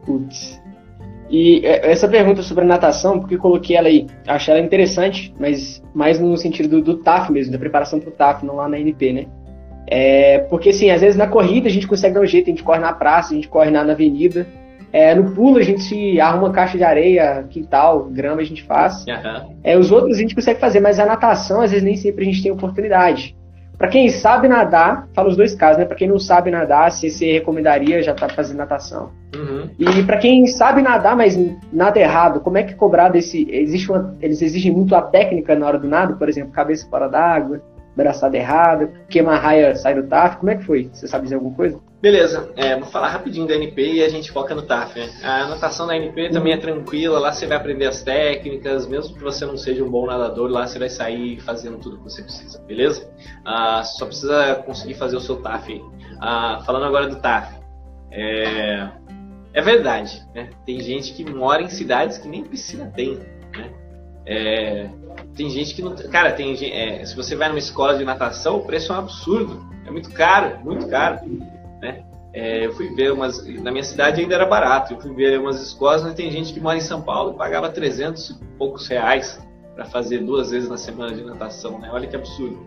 Putz. 0.05 0.61
E 1.29 1.65
é, 1.65 1.91
essa 1.91 2.07
pergunta 2.07 2.41
sobre 2.41 2.63
a 2.63 2.67
natação, 2.67 3.19
porque 3.19 3.35
eu 3.35 3.39
coloquei 3.39 3.75
ela 3.75 3.87
aí, 3.87 4.05
achei 4.27 4.53
ela 4.53 4.63
interessante, 4.63 5.33
mas 5.39 5.81
mais 5.93 6.19
no 6.19 6.35
sentido 6.37 6.69
do, 6.69 6.81
do 6.81 6.97
TAF 6.97 7.31
mesmo, 7.31 7.51
da 7.51 7.57
preparação 7.57 7.99
para 7.99 8.09
o 8.09 8.13
TAF, 8.13 8.45
não 8.45 8.55
lá 8.55 8.69
na 8.69 8.79
NP, 8.79 9.13
né? 9.13 9.25
É, 9.87 10.39
porque 10.49 10.69
assim, 10.69 10.89
às 10.89 11.01
vezes 11.01 11.15
na 11.15 11.27
corrida 11.27 11.67
a 11.67 11.71
gente 11.71 11.87
consegue 11.87 12.15
dar 12.15 12.21
um 12.21 12.25
jeito, 12.25 12.47
a 12.47 12.49
gente 12.51 12.63
corre 12.63 12.79
na 12.79 12.93
praça, 12.93 13.33
a 13.33 13.35
gente 13.35 13.47
corre 13.47 13.69
na, 13.69 13.83
na 13.83 13.93
avenida. 13.93 14.47
É, 14.91 15.13
no 15.13 15.31
pulo 15.31 15.57
a 15.57 15.61
gente 15.61 16.19
arruma 16.19 16.51
caixa 16.51 16.77
de 16.77 16.83
areia, 16.83 17.45
quintal, 17.49 18.05
grama 18.05 18.41
a 18.41 18.45
gente 18.45 18.63
faz. 18.63 19.05
Uhum. 19.05 19.55
É, 19.63 19.77
os 19.77 19.91
outros 19.91 20.17
a 20.17 20.21
gente 20.21 20.33
consegue 20.33 20.59
fazer, 20.59 20.79
mas 20.79 20.99
a 20.99 21.05
natação 21.05 21.61
às 21.61 21.71
vezes 21.71 21.83
nem 21.83 21.97
sempre 21.97 22.23
a 22.23 22.25
gente 22.25 22.41
tem 22.41 22.51
oportunidade. 22.51 23.35
Para 23.77 23.87
quem 23.87 24.09
sabe 24.09 24.47
nadar, 24.47 25.07
fala 25.13 25.29
os 25.29 25.37
dois 25.37 25.53
casos, 25.53 25.77
né? 25.77 25.85
Para 25.85 25.95
quem 25.95 26.07
não 26.07 26.19
sabe 26.19 26.49
nadar, 26.51 26.91
se 26.91 27.09
você 27.09 27.33
recomendaria 27.33 28.01
já 28.01 28.13
tá 28.13 28.29
fazendo 28.29 28.57
natação. 28.57 29.11
Uhum. 29.35 29.69
E 29.77 30.03
para 30.03 30.17
quem 30.17 30.47
sabe 30.47 30.81
nadar, 30.81 31.15
mas 31.15 31.37
nada 31.71 31.99
errado, 31.99 32.39
como 32.39 32.57
é 32.57 32.63
que 32.63 32.73
cobrar 32.75 33.09
desse? 33.09 33.47
Existe 33.49 33.91
uma, 33.91 34.15
eles 34.21 34.41
exigem 34.41 34.71
muito 34.71 34.95
a 34.95 35.01
técnica 35.01 35.55
na 35.55 35.67
hora 35.67 35.79
do 35.79 35.87
nado, 35.87 36.15
por 36.15 36.29
exemplo, 36.29 36.51
cabeça 36.51 36.87
fora 36.89 37.09
d'água, 37.09 37.61
braçada 37.95 38.37
errada, 38.37 38.91
queima 39.09 39.37
raia 39.37 39.75
sai 39.75 39.95
do 39.95 40.03
TAF. 40.03 40.37
Como 40.37 40.51
é 40.51 40.55
que 40.55 40.65
foi? 40.65 40.89
Você 40.91 41.07
sabe 41.07 41.23
dizer 41.23 41.35
alguma 41.35 41.55
coisa? 41.55 41.79
Beleza, 42.05 42.51
é, 42.55 42.77
vou 42.77 42.85
falar 42.85 43.07
rapidinho 43.07 43.47
da 43.47 43.55
NP 43.55 43.93
e 43.93 44.03
a 44.03 44.09
gente 44.09 44.31
foca 44.31 44.53
no 44.53 44.61
TAF. 44.61 44.99
Né? 44.99 45.09
A 45.23 45.47
natação 45.47 45.87
da 45.87 45.97
NP 45.97 46.29
também 46.29 46.53
é 46.53 46.57
tranquila, 46.57 47.17
lá 47.17 47.31
você 47.31 47.47
vai 47.47 47.57
aprender 47.57 47.87
as 47.87 48.03
técnicas, 48.03 48.85
mesmo 48.85 49.15
que 49.15 49.23
você 49.23 49.43
não 49.43 49.57
seja 49.57 49.83
um 49.83 49.89
bom 49.89 50.05
nadador, 50.05 50.47
lá 50.47 50.67
você 50.67 50.77
vai 50.77 50.87
sair 50.87 51.39
fazendo 51.41 51.79
tudo 51.79 51.97
que 51.97 52.03
você 52.03 52.21
precisa, 52.21 52.59
beleza? 52.59 53.11
Ah, 53.43 53.83
só 53.83 54.05
precisa 54.05 54.53
conseguir 54.67 54.93
fazer 54.93 55.17
o 55.17 55.19
seu 55.19 55.37
TAF. 55.37 55.81
Ah, 56.21 56.61
falando 56.63 56.85
agora 56.85 57.07
do 57.07 57.15
TAF, 57.15 57.55
é, 58.11 58.87
é 59.51 59.61
verdade, 59.63 60.21
né? 60.35 60.51
Tem 60.63 60.79
gente 60.81 61.11
que 61.11 61.27
mora 61.27 61.63
em 61.63 61.69
cidades 61.69 62.19
que 62.19 62.27
nem 62.27 62.43
piscina 62.43 62.85
tem, 62.95 63.15
né? 63.15 63.73
É, 64.27 64.89
tem 65.35 65.49
gente 65.49 65.73
que 65.73 65.81
não. 65.81 65.95
Cara, 65.95 66.33
tem 66.33 66.55
é, 66.71 67.03
se 67.03 67.15
você 67.15 67.35
vai 67.35 67.47
numa 67.47 67.57
escola 67.57 67.97
de 67.97 68.05
natação, 68.05 68.57
o 68.57 68.63
preço 68.63 68.93
é 68.93 68.95
um 68.95 68.99
absurdo. 68.99 69.73
É 69.87 69.89
muito 69.89 70.11
caro, 70.11 70.59
muito 70.63 70.87
caro. 70.87 71.19
Né? 71.85 72.03
É, 72.33 72.65
eu 72.65 72.73
fui 72.73 72.93
ver 72.93 73.13
umas. 73.13 73.45
Na 73.61 73.71
minha 73.71 73.83
cidade 73.83 74.21
ainda 74.21 74.35
era 74.35 74.45
barato. 74.45 74.93
Eu 74.93 74.99
fui 74.99 75.13
ver 75.13 75.39
umas 75.39 75.61
escolas 75.61 76.03
onde 76.03 76.15
tem 76.15 76.31
gente 76.31 76.53
que 76.53 76.59
mora 76.59 76.77
em 76.77 76.81
São 76.81 77.01
Paulo 77.01 77.33
e 77.33 77.37
pagava 77.37 77.69
300 77.69 78.31
e 78.31 78.45
poucos 78.57 78.87
reais 78.87 79.39
para 79.75 79.85
fazer 79.85 80.19
duas 80.19 80.51
vezes 80.51 80.69
na 80.69 80.77
semana 80.77 81.13
de 81.13 81.23
natação. 81.23 81.79
Né? 81.79 81.89
Olha 81.91 82.07
que 82.07 82.15
absurdo. 82.15 82.59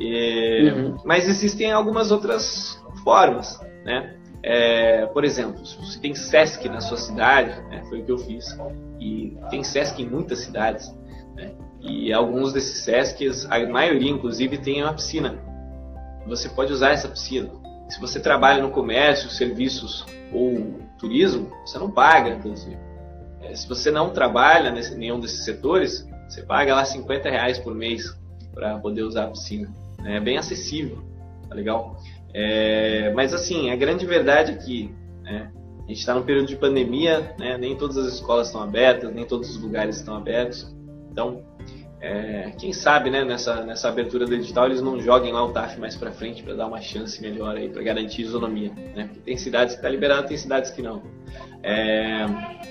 É, 0.00 0.72
uhum. 0.72 0.96
Mas 1.04 1.28
existem 1.28 1.72
algumas 1.72 2.10
outras 2.10 2.82
formas. 3.02 3.60
Né? 3.84 4.18
É, 4.42 5.06
por 5.06 5.24
exemplo, 5.24 5.64
se 5.64 6.00
tem 6.00 6.14
SESC 6.14 6.68
na 6.68 6.80
sua 6.80 6.96
cidade, 6.96 7.60
né, 7.68 7.82
foi 7.88 8.00
o 8.00 8.04
que 8.04 8.12
eu 8.12 8.18
fiz, 8.18 8.56
e 9.00 9.36
tem 9.50 9.64
SESC 9.64 10.00
em 10.00 10.08
muitas 10.08 10.38
cidades, 10.38 10.94
né, 11.34 11.52
e 11.80 12.12
alguns 12.12 12.52
desses 12.52 12.84
SESCs, 12.84 13.46
a 13.50 13.66
maioria 13.66 14.10
inclusive, 14.10 14.58
tem 14.58 14.82
uma 14.82 14.94
piscina. 14.94 15.38
Você 16.26 16.48
pode 16.48 16.72
usar 16.72 16.90
essa 16.90 17.08
piscina. 17.08 17.50
Se 17.88 18.00
você 18.00 18.20
trabalha 18.20 18.62
no 18.62 18.70
comércio, 18.70 19.30
serviços 19.30 20.04
ou 20.32 20.78
turismo, 20.98 21.50
você 21.64 21.78
não 21.78 21.90
paga, 21.90 22.30
inclusive. 22.30 22.78
É, 23.40 23.54
se 23.54 23.68
você 23.68 23.90
não 23.90 24.10
trabalha 24.10 24.70
nesse, 24.70 24.94
nenhum 24.96 25.18
desses 25.18 25.44
setores, 25.44 26.06
você 26.28 26.42
paga 26.42 26.74
lá 26.74 26.84
50 26.84 27.30
reais 27.30 27.58
por 27.58 27.74
mês 27.74 28.14
para 28.52 28.78
poder 28.78 29.02
usar 29.02 29.24
a 29.24 29.28
piscina. 29.28 29.72
É 30.04 30.20
bem 30.20 30.36
acessível, 30.36 31.02
tá 31.48 31.54
legal? 31.54 31.96
É, 32.34 33.12
mas 33.14 33.32
assim, 33.32 33.70
a 33.70 33.76
grande 33.76 34.04
verdade 34.04 34.52
é 34.52 34.56
que 34.56 34.94
né, 35.22 35.50
a 35.84 35.88
gente 35.88 36.00
está 36.00 36.14
num 36.14 36.22
período 36.22 36.46
de 36.46 36.56
pandemia, 36.56 37.34
né, 37.38 37.56
nem 37.56 37.74
todas 37.76 37.96
as 37.96 38.12
escolas 38.14 38.48
estão 38.48 38.62
abertas, 38.62 39.14
nem 39.14 39.24
todos 39.24 39.48
os 39.50 39.62
lugares 39.62 39.96
estão 39.96 40.14
abertos. 40.14 40.74
Então, 41.10 41.42
é, 42.00 42.52
quem 42.58 42.72
sabe, 42.72 43.10
né, 43.10 43.24
nessa, 43.24 43.64
nessa 43.64 43.88
abertura 43.88 44.24
do 44.24 44.34
edital, 44.34 44.66
eles 44.66 44.80
não 44.80 45.00
joguem 45.00 45.32
lá 45.32 45.44
o 45.44 45.52
TAF 45.52 45.80
mais 45.80 45.96
para 45.96 46.12
frente 46.12 46.42
para 46.42 46.54
dar 46.54 46.66
uma 46.66 46.80
chance 46.80 47.20
melhor 47.20 47.56
aí, 47.56 47.68
para 47.68 47.82
garantir 47.82 48.22
isonomia. 48.22 48.72
Né? 48.94 49.04
Porque 49.06 49.20
tem 49.20 49.36
cidades 49.36 49.74
que 49.74 49.80
está 49.80 49.88
liberado, 49.88 50.28
tem 50.28 50.36
cidades 50.36 50.70
que 50.70 50.80
não. 50.80 51.02
É, 51.62 52.24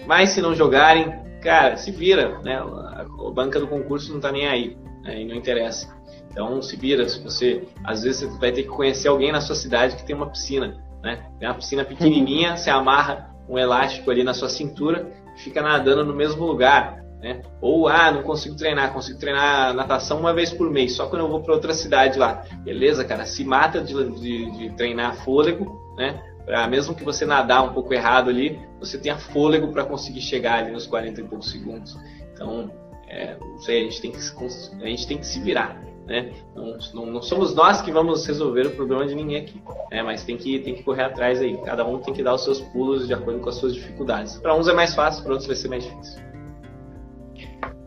mas 0.06 0.30
se 0.30 0.42
não 0.42 0.56
jogarem, 0.56 1.14
cara, 1.42 1.76
se 1.76 1.92
vira, 1.92 2.40
né? 2.40 2.56
A, 2.56 3.02
a 3.02 3.32
banca 3.32 3.60
do 3.60 3.68
concurso 3.68 4.10
não 4.10 4.18
está 4.18 4.32
nem 4.32 4.48
aí, 4.48 4.78
né? 5.04 5.22
e 5.22 5.26
não 5.26 5.36
interessa. 5.36 5.94
Então 6.32 6.62
se 6.62 6.78
vira, 6.78 7.08
se 7.10 7.22
você, 7.22 7.68
às 7.84 8.04
vezes 8.04 8.22
você 8.22 8.40
vai 8.40 8.52
ter 8.52 8.64
que 8.64 8.70
conhecer 8.70 9.10
alguém 9.10 9.32
na 9.32 9.42
sua 9.42 9.56
cidade 9.56 9.98
que 9.98 10.06
tem 10.06 10.16
uma 10.16 10.30
piscina, 10.30 10.78
né? 11.04 11.30
Tem 11.38 11.50
uma 11.50 11.56
piscina 11.56 11.84
pequenininha, 11.84 12.56
você 12.58 12.70
amarra 12.70 13.36
um 13.50 13.58
elástico 13.58 14.10
ali 14.10 14.24
na 14.24 14.34
sua 14.34 14.48
cintura, 14.48 15.12
fica 15.36 15.62
nadando 15.62 16.06
no 16.06 16.14
mesmo 16.14 16.46
lugar. 16.46 17.04
Né? 17.22 17.42
Ou, 17.60 17.88
ah, 17.88 18.12
não 18.12 18.22
consigo 18.22 18.56
treinar, 18.56 18.94
consigo 18.94 19.20
treinar 19.20 19.74
natação 19.74 20.20
uma 20.20 20.34
vez 20.34 20.52
por 20.52 20.70
mês, 20.70 20.94
só 20.94 21.08
quando 21.08 21.24
eu 21.24 21.28
vou 21.28 21.42
para 21.42 21.54
outra 21.54 21.74
cidade 21.74 22.20
lá. 22.20 22.44
Beleza, 22.64 23.04
cara, 23.04 23.26
se 23.26 23.44
mata 23.44 23.82
de, 23.82 23.94
de, 24.20 24.52
de 24.52 24.70
treinar 24.76 25.16
fôlego, 25.18 25.96
né? 25.98 26.22
Pra, 26.46 26.68
mesmo 26.68 26.96
que 26.96 27.04
você 27.04 27.26
nadar 27.26 27.64
um 27.64 27.74
pouco 27.74 27.94
errado 27.94 28.30
ali, 28.30 28.60
você 28.80 28.98
tenha 28.98 29.18
fôlego 29.18 29.70
para 29.74 29.84
conseguir 29.84 30.22
chegar 30.22 30.60
ali 30.60 30.72
nos 30.72 30.88
40 30.88 31.20
e 31.20 31.24
poucos 31.24 31.52
segundos. 31.52 31.98
Então, 32.32 32.72
é, 33.10 33.36
não 33.38 33.60
sei, 33.60 33.82
a 33.82 33.84
gente 33.84 34.02
tem 34.02 34.12
que, 34.12 34.18
a 34.18 34.88
gente 34.88 35.08
tem 35.08 35.18
que 35.18 35.26
se 35.26 35.42
virar. 35.42 35.82
Né? 36.06 36.32
Não, 36.56 36.78
não, 36.94 37.06
não, 37.06 37.22
somos 37.22 37.54
nós 37.54 37.82
que 37.82 37.92
vamos 37.92 38.26
resolver 38.26 38.68
o 38.68 38.72
problema 38.72 39.06
de 39.06 39.14
ninguém 39.14 39.42
aqui, 39.42 39.62
né? 39.92 40.02
mas 40.02 40.24
tem 40.24 40.38
que, 40.38 40.58
tem 40.60 40.74
que 40.74 40.84
correr 40.84 41.04
atrás 41.04 41.42
aí. 41.42 41.58
Cada 41.64 41.86
um 41.86 42.00
tem 42.00 42.14
que 42.14 42.24
dar 42.24 42.34
os 42.34 42.46
seus 42.46 42.62
pulos 42.62 43.08
de 43.08 43.14
acordo 43.14 43.42
com 43.42 43.50
as 43.50 43.56
suas 43.56 43.74
dificuldades. 43.74 44.38
Para 44.38 44.56
uns 44.56 44.70
é 44.70 44.74
mais 44.74 44.96
fácil, 44.96 45.24
para 45.24 45.34
outros 45.34 45.48
vai 45.48 45.58
ser 45.58 45.68
mais 45.68 45.84
difícil. 45.84 46.22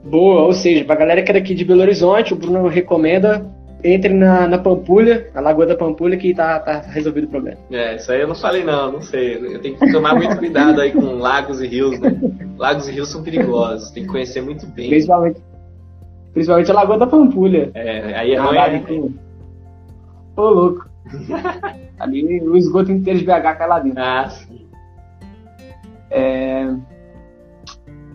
Boa, 0.03 0.43
ou 0.43 0.53
seja, 0.53 0.85
pra 0.85 0.95
galera 0.95 1.23
que 1.23 1.31
é 1.31 1.35
daqui 1.35 1.55
de 1.55 1.65
Belo 1.65 1.83
Horizonte, 1.83 2.33
o 2.33 2.37
Bruno 2.37 2.67
recomenda 2.69 3.45
entre 3.83 4.13
na, 4.13 4.47
na 4.47 4.59
Pampulha, 4.59 5.31
na 5.35 5.41
Lagoa 5.41 5.67
da 5.67 5.77
Pampulha, 5.77 6.17
que 6.17 6.35
tá, 6.35 6.59
tá 6.61 6.81
resolvido 6.81 7.25
o 7.25 7.31
problema. 7.31 7.59
É, 7.71 7.97
isso 7.97 8.13
aí 8.13 8.21
eu 8.21 8.29
não 8.29 8.35
falei 8.35 8.65
não, 8.65 8.93
não 8.93 9.03
sei. 9.03 9.37
Eu 9.37 9.61
tenho 9.61 9.79
que 9.79 9.93
tomar 9.93 10.15
muito 10.15 10.37
cuidado 10.37 10.81
aí 10.81 10.93
com 10.93 11.19
lagos 11.19 11.61
e 11.61 11.67
rios, 11.67 11.99
né? 11.99 12.19
Lagos 12.59 12.89
e 12.89 12.93
rios 12.93 13.09
são 13.09 13.23
perigosos, 13.23 13.91
tem 13.91 14.05
que 14.05 14.09
conhecer 14.09 14.43
muito 14.43 14.67
bem. 14.67 14.89
Principalmente, 14.89 15.41
principalmente 16.33 16.71
a 16.71 16.75
Lagoa 16.75 16.99
da 16.99 17.07
Pampulha. 17.07 17.71
É, 17.75 18.15
aí 18.15 18.33
é 18.33 18.39
ruim. 18.39 18.57
É... 18.57 18.79
Com... 18.81 19.13
Ô, 20.37 20.49
louco. 20.51 20.91
Ali 21.99 22.41
o 22.41 22.57
esgoto 22.57 22.91
inteiro 22.91 23.19
de 23.19 23.27
BH 23.27 23.59
cai 23.59 23.69
lá 23.69 23.79
dentro. 23.79 24.01
Ah, 24.01 24.29
sim. 24.29 24.67
É... 26.11 26.75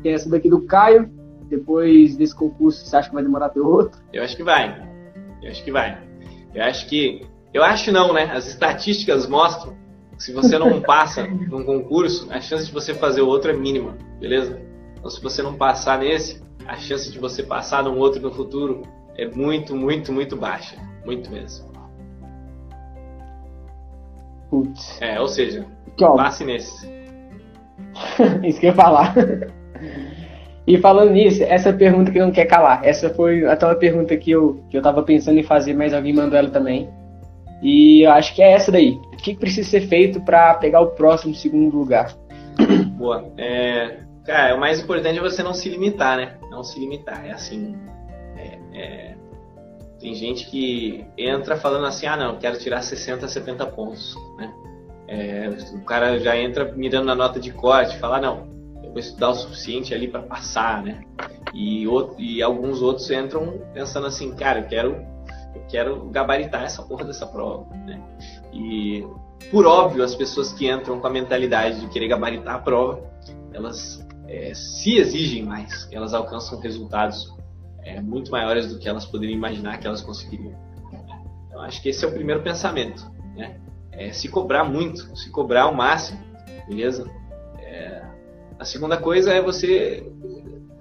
Tem 0.01 0.13
essa 0.13 0.29
daqui 0.29 0.49
do 0.49 0.61
Caio. 0.61 1.09
Depois 1.55 2.17
desse 2.17 2.35
concurso, 2.35 2.85
você 2.85 2.97
acha 2.97 3.07
que 3.07 3.15
vai 3.15 3.23
demorar 3.23 3.49
ter 3.49 3.61
outro? 3.61 4.01
Eu 4.11 4.23
acho 4.23 4.35
que 4.35 4.43
vai. 4.43 4.85
Eu 5.41 5.49
acho 5.49 5.63
que 5.63 5.71
vai. 5.71 6.03
Eu 6.53 6.63
acho 6.63 6.87
que. 6.87 7.25
Eu 7.53 7.63
acho 7.63 7.91
não, 7.93 8.11
né? 8.11 8.29
As 8.33 8.45
estatísticas 8.45 9.25
mostram 9.25 9.73
que 10.17 10.23
se 10.23 10.33
você 10.33 10.59
não 10.59 10.81
passa 10.83 11.25
num 11.25 11.63
concurso, 11.63 12.27
a 12.29 12.41
chance 12.41 12.65
de 12.65 12.73
você 12.73 12.93
fazer 12.93 13.21
o 13.21 13.27
outro 13.27 13.51
é 13.51 13.53
mínima, 13.53 13.97
beleza? 14.19 14.61
Então, 14.97 15.09
se 15.09 15.21
você 15.21 15.41
não 15.41 15.55
passar 15.55 15.99
nesse, 15.99 16.43
a 16.67 16.75
chance 16.75 17.09
de 17.09 17.17
você 17.19 17.41
passar 17.41 17.83
num 17.83 17.97
outro 17.97 18.21
no 18.21 18.31
futuro 18.31 18.81
é 19.17 19.25
muito, 19.25 19.73
muito, 19.73 20.11
muito 20.11 20.35
baixa. 20.35 20.75
Muito 21.05 21.31
mesmo. 21.31 21.71
Putz. 24.49 25.01
É, 25.01 25.21
ou 25.21 25.27
seja, 25.29 25.65
passe 25.97 26.43
nesse. 26.43 26.85
Isso 28.43 28.59
que 28.59 28.65
eu 28.65 28.71
ia 28.71 28.75
falar. 28.75 29.13
E 30.67 30.79
falando 30.79 31.11
nisso, 31.11 31.43
essa 31.43 31.71
pergunta 31.71 32.11
que 32.11 32.19
não 32.19 32.31
quer 32.31 32.45
calar, 32.45 32.83
essa 32.83 33.09
foi 33.11 33.45
até 33.45 33.65
uma 33.67 33.75
pergunta 33.75 34.17
que 34.17 34.31
eu, 34.31 34.63
que 34.69 34.77
eu 34.77 34.81
tava 34.81 35.03
pensando 35.03 35.37
em 35.39 35.43
fazer, 35.43 35.75
mas 35.75 35.93
alguém 35.93 36.13
mandou 36.13 36.37
ela 36.37 36.49
também. 36.49 36.89
E 37.61 38.01
eu 38.05 38.11
acho 38.11 38.33
que 38.33 38.41
é 38.41 38.51
essa 38.51 38.71
daí. 38.71 38.99
O 39.13 39.17
que 39.17 39.35
precisa 39.35 39.69
ser 39.69 39.81
feito 39.81 40.19
para 40.21 40.55
pegar 40.55 40.81
o 40.81 40.87
próximo 40.87 41.35
segundo 41.35 41.77
lugar? 41.77 42.15
Boa. 42.97 43.25
É, 43.37 43.99
cara, 44.25 44.55
o 44.55 44.59
mais 44.59 44.79
importante 44.79 45.19
é 45.19 45.21
você 45.21 45.43
não 45.43 45.53
se 45.53 45.69
limitar, 45.69 46.17
né? 46.17 46.35
Não 46.49 46.63
se 46.63 46.79
limitar. 46.79 47.25
É 47.25 47.31
assim. 47.31 47.75
É, 48.35 48.59
é, 48.73 49.15
tem 49.99 50.15
gente 50.15 50.47
que 50.49 51.05
entra 51.15 51.55
falando 51.55 51.85
assim: 51.85 52.07
ah, 52.07 52.17
não, 52.17 52.37
quero 52.37 52.57
tirar 52.57 52.81
60, 52.81 53.27
70 53.27 53.65
pontos, 53.67 54.15
né? 54.37 54.51
É, 55.07 55.49
o 55.75 55.81
cara 55.81 56.19
já 56.19 56.35
entra 56.35 56.73
mirando 56.75 57.05
na 57.05 57.15
nota 57.15 57.39
de 57.39 57.51
corte, 57.51 57.97
fala: 57.97 58.17
ah, 58.17 58.21
não, 58.21 58.54
estudar 58.99 59.29
o 59.29 59.35
suficiente 59.35 59.93
ali 59.93 60.07
para 60.07 60.21
passar, 60.21 60.83
né? 60.83 61.03
E, 61.53 61.87
outro, 61.87 62.19
e 62.19 62.41
alguns 62.41 62.81
outros 62.81 63.09
entram 63.11 63.61
pensando 63.73 64.07
assim, 64.07 64.35
cara, 64.35 64.59
eu 64.59 64.67
quero, 64.67 65.05
eu 65.55 65.61
quero 65.67 66.09
gabaritar 66.09 66.63
essa 66.63 66.83
porra 66.83 67.05
dessa 67.05 67.25
prova, 67.25 67.65
né? 67.75 68.01
E 68.53 69.05
por 69.51 69.65
óbvio, 69.65 70.03
as 70.03 70.15
pessoas 70.15 70.53
que 70.53 70.69
entram 70.69 70.99
com 70.99 71.07
a 71.07 71.09
mentalidade 71.09 71.79
de 71.79 71.87
querer 71.87 72.07
gabaritar 72.07 72.55
a 72.55 72.59
prova, 72.59 73.03
elas 73.53 74.05
é, 74.27 74.53
se 74.53 74.97
exigem 74.97 75.43
mais, 75.43 75.87
elas 75.91 76.13
alcançam 76.13 76.59
resultados 76.59 77.33
é, 77.83 78.01
muito 78.01 78.31
maiores 78.31 78.67
do 78.67 78.79
que 78.79 78.89
elas 78.89 79.05
poderiam 79.05 79.37
imaginar 79.37 79.77
que 79.77 79.87
elas 79.87 80.01
conseguiriam. 80.01 80.55
Então, 81.47 81.61
acho 81.61 81.81
que 81.81 81.89
esse 81.89 82.03
é 82.03 82.07
o 82.07 82.11
primeiro 82.11 82.41
pensamento, 82.41 83.09
né? 83.35 83.59
É 83.91 84.11
se 84.11 84.27
cobrar 84.27 84.63
muito, 84.63 85.15
se 85.15 85.29
cobrar 85.29 85.63
ao 85.63 85.73
máximo, 85.73 86.19
beleza? 86.67 87.09
É, 87.59 88.04
a 88.59 88.65
segunda 88.65 88.97
coisa 88.97 89.33
é 89.33 89.41
você 89.41 90.05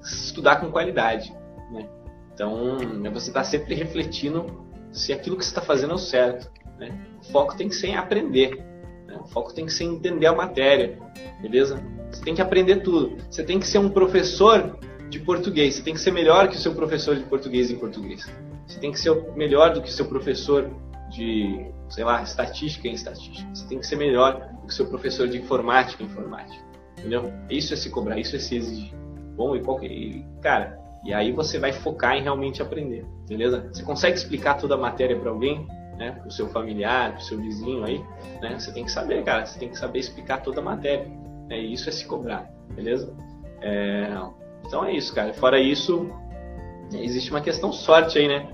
estudar 0.03 0.57
com 0.57 0.71
qualidade, 0.71 1.33
né? 1.71 1.89
Então, 2.33 2.79
é 3.05 3.11
você 3.11 3.31
estar 3.31 3.41
tá 3.41 3.45
sempre 3.45 3.75
refletindo 3.75 4.65
se 4.93 5.13
aquilo 5.13 5.37
que 5.37 5.45
você 5.45 5.51
está 5.51 5.61
fazendo 5.61 5.93
é 5.93 5.95
o 5.95 5.99
certo. 5.99 6.51
Né? 6.79 6.97
O 7.21 7.33
foco 7.33 7.57
tem 7.57 7.69
que 7.69 7.75
ser 7.75 7.89
em 7.89 7.97
aprender. 7.97 8.57
Né? 9.07 9.17
O 9.21 9.27
foco 9.27 9.55
tem 9.55 9.67
que 9.67 9.73
ser 9.73 9.85
em 9.85 9.95
entender 9.95 10.27
a 10.27 10.35
matéria, 10.35 10.99
beleza? 11.41 11.83
Você 12.11 12.23
tem 12.23 12.35
que 12.35 12.43
aprender 12.43 12.83
tudo. 12.83 13.17
Você 13.31 13.43
tem 13.43 13.59
que 13.59 13.67
ser 13.67 13.79
um 13.79 13.89
professor 13.89 14.79
de 15.09 15.19
português. 15.21 15.75
Você 15.75 15.83
tem 15.83 15.95
que 15.95 16.01
ser 16.01 16.13
melhor 16.13 16.49
que 16.49 16.57
o 16.57 16.59
seu 16.59 16.75
professor 16.75 17.17
de 17.17 17.25
português 17.25 17.71
em 17.71 17.77
português. 17.77 18.29
Você 18.67 18.81
tem 18.81 18.91
que 18.91 18.99
ser 18.99 19.15
melhor 19.35 19.73
do 19.73 19.83
que 19.83 19.89
o 19.89 19.93
seu 19.93 20.07
professor 20.07 20.71
de, 21.11 21.71
sei 21.89 22.05
lá, 22.05 22.23
estatística 22.23 22.89
em 22.89 22.95
estatística. 22.95 23.49
Você 23.55 23.67
tem 23.69 23.79
que 23.79 23.87
ser 23.87 23.97
melhor 23.97 24.41
do 24.61 24.67
que 24.67 24.73
o 24.73 24.73
seu 24.73 24.87
professor 24.87 25.29
de 25.29 25.39
informática 25.39 26.03
em 26.03 26.07
informática. 26.07 26.64
Entendeu? 27.05 27.33
Isso 27.51 27.75
é 27.75 27.77
se 27.77 27.91
cobrar, 27.91 28.19
isso 28.19 28.35
é 28.35 28.39
se 28.39 28.57
exigir. 28.57 28.95
Bom, 29.37 29.55
e 29.55 29.61
qualquer. 29.61 29.91
Cara, 30.41 30.79
e 31.05 31.13
aí 31.13 31.33
você 31.33 31.59
vai 31.59 31.73
focar 31.73 32.17
em 32.17 32.23
realmente 32.23 32.63
aprender, 32.63 33.05
beleza? 33.29 33.69
Você 33.73 33.83
consegue 33.83 34.17
explicar 34.17 34.55
toda 34.55 34.75
a 34.75 34.79
matéria 34.79 35.19
para 35.19 35.31
alguém? 35.31 35.67
né, 35.97 36.13
para 36.13 36.27
o 36.27 36.31
seu 36.31 36.49
familiar, 36.49 37.13
para 37.13 37.21
o 37.21 37.23
seu 37.23 37.39
vizinho 37.39 37.85
aí, 37.85 38.03
né, 38.41 38.59
você 38.59 38.73
tem 38.73 38.85
que 38.85 38.91
saber, 38.91 39.23
cara, 39.23 39.47
você 39.47 39.59
tem 39.59 39.69
que 39.69 39.79
saber 39.79 39.99
explicar 39.99 40.43
toda 40.43 40.61
a 40.61 40.65
matéria. 40.65 41.07
Né, 41.49 41.61
e 41.61 41.73
isso 41.73 41.89
é 41.89 41.93
se 41.93 42.07
cobrar, 42.07 42.51
beleza? 42.75 43.13
É, 43.61 44.09
então 44.67 44.85
é 44.85 44.93
isso, 44.93 45.15
cara. 45.15 45.33
Fora 45.35 45.59
isso, 45.59 46.09
existe 46.93 47.31
uma 47.31 47.41
questão 47.41 47.73
sorte 47.73 48.19
aí, 48.19 48.29
né? 48.29 48.49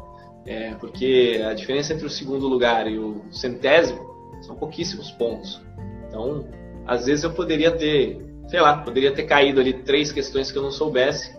É, 0.46 0.74
porque 0.74 1.40
a 1.46 1.54
diferença 1.54 1.92
entre 1.92 2.06
o 2.06 2.10
segundo 2.10 2.48
lugar 2.48 2.90
e 2.90 2.98
o 2.98 3.22
centésimo 3.30 4.10
são 4.42 4.56
pouquíssimos 4.56 5.10
pontos. 5.12 5.62
Então, 6.08 6.46
às 6.86 7.06
vezes 7.06 7.24
eu 7.24 7.32
poderia 7.32 7.70
ter, 7.70 8.29
sei 8.50 8.60
lá, 8.60 8.78
poderia 8.78 9.12
ter 9.12 9.22
caído 9.22 9.60
ali 9.60 9.72
três 9.72 10.10
questões 10.10 10.50
que 10.50 10.58
eu 10.58 10.62
não 10.62 10.72
soubesse 10.72 11.38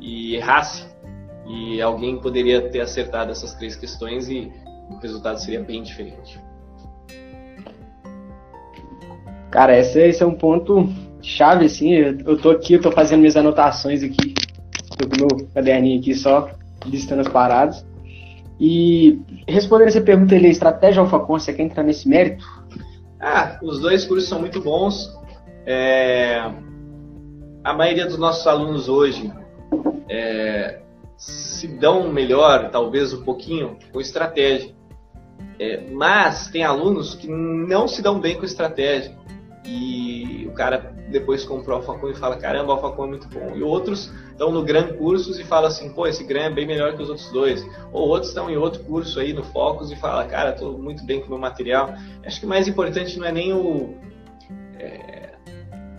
e 0.00 0.34
errasse. 0.34 0.84
E 1.46 1.80
alguém 1.80 2.18
poderia 2.18 2.68
ter 2.68 2.80
acertado 2.80 3.30
essas 3.30 3.54
três 3.54 3.76
questões 3.76 4.28
e 4.28 4.52
o 4.90 4.96
resultado 4.96 5.38
seria 5.38 5.60
bem 5.60 5.82
diferente. 5.82 6.40
Cara, 9.50 9.78
esse, 9.78 10.00
esse 10.00 10.22
é 10.22 10.26
um 10.26 10.34
ponto 10.34 10.88
chave, 11.22 11.66
assim. 11.66 11.92
Eu 11.92 12.36
tô 12.36 12.50
aqui, 12.50 12.74
eu 12.74 12.80
tô 12.80 12.90
fazendo 12.90 13.20
minhas 13.20 13.36
anotações 13.36 14.02
aqui. 14.02 14.34
Tô 14.98 15.08
com 15.08 15.16
meu 15.16 15.48
caderninho 15.54 16.00
aqui 16.00 16.14
só, 16.14 16.50
listando 16.84 17.20
as 17.20 17.28
paradas. 17.28 17.86
E 18.58 19.20
respondendo 19.48 19.88
essa 19.88 20.00
pergunta, 20.00 20.34
ele, 20.34 20.48
estratégia 20.48 21.00
Alfacon, 21.00 21.38
você 21.38 21.52
quer 21.52 21.62
entrar 21.62 21.82
nesse 21.82 22.08
mérito? 22.08 22.44
Ah, 23.20 23.58
os 23.62 23.80
dois 23.80 24.04
cursos 24.04 24.28
são 24.28 24.40
muito 24.40 24.60
bons. 24.60 25.19
É... 25.66 26.38
A 27.62 27.74
maioria 27.74 28.06
dos 28.06 28.18
nossos 28.18 28.46
alunos 28.46 28.88
hoje 28.88 29.32
é... 30.08 30.80
se 31.16 31.68
dão 31.68 32.10
melhor, 32.12 32.70
talvez 32.70 33.12
um 33.12 33.22
pouquinho, 33.22 33.78
com 33.92 34.00
estratégia. 34.00 34.74
É, 35.58 35.90
mas 35.90 36.48
tem 36.48 36.64
alunos 36.64 37.14
que 37.14 37.28
não 37.28 37.86
se 37.86 38.00
dão 38.00 38.18
bem 38.18 38.36
com 38.38 38.46
estratégia. 38.46 39.14
E 39.64 40.46
o 40.50 40.52
cara 40.52 40.94
depois 41.10 41.44
comprou 41.44 41.76
o 41.76 41.80
Alfacom 41.80 42.08
e 42.08 42.14
fala: 42.14 42.36
caramba, 42.36 42.72
o 42.72 42.76
Alfacom 42.76 43.04
é 43.04 43.08
muito 43.08 43.28
bom. 43.28 43.54
E 43.54 43.62
outros 43.62 44.10
estão 44.30 44.50
no 44.50 44.62
Gran 44.62 44.94
Cursos 44.94 45.38
e 45.38 45.44
falam 45.44 45.68
assim: 45.68 45.92
pô, 45.92 46.06
esse 46.06 46.24
Gran 46.24 46.44
é 46.44 46.50
bem 46.50 46.66
melhor 46.66 46.96
que 46.96 47.02
os 47.02 47.10
outros 47.10 47.30
dois. 47.30 47.62
Ou 47.92 48.08
outros 48.08 48.28
estão 48.28 48.48
em 48.48 48.56
outro 48.56 48.82
curso 48.84 49.20
aí 49.20 49.34
no 49.34 49.44
Focus 49.44 49.90
e 49.90 49.96
falam: 49.96 50.26
cara, 50.28 50.50
estou 50.50 50.78
muito 50.78 51.04
bem 51.04 51.20
com 51.20 51.26
o 51.26 51.30
meu 51.30 51.38
material. 51.38 51.94
Acho 52.24 52.40
que 52.40 52.46
o 52.46 52.48
mais 52.48 52.66
importante 52.66 53.18
não 53.18 53.26
é 53.26 53.32
nem 53.32 53.52
o. 53.52 53.94
É, 54.78 55.19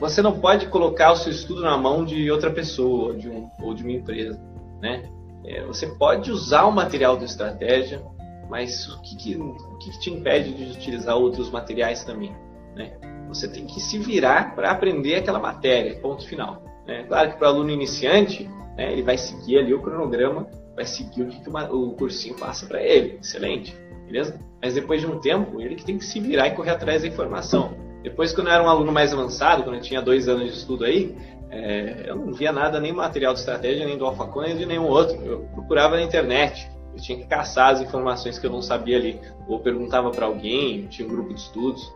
você 0.01 0.21
não 0.21 0.37
pode 0.37 0.65
colocar 0.67 1.13
o 1.13 1.15
seu 1.15 1.31
estudo 1.31 1.61
na 1.61 1.77
mão 1.77 2.03
de 2.03 2.29
outra 2.29 2.51
pessoa 2.51 3.13
de 3.13 3.29
um, 3.29 3.49
ou 3.61 3.73
de 3.73 3.83
uma 3.83 3.93
empresa. 3.93 4.37
Né? 4.81 5.09
É, 5.45 5.63
você 5.63 5.87
pode 5.87 6.29
usar 6.29 6.65
o 6.65 6.71
material 6.71 7.15
da 7.15 7.23
estratégia 7.23 8.01
mas 8.51 8.89
o 8.89 9.01
que, 9.01 9.15
que, 9.15 9.35
o 9.37 9.77
que, 9.77 9.91
que 9.91 9.99
te 10.01 10.09
impede 10.11 10.53
de 10.53 10.77
utilizar 10.77 11.15
outros 11.15 11.49
materiais 11.49 12.03
também? 12.03 12.35
Né? 12.75 12.91
Você 13.29 13.47
tem 13.47 13.65
que 13.65 13.79
se 13.79 13.97
virar 13.97 14.53
para 14.53 14.71
aprender 14.71 15.15
aquela 15.15 15.39
matéria, 15.39 15.97
ponto 16.01 16.27
final. 16.27 16.61
Né? 16.85 17.05
Claro 17.07 17.31
que 17.31 17.37
para 17.37 17.47
o 17.47 17.53
aluno 17.53 17.69
iniciante, 17.69 18.49
né, 18.75 18.91
ele 18.91 19.03
vai 19.03 19.17
seguir 19.17 19.57
ali 19.57 19.73
o 19.73 19.81
cronograma, 19.81 20.49
vai 20.75 20.83
seguir 20.83 21.21
o 21.21 21.27
que, 21.27 21.39
que 21.39 21.49
o 21.49 21.91
cursinho 21.93 22.35
passa 22.35 22.65
para 22.65 22.83
ele, 22.83 23.19
excelente, 23.21 23.73
beleza? 24.05 24.37
Mas 24.61 24.73
depois 24.73 24.99
de 24.99 25.07
um 25.07 25.17
tempo, 25.17 25.61
ele 25.61 25.75
que 25.75 25.85
tem 25.85 25.97
que 25.97 26.03
se 26.03 26.19
virar 26.19 26.49
e 26.49 26.51
correr 26.51 26.71
atrás 26.71 27.03
da 27.03 27.07
informação. 27.07 27.73
Depois, 28.03 28.33
quando 28.33 28.47
eu 28.47 28.53
era 28.53 28.63
um 28.63 28.69
aluno 28.69 28.91
mais 28.91 29.13
avançado, 29.13 29.63
quando 29.63 29.75
eu 29.75 29.81
tinha 29.81 30.01
dois 30.01 30.27
anos 30.27 30.51
de 30.51 30.57
estudo 30.57 30.85
aí, 30.85 31.15
é, 31.51 32.05
eu 32.07 32.15
não 32.15 32.33
via 32.33 32.51
nada, 32.51 32.79
nem 32.79 32.93
material 32.93 33.33
de 33.33 33.39
estratégia, 33.39 33.85
nem 33.85 33.97
do 33.97 34.05
AlphaCon, 34.05 34.41
nem 34.41 34.57
de 34.57 34.65
nenhum 34.65 34.87
outro. 34.87 35.15
Eu 35.23 35.39
procurava 35.53 35.95
na 35.95 36.01
internet. 36.01 36.69
Eu 36.93 37.01
tinha 37.01 37.17
que 37.17 37.25
caçar 37.25 37.73
as 37.73 37.81
informações 37.81 38.39
que 38.39 38.45
eu 38.45 38.51
não 38.51 38.61
sabia 38.61 38.97
ali. 38.97 39.19
Ou 39.47 39.59
perguntava 39.59 40.09
para 40.11 40.25
alguém, 40.25 40.87
tinha 40.87 41.07
um 41.07 41.11
grupo 41.11 41.33
de 41.33 41.39
estudos. 41.39 41.91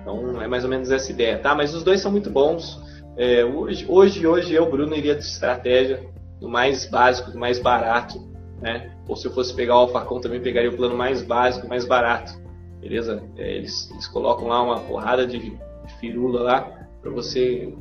Então 0.00 0.40
é 0.40 0.46
mais 0.46 0.62
ou 0.64 0.70
menos 0.70 0.90
essa 0.90 1.10
ideia, 1.10 1.38
tá? 1.38 1.54
Mas 1.54 1.74
os 1.74 1.82
dois 1.82 2.00
são 2.00 2.12
muito 2.12 2.30
bons. 2.30 2.80
É, 3.16 3.44
hoje, 3.44 3.84
hoje, 3.88 4.26
hoje 4.26 4.54
eu, 4.54 4.70
Bruno, 4.70 4.94
iria 4.94 5.14
de 5.14 5.24
estratégia 5.24 6.06
do 6.38 6.48
mais 6.48 6.86
básico, 6.86 7.30
do 7.32 7.38
mais 7.38 7.58
barato, 7.58 8.18
né? 8.60 8.92
Ou 9.08 9.16
se 9.16 9.26
eu 9.26 9.32
fosse 9.32 9.54
pegar 9.54 9.74
o 9.74 9.78
Alfacom, 9.78 10.20
também 10.20 10.40
pegaria 10.40 10.70
o 10.70 10.76
plano 10.76 10.96
mais 10.96 11.22
básico, 11.22 11.66
mais 11.66 11.84
barato, 11.84 12.32
beleza? 12.80 13.22
É, 13.36 13.56
eles, 13.56 13.90
eles 13.90 14.06
colocam 14.08 14.48
lá 14.48 14.62
uma 14.62 14.80
porrada 14.80 15.26
de, 15.26 15.38
de 15.38 15.94
firula 16.00 16.42
lá 16.42 16.60
para 17.00 17.10
você 17.10 17.72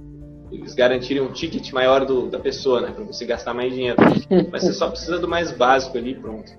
eles 0.51 0.73
garantirem 0.73 1.21
um 1.21 1.31
ticket 1.31 1.71
maior 1.73 2.05
do, 2.05 2.27
da 2.27 2.39
pessoa, 2.39 2.81
né? 2.81 2.91
Para 2.91 3.03
você 3.03 3.25
gastar 3.25 3.53
mais 3.53 3.73
dinheiro. 3.73 3.97
Mas 4.51 4.63
você 4.63 4.73
só 4.73 4.89
precisa 4.89 5.19
do 5.19 5.27
mais 5.27 5.51
básico 5.51 5.97
ali 5.97 6.15
pronto. 6.15 6.51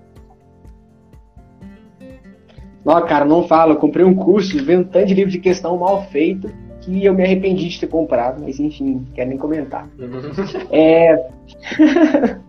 Não, 2.85 3.05
cara, 3.05 3.25
não 3.25 3.47
fala. 3.47 3.73
Eu 3.73 3.77
comprei 3.77 4.05
um 4.05 4.15
curso, 4.15 4.63
veio 4.63 4.81
um 4.81 4.83
tanto 4.83 5.07
de 5.07 5.13
livro 5.13 5.31
de 5.31 5.39
questão 5.39 5.77
mal 5.77 6.03
feito 6.05 6.51
que 6.81 7.03
eu 7.03 7.13
me 7.13 7.23
arrependi 7.23 7.67
de 7.67 7.79
ter 7.79 7.87
comprado, 7.87 8.41
mas 8.41 8.59
enfim, 8.59 9.05
quero 9.13 9.29
nem 9.29 9.37
comentar. 9.37 9.89
é... 10.71 11.29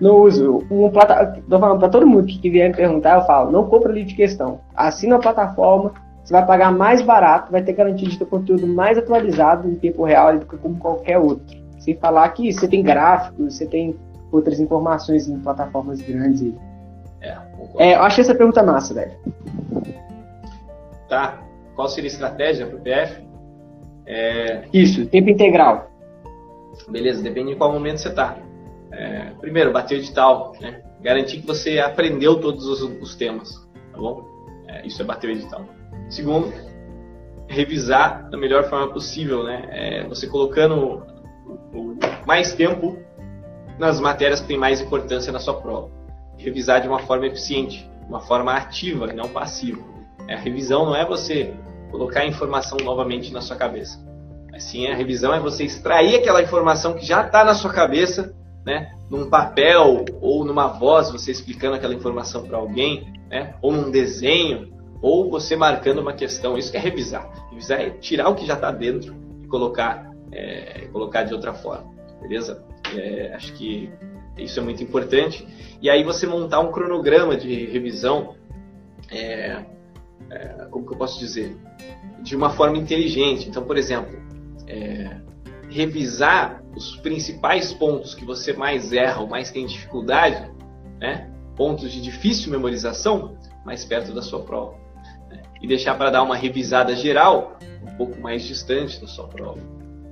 não 0.00 0.22
uso. 0.22 0.64
Um 0.70 0.90
plata... 0.90 1.40
Tô 1.48 1.58
falando 1.58 1.78
para 1.78 1.88
todo 1.88 2.06
mundo 2.06 2.26
que 2.26 2.50
vier 2.50 2.68
me 2.68 2.76
perguntar, 2.76 3.16
eu 3.16 3.26
falo, 3.26 3.50
não 3.50 3.68
compra 3.68 3.92
livro 3.92 4.08
de 4.08 4.14
questão. 4.14 4.60
Assina 4.74 5.16
a 5.16 5.18
plataforma, 5.18 5.92
você 6.22 6.32
vai 6.32 6.46
pagar 6.46 6.72
mais 6.72 7.02
barato, 7.02 7.50
vai 7.50 7.62
ter 7.62 7.72
garantia 7.72 8.08
de 8.08 8.18
ter 8.18 8.26
conteúdo 8.26 8.66
mais 8.66 8.98
atualizado 8.98 9.68
em 9.68 9.74
tempo 9.74 10.04
real 10.04 10.38
do 10.38 10.46
que 10.46 10.56
como 10.58 10.76
qualquer 10.76 11.18
outro. 11.18 11.56
Sem 11.78 11.96
falar 11.96 12.28
que 12.30 12.52
você 12.52 12.68
tem 12.68 12.82
gráficos, 12.82 13.54
você 13.54 13.66
tem 13.66 13.96
outras 14.30 14.60
informações 14.60 15.28
em 15.28 15.38
plataformas 15.38 16.00
grandes. 16.02 16.52
É, 17.20 17.36
é 17.78 17.94
eu 17.94 18.02
achei 18.02 18.22
essa 18.22 18.34
pergunta 18.34 18.62
massa, 18.62 18.94
velho. 18.94 19.12
Tá. 21.08 21.38
Qual 21.74 21.88
seria 21.88 22.10
a 22.10 22.12
estratégia 22.12 22.66
para 22.66 22.76
o 22.76 22.80
PF? 22.80 23.22
É... 24.04 24.64
Isso, 24.72 25.06
tempo 25.06 25.30
integral. 25.30 25.90
Beleza, 26.88 27.22
depende 27.22 27.50
de 27.50 27.56
qual 27.56 27.72
momento 27.72 27.98
você 27.98 28.08
está. 28.08 28.36
É, 28.90 29.32
primeiro, 29.40 29.72
bater 29.72 29.96
o 29.96 29.98
edital, 29.98 30.54
né? 30.60 30.82
Garantir 31.00 31.40
que 31.40 31.46
você 31.46 31.78
aprendeu 31.78 32.40
todos 32.40 32.66
os, 32.66 32.82
os 32.82 33.14
temas, 33.14 33.54
tá 33.92 33.98
bom? 33.98 34.24
É, 34.66 34.86
isso 34.86 35.00
é 35.00 35.04
bater 35.04 35.28
o 35.28 35.32
edital. 35.32 35.64
Segundo, 36.08 36.52
revisar 37.48 38.28
da 38.30 38.36
melhor 38.36 38.68
forma 38.68 38.92
possível, 38.92 39.44
né? 39.44 39.66
É, 39.70 40.06
você 40.06 40.26
colocando 40.26 41.02
mais 42.26 42.54
tempo 42.54 42.98
nas 43.78 44.00
matérias 44.00 44.40
que 44.40 44.48
têm 44.48 44.58
mais 44.58 44.80
importância 44.80 45.32
na 45.32 45.38
sua 45.38 45.54
prova. 45.54 45.90
Revisar 46.36 46.80
de 46.80 46.88
uma 46.88 46.98
forma 47.00 47.26
eficiente, 47.26 47.88
uma 48.08 48.20
forma 48.20 48.52
ativa 48.52 49.06
não 49.12 49.28
passiva. 49.28 49.82
É, 50.26 50.34
a 50.34 50.38
revisão 50.38 50.86
não 50.86 50.96
é 50.96 51.04
você 51.04 51.54
colocar 51.90 52.20
a 52.20 52.26
informação 52.26 52.76
novamente 52.82 53.32
na 53.32 53.40
sua 53.40 53.56
cabeça. 53.56 53.98
Mas 54.50 54.64
sim, 54.64 54.86
a 54.86 54.94
revisão 54.94 55.32
é 55.32 55.40
você 55.40 55.64
extrair 55.64 56.16
aquela 56.16 56.42
informação 56.42 56.94
que 56.94 57.04
já 57.04 57.24
está 57.24 57.44
na 57.44 57.54
sua 57.54 57.72
cabeça, 57.72 58.34
né? 58.68 58.94
Num 59.08 59.30
papel 59.30 60.04
ou 60.20 60.44
numa 60.44 60.66
voz, 60.66 61.10
você 61.10 61.32
explicando 61.32 61.74
aquela 61.74 61.94
informação 61.94 62.46
para 62.46 62.58
alguém, 62.58 63.10
né? 63.30 63.54
Ou 63.62 63.72
num 63.72 63.90
desenho, 63.90 64.70
ou 65.00 65.30
você 65.30 65.56
marcando 65.56 66.00
uma 66.00 66.12
questão. 66.12 66.58
Isso 66.58 66.70
que 66.70 66.76
é 66.76 66.80
revisar. 66.80 67.48
Revisar 67.48 67.80
é 67.80 67.90
tirar 67.90 68.28
o 68.28 68.34
que 68.34 68.44
já 68.44 68.54
está 68.54 68.70
dentro 68.70 69.16
e 69.42 69.46
colocar, 69.46 70.12
é, 70.30 70.86
colocar 70.92 71.22
de 71.22 71.32
outra 71.32 71.54
forma. 71.54 71.90
Beleza? 72.20 72.62
É, 72.94 73.32
acho 73.34 73.54
que 73.54 73.90
Isso 74.36 74.60
é 74.60 74.62
muito 74.62 74.82
importante. 74.82 75.46
E 75.80 75.88
aí 75.88 76.04
você 76.04 76.26
montar 76.26 76.60
um 76.60 76.70
cronograma 76.70 77.36
de 77.36 77.66
revisão, 77.66 78.36
é, 79.10 79.64
é, 80.30 80.66
como 80.70 80.86
que 80.86 80.92
eu 80.92 80.98
posso 80.98 81.18
dizer? 81.18 81.56
De 82.22 82.36
uma 82.36 82.50
forma 82.50 82.76
inteligente. 82.76 83.48
Então, 83.48 83.64
por 83.64 83.76
exemplo, 83.76 84.14
é, 84.66 85.16
revisar 85.70 86.62
os 86.78 86.96
principais 86.96 87.72
pontos 87.72 88.14
que 88.14 88.24
você 88.24 88.52
mais 88.52 88.92
erra 88.92 89.20
ou 89.20 89.26
mais 89.26 89.50
tem 89.50 89.66
dificuldade, 89.66 90.48
né? 91.00 91.28
pontos 91.56 91.90
de 91.90 92.00
difícil 92.00 92.52
memorização, 92.52 93.36
mais 93.66 93.84
perto 93.84 94.12
da 94.12 94.22
sua 94.22 94.40
prova. 94.40 94.74
Né? 95.28 95.42
E 95.60 95.66
deixar 95.66 95.96
para 95.96 96.10
dar 96.10 96.22
uma 96.22 96.36
revisada 96.36 96.94
geral 96.94 97.58
um 97.82 97.96
pouco 97.96 98.20
mais 98.20 98.44
distante 98.44 99.00
da 99.00 99.08
sua 99.08 99.26
prova. 99.26 99.58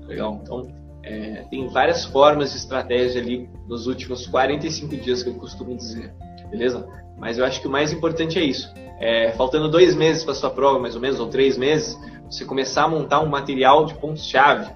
Legal? 0.06 0.40
Então, 0.42 0.62
é, 1.04 1.44
tem 1.48 1.68
várias 1.68 2.04
formas 2.04 2.50
de 2.50 2.58
estratégia 2.58 3.20
ali 3.22 3.48
nos 3.68 3.86
últimos 3.86 4.26
45 4.26 4.96
dias 4.96 5.22
que 5.22 5.28
eu 5.28 5.34
costumo 5.34 5.76
dizer, 5.76 6.12
beleza? 6.50 6.84
Mas 7.16 7.38
eu 7.38 7.44
acho 7.44 7.60
que 7.60 7.68
o 7.68 7.70
mais 7.70 7.92
importante 7.92 8.38
é 8.40 8.42
isso. 8.42 8.74
É, 8.98 9.30
faltando 9.32 9.70
dois 9.70 9.94
meses 9.94 10.24
para 10.24 10.34
sua 10.34 10.50
prova, 10.50 10.80
mais 10.80 10.96
ou 10.96 11.00
menos, 11.00 11.20
ou 11.20 11.28
três 11.28 11.56
meses, 11.56 11.96
você 12.28 12.44
começar 12.44 12.84
a 12.84 12.88
montar 12.88 13.20
um 13.20 13.28
material 13.28 13.84
de 13.84 13.94
pontos-chave, 13.94 14.68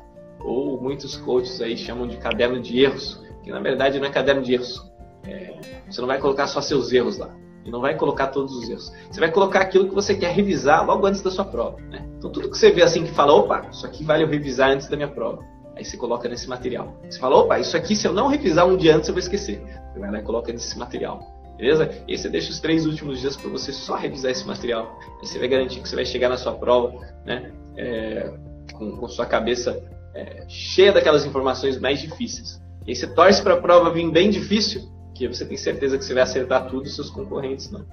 ou 0.43 0.81
muitos 0.81 1.17
coaches 1.17 1.61
aí 1.61 1.77
chamam 1.77 2.07
de 2.07 2.17
caderno 2.17 2.61
de 2.61 2.81
erros, 2.81 3.21
que 3.43 3.51
na 3.51 3.61
verdade 3.61 3.99
não 3.99 4.07
é 4.07 4.11
caderno 4.11 4.43
de 4.43 4.55
erros. 4.55 4.91
É, 5.25 5.55
você 5.89 6.01
não 6.01 6.09
vai 6.09 6.19
colocar 6.19 6.47
só 6.47 6.61
seus 6.61 6.93
erros 6.93 7.19
lá. 7.19 7.31
E 7.65 7.71
não 7.71 7.81
vai 7.81 7.95
colocar 7.95 8.29
todos 8.29 8.55
os 8.55 8.69
erros. 8.69 8.93
Você 9.11 9.21
vai 9.21 9.31
colocar 9.31 9.61
aquilo 9.61 9.89
que 9.89 9.95
você 9.95 10.15
quer 10.15 10.33
revisar 10.33 10.85
logo 10.87 11.07
antes 11.07 11.21
da 11.21 11.31
sua 11.31 11.45
prova. 11.45 11.79
Né? 11.91 12.07
Então 12.17 12.31
tudo 12.31 12.51
que 12.51 12.57
você 12.57 12.71
vê 12.71 12.83
assim 12.83 13.05
que 13.05 13.13
fala, 13.13 13.35
opa, 13.35 13.69
isso 13.71 13.87
aqui 13.87 14.03
vale 14.03 14.25
eu 14.25 14.29
revisar 14.29 14.71
antes 14.71 14.89
da 14.89 14.97
minha 14.97 15.09
prova. 15.09 15.45
Aí 15.77 15.85
você 15.85 15.97
coloca 15.97 16.29
nesse 16.29 16.49
material. 16.49 16.97
Você 17.09 17.19
fala, 17.19 17.37
opa, 17.37 17.59
isso 17.59 17.77
aqui 17.77 17.95
se 17.95 18.07
eu 18.07 18.13
não 18.13 18.29
revisar 18.29 18.67
um 18.67 18.77
dia 18.77 18.97
antes 18.97 19.09
eu 19.09 19.15
vou 19.15 19.21
esquecer. 19.21 19.63
Você 19.93 19.99
vai 19.99 20.11
lá 20.11 20.19
e 20.21 20.23
coloca 20.23 20.51
nesse 20.53 20.79
material. 20.79 21.21
Beleza? 21.57 21.91
E 22.09 22.13
aí 22.13 22.19
você 22.19 22.31
deixa 22.31 22.51
os 22.51 22.61
três 22.61 22.87
últimos 22.87 23.21
dias 23.21 23.37
para 23.37 23.51
você 23.51 23.73
só 23.73 23.95
revisar 23.95 24.31
esse 24.31 24.47
material. 24.47 24.99
Aí 25.21 25.27
você 25.27 25.39
vai 25.39 25.49
garantir 25.49 25.81
que 25.81 25.89
você 25.89 25.97
vai 25.97 26.07
chegar 26.07 26.31
na 26.31 26.39
sua 26.39 26.55
prova, 26.55 26.99
né? 27.27 27.53
É, 27.77 28.33
com, 28.73 28.97
com 28.97 29.09
sua 29.09 29.27
cabeça 29.27 29.83
é, 30.15 30.45
cheia 30.49 30.93
daquelas 30.93 31.25
informações 31.25 31.79
mais 31.79 32.01
difíceis. 32.01 32.61
E 32.87 32.91
aí 32.91 32.97
você 32.97 33.07
torce 33.07 33.43
para 33.43 33.55
a 33.55 33.61
prova 33.61 33.93
vir 33.93 34.11
bem 34.11 34.31
difícil, 34.31 34.83
que 35.15 35.29
você 35.29 35.45
tem 35.45 35.57
certeza 35.57 35.99
que 35.99 36.05
você 36.05 36.15
vai 36.15 36.23
acertar 36.23 36.67
tudo 36.67 36.89
seus 36.89 37.11
concorrentes 37.11 37.71
não. 37.71 37.85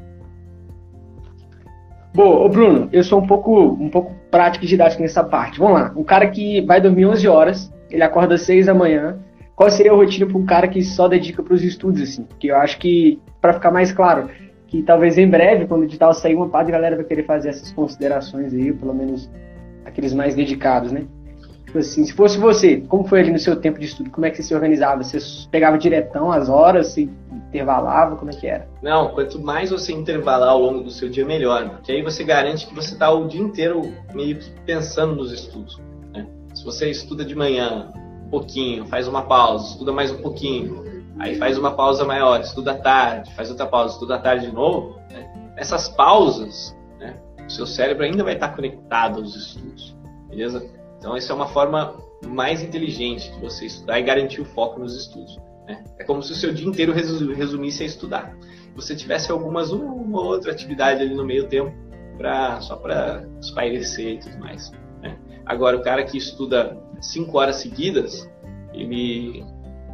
Bom, 2.13 2.49
Bruno, 2.49 2.89
eu 2.91 3.03
sou 3.03 3.22
um 3.22 3.28
pouco, 3.28 3.63
um 3.63 3.89
pouco 3.89 4.15
prático 4.32 4.65
e 4.65 4.68
didático 4.68 5.03
nessa 5.03 5.24
parte. 5.24 5.59
Vamos 5.59 5.80
lá. 5.80 5.93
Um 5.95 6.03
cara 6.03 6.28
que 6.30 6.61
vai 6.61 6.82
dormir 6.82 7.05
11 7.05 7.28
horas, 7.28 7.72
ele 7.91 8.01
acorda 8.01 8.36
às 8.36 8.41
6 8.41 8.65
da 8.65 8.74
manhã. 8.74 9.20
Qual 9.55 9.70
seria 9.70 9.91
a 9.91 9.95
rotina 9.95 10.26
para 10.26 10.38
um 10.38 10.45
cara 10.45 10.68
que 10.68 10.82
só 10.82 11.07
dedica 11.07 11.43
para 11.43 11.53
os 11.53 11.63
estudos, 11.63 12.01
assim? 12.01 12.24
Porque 12.24 12.49
eu 12.49 12.55
acho 12.55 12.80
que, 12.80 13.22
para 13.39 13.53
ficar 13.53 13.70
mais 13.70 13.91
claro, 13.91 14.30
que 14.68 14.82
talvez 14.82 15.18
em 15.18 15.30
breve, 15.30 15.68
quando 15.68 15.82
o 15.82 15.84
edital 15.84 16.13
sair, 16.13 16.34
uma 16.34 16.49
parte 16.49 16.68
da 16.68 16.74
galera 16.74 16.95
vai 16.95 17.05
querer 17.05 17.24
fazer 17.24 17.49
essas 17.49 17.72
considerações 17.72 18.53
aí, 18.53 18.74
pelo 18.74 18.95
menos 18.95 19.30
aqueles 19.86 20.13
mais 20.13 20.34
dedicados, 20.34 20.91
né? 20.91 21.05
Tipo 21.68 21.80
assim, 21.80 22.05
se 22.05 22.13
fosse 22.13 22.38
você, 22.38 22.78
como 22.88 23.05
foi 23.05 23.20
ali 23.20 23.32
no 23.32 23.38
seu 23.38 23.53
tempo 23.57 23.78
de 23.78 23.88
estudo? 23.88 24.09
Como 24.09 24.26
é 24.26 24.30
que 24.30 24.38
você 24.38 24.43
se 24.43 24.55
organizava? 24.55 25.03
Você 25.03 25.18
pegava 25.51 25.78
diretão 25.78 26.32
as 26.32 26.47
horas, 26.47 26.93
se 26.93 27.09
intervalava? 27.49 28.15
Como 28.15 28.32
é 28.32 28.34
que 28.34 28.47
era? 28.47 28.65
Não, 28.82 29.09
quanto 29.09 29.38
mais 29.41 29.70
você 29.70 29.91
intervalar 29.91 30.49
ao 30.49 30.61
longo 30.61 30.82
do 30.82 30.89
seu 30.89 31.09
dia, 31.09 31.26
melhor. 31.26 31.70
Porque 31.72 31.91
aí 31.91 32.01
você 32.01 32.24
garante 32.24 32.65
que 32.65 32.74
você 32.74 32.93
está 32.93 33.11
o 33.11 33.28
dia 33.28 33.41
inteiro 33.41 33.82
meio 34.13 34.38
que 34.39 34.49
pensando 34.61 35.13
nos 35.15 35.34
estudos. 35.34 35.78
Né? 36.13 36.26
Se 36.55 36.63
você 36.63 36.89
estuda 36.89 37.26
de 37.26 37.36
manhã 37.36 37.91
um 38.26 38.30
pouquinho, 38.30 38.86
faz 38.86 39.05
uma 39.05 39.24
pausa, 39.24 39.72
estuda 39.72 39.91
mais 39.91 40.09
um 40.09 40.22
pouquinho, 40.22 40.86
aí 41.20 41.36
faz 41.36 41.57
uma 41.57 41.72
pausa 41.72 42.05
maior, 42.05 42.39
estuda 42.39 42.72
à 42.72 42.76
tarde, 42.76 43.36
faz 43.36 43.49
outra 43.49 43.65
pausa, 43.65 43.95
estuda 43.95 44.15
à 44.15 44.20
tarde 44.20 44.47
de 44.47 44.53
novo. 44.53 45.01
Né? 45.11 45.51
Essas 45.57 45.89
pausas, 45.89 46.74
né? 46.97 47.18
o 47.45 47.51
seu 47.51 47.68
cérebro 47.68 48.05
ainda 48.05 48.24
vai 48.24 48.36
estar 48.36 48.55
conectado 48.55 49.20
aos 49.20 49.36
estudos. 49.36 49.97
Beleza? 50.30 50.78
Então, 51.07 51.15
essa 51.15 51.31
é 51.31 51.35
uma 51.37 51.47
forma 51.47 51.95
mais 52.27 52.61
inteligente 52.61 53.31
de 53.31 53.39
você 53.39 53.65
estudar 53.65 53.97
e 53.97 54.03
garantir 54.03 54.41
o 54.41 54.45
foco 54.45 54.77
nos 54.77 54.93
estudos. 54.93 55.39
Né? 55.65 55.81
É 55.97 56.03
como 56.03 56.21
se 56.21 56.33
o 56.33 56.35
seu 56.35 56.53
dia 56.53 56.67
inteiro 56.67 56.91
resumisse 56.91 57.81
a 57.81 57.85
estudar. 57.85 58.35
Você 58.75 58.93
tivesse 58.93 59.31
algumas 59.31 59.71
uma 59.71 60.19
outra 60.19 60.51
atividade 60.51 61.01
ali 61.01 61.15
no 61.15 61.23
meio 61.23 61.47
tempo 61.47 61.73
para 62.17 62.59
só 62.59 62.75
para 62.75 63.25
espairecer 63.39 64.15
e 64.15 64.19
tudo 64.19 64.37
mais. 64.39 64.69
Né? 65.01 65.17
Agora, 65.45 65.77
o 65.77 65.81
cara 65.81 66.03
que 66.03 66.17
estuda 66.17 66.77
cinco 66.99 67.37
horas 67.37 67.55
seguidas, 67.55 68.29
ele 68.73 69.45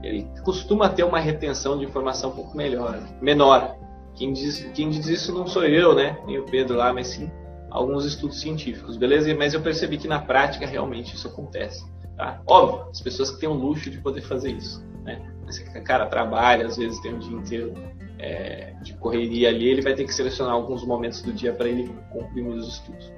ele 0.02 0.28
costuma 0.44 0.90
ter 0.90 1.04
uma 1.04 1.20
retenção 1.20 1.78
de 1.78 1.86
informação 1.86 2.32
um 2.32 2.34
pouco 2.34 2.58
melhor, 2.58 3.00
menor. 3.22 3.78
Quem 4.16 4.34
diz, 4.34 4.64
quem 4.74 4.90
diz 4.90 5.06
isso 5.06 5.32
não 5.32 5.46
sou 5.46 5.64
eu, 5.64 5.94
né? 5.94 6.18
Nem 6.26 6.40
o 6.40 6.46
Pedro 6.46 6.76
lá, 6.76 6.92
mas 6.92 7.06
sim 7.06 7.32
alguns 7.74 8.06
estudos 8.06 8.40
científicos, 8.40 8.96
beleza? 8.96 9.34
Mas 9.36 9.54
eu 9.56 9.62
percebi 9.62 9.98
que 9.98 10.08
na 10.08 10.20
prática 10.20 10.66
realmente 10.66 11.16
isso 11.16 11.28
acontece. 11.28 11.84
Tá? 12.16 12.40
Óbvio, 12.48 12.88
as 12.92 13.02
pessoas 13.02 13.32
que 13.32 13.40
têm 13.40 13.50
o 13.50 13.54
luxo 13.54 13.90
de 13.90 13.98
poder 13.98 14.22
fazer 14.22 14.52
isso. 14.52 14.86
Né? 15.04 15.20
O 15.76 15.84
cara 15.84 16.06
trabalha, 16.06 16.68
às 16.68 16.78
vezes 16.78 17.00
tem 17.02 17.16
um 17.16 17.20
dia 17.20 17.36
inteiro 17.36 17.74
é, 18.20 18.74
de 18.84 18.94
correria 18.94 19.50
ali, 19.50 19.68
ele 19.68 19.82
vai 19.82 19.96
ter 19.96 20.06
que 20.06 20.14
selecionar 20.14 20.54
alguns 20.54 20.86
momentos 20.86 21.24
do 21.24 21.34
dia 21.34 21.52
para 21.52 21.68
ele 21.68 21.90
concluir 22.12 22.48
os 22.48 22.68
estudos. 22.68 23.12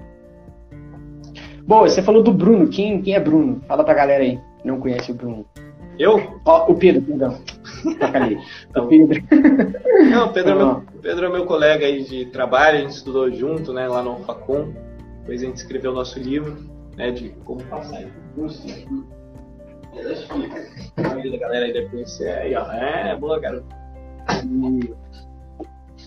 Bom, 1.67 1.81
você 1.81 2.01
falou 2.01 2.23
do 2.23 2.31
Bruno. 2.31 2.69
Quem, 2.69 3.01
quem 3.01 3.13
é 3.13 3.19
Bruno? 3.19 3.61
Fala 3.67 3.83
pra 3.83 3.93
galera 3.93 4.23
aí, 4.23 4.39
não 4.63 4.79
conhece 4.79 5.11
o 5.11 5.15
Bruno. 5.15 5.45
Eu? 5.97 6.41
O 6.45 6.75
Pedro, 6.75 7.01
perdão. 7.01 7.39
então, 7.85 8.85
o 8.85 8.87
Pedro. 8.87 9.23
Não, 10.11 10.27
o 10.27 10.33
Pedro, 10.33 10.51
é 10.51 10.55
meu, 10.55 10.83
Pedro 11.01 11.25
é 11.25 11.29
meu 11.29 11.45
colega 11.45 11.85
aí 11.85 12.03
de 12.03 12.25
trabalho, 12.27 12.79
a 12.79 12.81
gente 12.81 12.91
estudou 12.91 13.31
junto, 13.31 13.71
né, 13.71 13.87
lá 13.87 14.03
no 14.03 14.17
Facom. 14.25 14.73
Depois 15.21 15.41
a 15.41 15.45
gente 15.45 15.57
escreveu 15.57 15.91
o 15.91 15.95
nosso 15.95 16.19
livro, 16.19 16.57
né, 16.95 17.11
de 17.11 17.29
como 17.45 17.63
passar 17.63 18.01
em 18.03 18.11
curso. 18.35 18.65
A 20.97 21.37
galera 21.37 21.65
aí 21.65 21.73
deve 21.73 21.89
conhecer 21.89 22.29
aí, 22.29 22.55
ó. 22.55 22.69
É, 22.71 23.15
boa, 23.15 23.39
garoto. 23.39 23.65
E, 24.43 24.93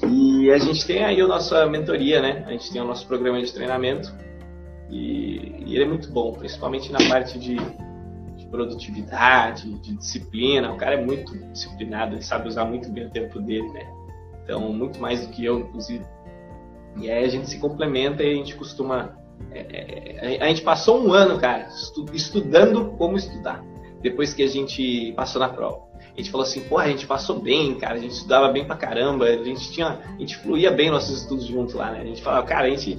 e 0.06 0.50
a 0.50 0.58
gente 0.58 0.86
tem 0.86 1.04
aí 1.04 1.20
a 1.20 1.26
nossa 1.26 1.66
mentoria, 1.66 2.20
né? 2.20 2.44
A 2.46 2.50
gente 2.50 2.70
tem 2.70 2.80
o 2.82 2.84
nosso 2.84 3.06
programa 3.06 3.40
de 3.40 3.52
treinamento. 3.52 4.14
E, 4.90 5.64
e 5.66 5.74
ele 5.74 5.84
é 5.84 5.86
muito 5.86 6.10
bom, 6.12 6.32
principalmente 6.32 6.92
na 6.92 6.98
parte 7.08 7.38
de 7.38 7.56
produtividade, 8.50 9.72
de 9.80 9.96
disciplina. 9.96 10.72
O 10.72 10.76
cara 10.76 10.94
é 10.94 11.04
muito 11.04 11.36
disciplinado, 11.52 12.14
ele 12.14 12.22
sabe 12.22 12.48
usar 12.48 12.64
muito 12.64 12.90
bem 12.90 13.06
o 13.06 13.10
tempo 13.10 13.40
dele, 13.40 13.68
né? 13.70 13.86
Então, 14.42 14.72
muito 14.72 15.00
mais 15.00 15.26
do 15.26 15.32
que 15.32 15.44
eu, 15.44 15.60
inclusive. 15.60 16.04
E 16.96 17.10
aí 17.10 17.24
a 17.24 17.28
gente 17.28 17.48
se 17.48 17.58
complementa 17.58 18.22
e 18.22 18.32
a 18.32 18.34
gente 18.34 18.54
costuma. 18.54 19.16
É, 19.50 20.36
é, 20.36 20.42
a 20.42 20.48
gente 20.48 20.62
passou 20.62 21.04
um 21.04 21.12
ano, 21.12 21.38
cara, 21.38 21.68
estudando 22.12 22.92
como 22.98 23.16
estudar, 23.16 23.62
depois 24.02 24.34
que 24.34 24.42
a 24.42 24.48
gente 24.48 25.12
passou 25.12 25.40
na 25.40 25.48
prova. 25.48 25.88
A 26.14 26.20
gente 26.20 26.30
falou 26.30 26.44
assim, 26.44 26.60
pô, 26.62 26.78
a 26.78 26.88
gente 26.88 27.06
passou 27.06 27.38
bem, 27.38 27.76
cara, 27.76 27.94
a 27.94 27.98
gente 27.98 28.12
estudava 28.12 28.48
bem 28.48 28.64
pra 28.64 28.74
caramba, 28.74 29.26
a 29.26 29.44
gente 29.44 29.70
tinha. 29.70 30.00
A 30.04 30.18
gente 30.18 30.36
fluía 30.38 30.70
bem 30.70 30.90
nossos 30.90 31.22
estudos 31.22 31.46
junto 31.46 31.76
lá, 31.76 31.92
né? 31.92 32.00
A 32.00 32.04
gente 32.04 32.22
falava, 32.22 32.46
cara, 32.46 32.66
a 32.66 32.70
gente. 32.70 32.96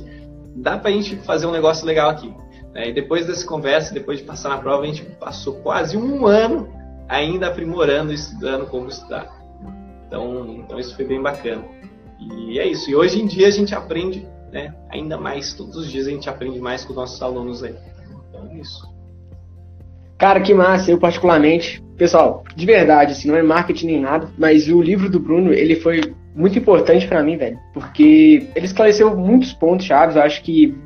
dá 0.56 0.78
pra 0.78 0.92
gente 0.92 1.18
fazer 1.18 1.46
um 1.46 1.52
negócio 1.52 1.86
legal 1.86 2.10
aqui. 2.10 2.34
É, 2.80 2.88
e 2.88 2.94
depois 2.94 3.28
dessa 3.28 3.46
conversa, 3.46 3.94
depois 3.94 4.20
de 4.20 4.24
passar 4.24 4.48
na 4.48 4.58
prova, 4.58 4.84
a 4.84 4.86
gente 4.86 5.04
passou 5.20 5.56
quase 5.56 5.98
um 5.98 6.26
ano 6.26 6.70
ainda 7.10 7.48
aprimorando, 7.48 8.14
estudando 8.14 8.66
como 8.68 8.88
estudar. 8.88 9.28
Então, 10.08 10.56
então 10.60 10.80
isso 10.80 10.96
foi 10.96 11.04
bem 11.04 11.22
bacana. 11.22 11.62
E 12.18 12.58
é 12.58 12.66
isso. 12.66 12.90
E 12.90 12.96
hoje 12.96 13.22
em 13.22 13.28
dia 13.28 13.48
a 13.48 13.52
gente 13.52 13.76
aprende 13.76 14.26
né, 14.50 14.74
ainda 14.90 15.18
mais, 15.18 15.54
todos 15.54 15.76
os 15.76 15.92
dias 15.92 16.08
a 16.08 16.10
gente 16.10 16.30
aprende 16.30 16.58
mais 16.60 16.86
com 16.86 16.92
os 16.92 16.96
nossos 16.96 17.22
alunos 17.22 17.62
aí. 17.66 17.76
Então 18.30 18.50
é 18.50 18.56
isso. 18.62 18.88
Cara, 20.18 20.40
que 20.40 20.54
massa, 20.54 20.90
eu 20.90 20.98
particularmente. 20.98 21.84
Pessoal, 21.98 22.46
de 22.56 22.66
verdade, 22.66 23.12
assim, 23.12 23.28
não 23.28 23.36
é 23.36 23.44
marketing 23.44 23.88
nem 23.88 24.00
nada, 24.00 24.32
mas 24.38 24.70
o 24.70 24.82
livro 24.82 25.10
do 25.10 25.20
Bruno, 25.20 25.52
ele 25.52 25.76
foi 25.76 26.16
muito 26.34 26.58
importante 26.58 27.06
para 27.06 27.22
mim, 27.22 27.36
velho, 27.36 27.60
porque 27.74 28.48
ele 28.56 28.66
esclareceu 28.66 29.14
muitos 29.18 29.52
pontos 29.52 29.86
chaves. 29.86 30.16
Eu 30.16 30.22
acho 30.22 30.42
que 30.42 30.78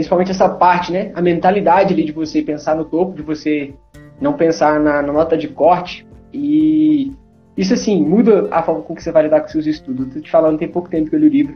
principalmente 0.00 0.30
essa 0.30 0.48
parte, 0.48 0.90
né? 0.90 1.10
A 1.14 1.20
mentalidade 1.20 1.92
ali 1.92 2.04
de 2.04 2.12
você 2.12 2.40
pensar 2.40 2.74
no 2.74 2.86
topo, 2.86 3.14
de 3.14 3.20
você 3.20 3.74
não 4.18 4.32
pensar 4.32 4.80
na, 4.80 5.02
na 5.02 5.12
nota 5.12 5.36
de 5.36 5.46
corte. 5.46 6.06
E 6.32 7.12
isso, 7.54 7.74
assim, 7.74 8.02
muda 8.02 8.48
a 8.50 8.62
forma 8.62 8.80
com 8.80 8.94
que 8.94 9.02
você 9.02 9.12
vai 9.12 9.24
lidar 9.24 9.42
com 9.42 9.48
seus 9.48 9.66
estudos. 9.66 10.06
Eu 10.06 10.12
tô 10.14 10.20
te 10.20 10.30
falando, 10.30 10.58
tem 10.58 10.68
pouco 10.68 10.88
tempo 10.88 11.10
que 11.10 11.16
eu 11.16 11.20
li 11.20 11.26
o 11.26 11.30
livro, 11.30 11.54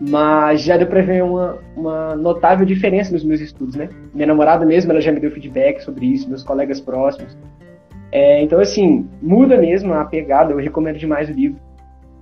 mas 0.00 0.62
já 0.62 0.78
deu 0.78 0.86
pra 0.86 1.02
ver 1.02 1.22
uma, 1.22 1.58
uma 1.76 2.16
notável 2.16 2.64
diferença 2.64 3.12
nos 3.12 3.22
meus 3.22 3.42
estudos, 3.42 3.74
né? 3.74 3.90
Minha 4.14 4.28
namorada 4.28 4.64
mesmo, 4.64 4.90
ela 4.90 5.00
já 5.02 5.12
me 5.12 5.20
deu 5.20 5.30
feedback 5.30 5.80
sobre 5.82 6.06
isso, 6.06 6.30
meus 6.30 6.42
colegas 6.42 6.80
próximos. 6.80 7.36
É, 8.10 8.42
então, 8.42 8.58
assim, 8.58 9.06
muda 9.20 9.58
mesmo 9.58 9.92
a 9.92 10.06
pegada, 10.06 10.52
eu 10.52 10.56
recomendo 10.56 10.96
demais 10.96 11.28
o 11.28 11.32
livro. 11.32 11.60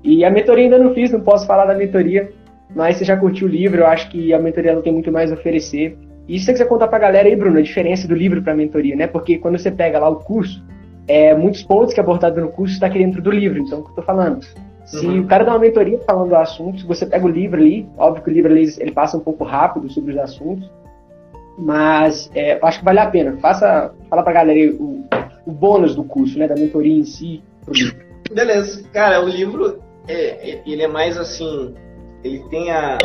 E 0.03 0.25
a 0.25 0.31
mentoria 0.31 0.65
ainda 0.65 0.79
não 0.79 0.93
fiz, 0.93 1.13
não 1.13 1.21
posso 1.21 1.47
falar 1.47 1.65
da 1.65 1.75
mentoria, 1.77 2.33
mas 2.75 2.97
você 2.97 3.05
já 3.05 3.16
curtiu 3.16 3.47
o 3.47 3.51
livro, 3.51 3.81
eu 3.81 3.87
acho 3.87 4.11
que 4.11 4.33
a 4.33 4.39
mentoria 4.39 4.72
ela 4.72 4.83
tem 4.83 4.93
muito 4.93 5.12
mais 5.12 5.31
a 5.31 5.35
oferecer. 5.35 5.97
E 6.29 6.39
se 6.39 6.47
você 6.47 6.53
quiser 6.53 6.68
contar 6.68 6.89
pra 6.89 6.99
galera 6.99 7.29
aí, 7.29 7.37
Bruno, 7.37 7.59
a 7.59 7.62
diferença 7.62 8.09
do 8.09 8.14
livro 8.14 8.43
pra 8.43 8.55
mentoria, 8.55 8.97
né? 8.97 9.07
Porque 9.07 9.39
quando 9.39 9.59
você 9.59 9.70
pega 9.70 9.99
lá 9.99 10.09
o 10.09 10.16
curso, 10.16 10.62
é, 11.07 11.35
muitos 11.35 11.62
pontos 11.62 11.93
que 11.93 12.01
é 12.01 12.03
abordado 12.03 12.41
no 12.41 12.49
curso 12.49 12.75
está 12.75 12.87
aqui 12.87 12.99
dentro 12.99 13.22
do 13.22 13.31
livro. 13.31 13.59
Então, 13.59 13.81
o 13.81 13.85
que 13.85 13.91
eu 13.91 13.95
tô 13.97 14.03
falando? 14.03 14.45
Se 14.85 15.07
uhum. 15.07 15.20
o 15.20 15.27
cara 15.27 15.45
dá 15.45 15.53
uma 15.53 15.61
mentoria 15.61 15.99
falando 16.01 16.31
do 16.31 16.37
assunto, 16.37 16.87
você 16.87 17.07
pega 17.07 17.25
o 17.25 17.29
livro 17.29 17.61
ali, 17.61 17.87
óbvio 17.97 18.22
que 18.22 18.31
o 18.31 18.33
livro 18.33 18.53
ali, 18.53 18.66
ele 18.79 18.93
passa 18.93 19.16
um 19.16 19.20
pouco 19.20 19.45
rápido 19.45 19.91
sobre 19.91 20.12
os 20.12 20.18
assuntos, 20.18 20.70
mas 21.59 22.31
é, 22.35 22.59
acho 22.62 22.81
que 22.81 22.85
vale 22.85 22.99
a 22.99 23.07
pena. 23.07 23.37
Faça, 23.39 23.95
fala 24.11 24.22
pra 24.22 24.33
galera 24.33 24.59
aí 24.59 24.70
o, 24.70 25.05
o 25.47 25.53
bônus 25.53 25.95
do 25.95 26.05
curso, 26.05 26.39
né, 26.39 26.47
da 26.47 26.55
mentoria 26.55 26.99
em 26.99 27.05
si. 27.05 27.43
Beleza, 28.33 28.83
cara, 28.93 29.25
o 29.25 29.29
livro 29.29 29.79
é, 30.07 30.51
é, 30.51 30.62
ele 30.66 30.83
é 30.83 30.89
mais 30.89 31.16
assim, 31.16 31.75
ele 32.25 32.41
tem 32.49 32.70
a, 32.70 32.99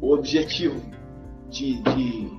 o 0.00 0.12
objetivo 0.12 0.80
de, 1.48 1.82
de 1.82 2.30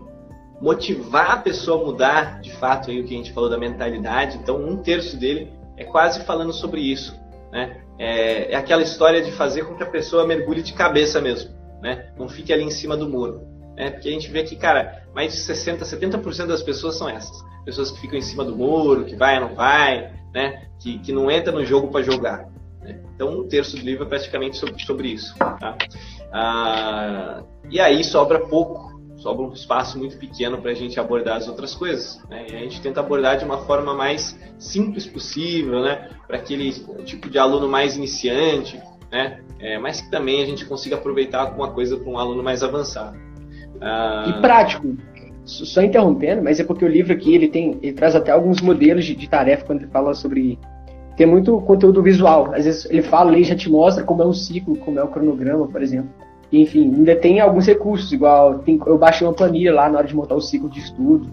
motivar 0.61 1.31
a 1.31 1.37
pessoa 1.37 1.81
a 1.81 1.85
mudar, 1.85 2.39
de 2.39 2.53
fato, 2.53 2.91
aí 2.91 3.01
o 3.01 3.03
que 3.03 3.13
a 3.13 3.17
gente 3.17 3.33
falou 3.33 3.49
da 3.49 3.57
mentalidade. 3.57 4.37
Então, 4.37 4.63
um 4.63 4.77
terço 4.77 5.17
dele 5.17 5.51
é 5.75 5.83
quase 5.83 6.23
falando 6.23 6.53
sobre 6.53 6.79
isso, 6.79 7.19
né? 7.51 7.81
É, 7.97 8.53
é 8.53 8.55
aquela 8.55 8.81
história 8.81 9.21
de 9.21 9.31
fazer 9.31 9.65
com 9.65 9.75
que 9.75 9.83
a 9.83 9.87
pessoa 9.87 10.25
mergulhe 10.25 10.61
de 10.61 10.73
cabeça 10.73 11.19
mesmo, 11.19 11.51
né? 11.81 12.11
Não 12.17 12.29
fique 12.29 12.53
ali 12.53 12.63
em 12.63 12.71
cima 12.71 12.95
do 12.95 13.09
muro. 13.09 13.41
Né? 13.75 13.89
Porque 13.89 14.09
a 14.09 14.11
gente 14.11 14.29
vê 14.29 14.43
que, 14.43 14.55
cara, 14.55 15.03
mais 15.13 15.33
de 15.33 15.39
60, 15.39 15.83
70% 15.83 16.47
das 16.47 16.61
pessoas 16.61 16.97
são 16.97 17.09
essas. 17.09 17.43
Pessoas 17.65 17.91
que 17.91 17.99
ficam 17.99 18.17
em 18.17 18.21
cima 18.21 18.43
do 18.43 18.55
muro, 18.55 19.05
que 19.05 19.15
vai 19.15 19.41
ou 19.41 19.49
não 19.49 19.55
vai, 19.55 20.11
né? 20.33 20.67
Que, 20.79 20.99
que 20.99 21.11
não 21.11 21.29
entra 21.29 21.51
no 21.51 21.65
jogo 21.65 21.89
para 21.89 22.03
jogar. 22.03 22.47
Né? 22.81 22.99
Então, 23.15 23.39
um 23.39 23.47
terço 23.47 23.77
do 23.77 23.83
livro 23.83 24.03
é 24.03 24.07
praticamente 24.07 24.57
sobre, 24.57 24.81
sobre 24.83 25.09
isso. 25.09 25.35
Tá? 25.37 25.77
Ah, 26.33 27.43
e 27.69 27.79
aí 27.79 28.03
sobra 28.03 28.39
pouco 28.39 28.91
sobra 29.21 29.45
um 29.45 29.53
espaço 29.53 29.99
muito 29.99 30.17
pequeno 30.17 30.57
para 30.59 30.71
a 30.71 30.73
gente 30.73 30.99
abordar 30.99 31.37
as 31.37 31.47
outras 31.47 31.75
coisas. 31.75 32.19
Né? 32.27 32.47
E 32.51 32.55
a 32.55 32.59
gente 32.59 32.81
tenta 32.81 32.99
abordar 32.99 33.37
de 33.37 33.45
uma 33.45 33.59
forma 33.59 33.93
mais 33.93 34.37
simples 34.57 35.05
possível, 35.05 35.81
né? 35.81 36.09
para 36.27 36.37
aquele 36.37 36.71
tipo 37.05 37.29
de 37.29 37.37
aluno 37.37 37.69
mais 37.69 37.95
iniciante, 37.95 38.81
né? 39.11 39.41
É, 39.59 39.77
mas 39.77 40.01
que 40.01 40.09
também 40.09 40.41
a 40.41 40.45
gente 40.45 40.65
consiga 40.65 40.95
aproveitar 40.95 41.41
alguma 41.41 41.69
coisa 41.71 41.97
para 41.97 42.09
um 42.09 42.17
aluno 42.17 42.41
mais 42.41 42.63
avançado. 42.63 43.15
Ah... 43.79 44.25
E 44.27 44.41
prático. 44.41 44.97
Só 45.45 45.81
interrompendo, 45.81 46.41
mas 46.41 46.59
é 46.59 46.63
porque 46.63 46.85
o 46.85 46.87
livro 46.87 47.13
aqui 47.13 47.33
ele 47.33 47.47
tem, 47.47 47.77
ele 47.81 47.93
traz 47.93 48.15
até 48.15 48.31
alguns 48.31 48.61
modelos 48.61 49.05
de, 49.05 49.15
de 49.15 49.27
tarefa 49.27 49.65
quando 49.65 49.81
ele 49.81 49.91
fala 49.91 50.13
sobre 50.13 50.57
tem 51.21 51.27
muito 51.27 51.61
conteúdo 51.61 52.01
visual. 52.01 52.51
Às 52.51 52.65
vezes 52.65 52.85
ele 52.85 53.03
fala 53.03 53.37
e 53.37 53.43
já 53.43 53.55
te 53.55 53.69
mostra 53.69 54.03
como 54.03 54.23
é 54.23 54.25
um 54.25 54.33
ciclo, 54.33 54.75
como 54.77 54.97
é 54.97 55.03
o 55.03 55.07
cronograma, 55.07 55.67
por 55.67 55.79
exemplo. 55.83 56.09
Enfim, 56.51 56.91
ainda 56.95 57.15
tem 57.15 57.39
alguns 57.39 57.67
recursos, 57.67 58.11
igual 58.11 58.57
tem, 58.57 58.81
eu 58.87 58.97
baixei 58.97 59.27
uma 59.27 59.33
planilha 59.33 59.71
lá 59.71 59.87
na 59.87 59.99
hora 59.99 60.07
de 60.07 60.15
montar 60.15 60.33
o 60.33 60.41
ciclo 60.41 60.67
de 60.67 60.79
estudo. 60.79 61.31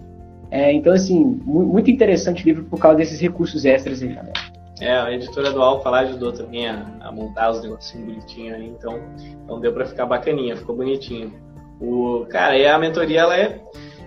É, 0.51 0.71
então, 0.71 0.93
assim, 0.93 1.41
muito 1.43 1.89
interessante 1.89 2.43
o 2.43 2.45
livro 2.45 2.65
por 2.65 2.79
causa 2.79 2.97
desses 2.97 3.19
recursos 3.19 3.65
extras 3.65 4.03
aí, 4.03 4.09
galera. 4.09 4.33
É, 4.79 4.95
a 4.95 5.11
editora 5.11 5.51
do 5.51 5.59
Alfa 5.59 5.89
lá 5.89 6.01
ajudou 6.01 6.33
também 6.33 6.69
a, 6.69 6.85
a 7.01 7.11
montar 7.11 7.49
os 7.49 7.63
negocinhos 7.63 8.05
bonitinhos 8.05 8.57
aí, 8.57 8.67
então, 8.67 8.99
então 9.43 9.59
deu 9.59 9.73
para 9.73 9.87
ficar 9.87 10.05
bacaninha, 10.05 10.55
ficou 10.55 10.75
bonitinho. 10.75 11.33
O, 11.81 12.27
cara, 12.29 12.55
e 12.55 12.67
a 12.67 12.77
mentoria, 12.77 13.21
ela 13.21 13.35
é, 13.35 13.59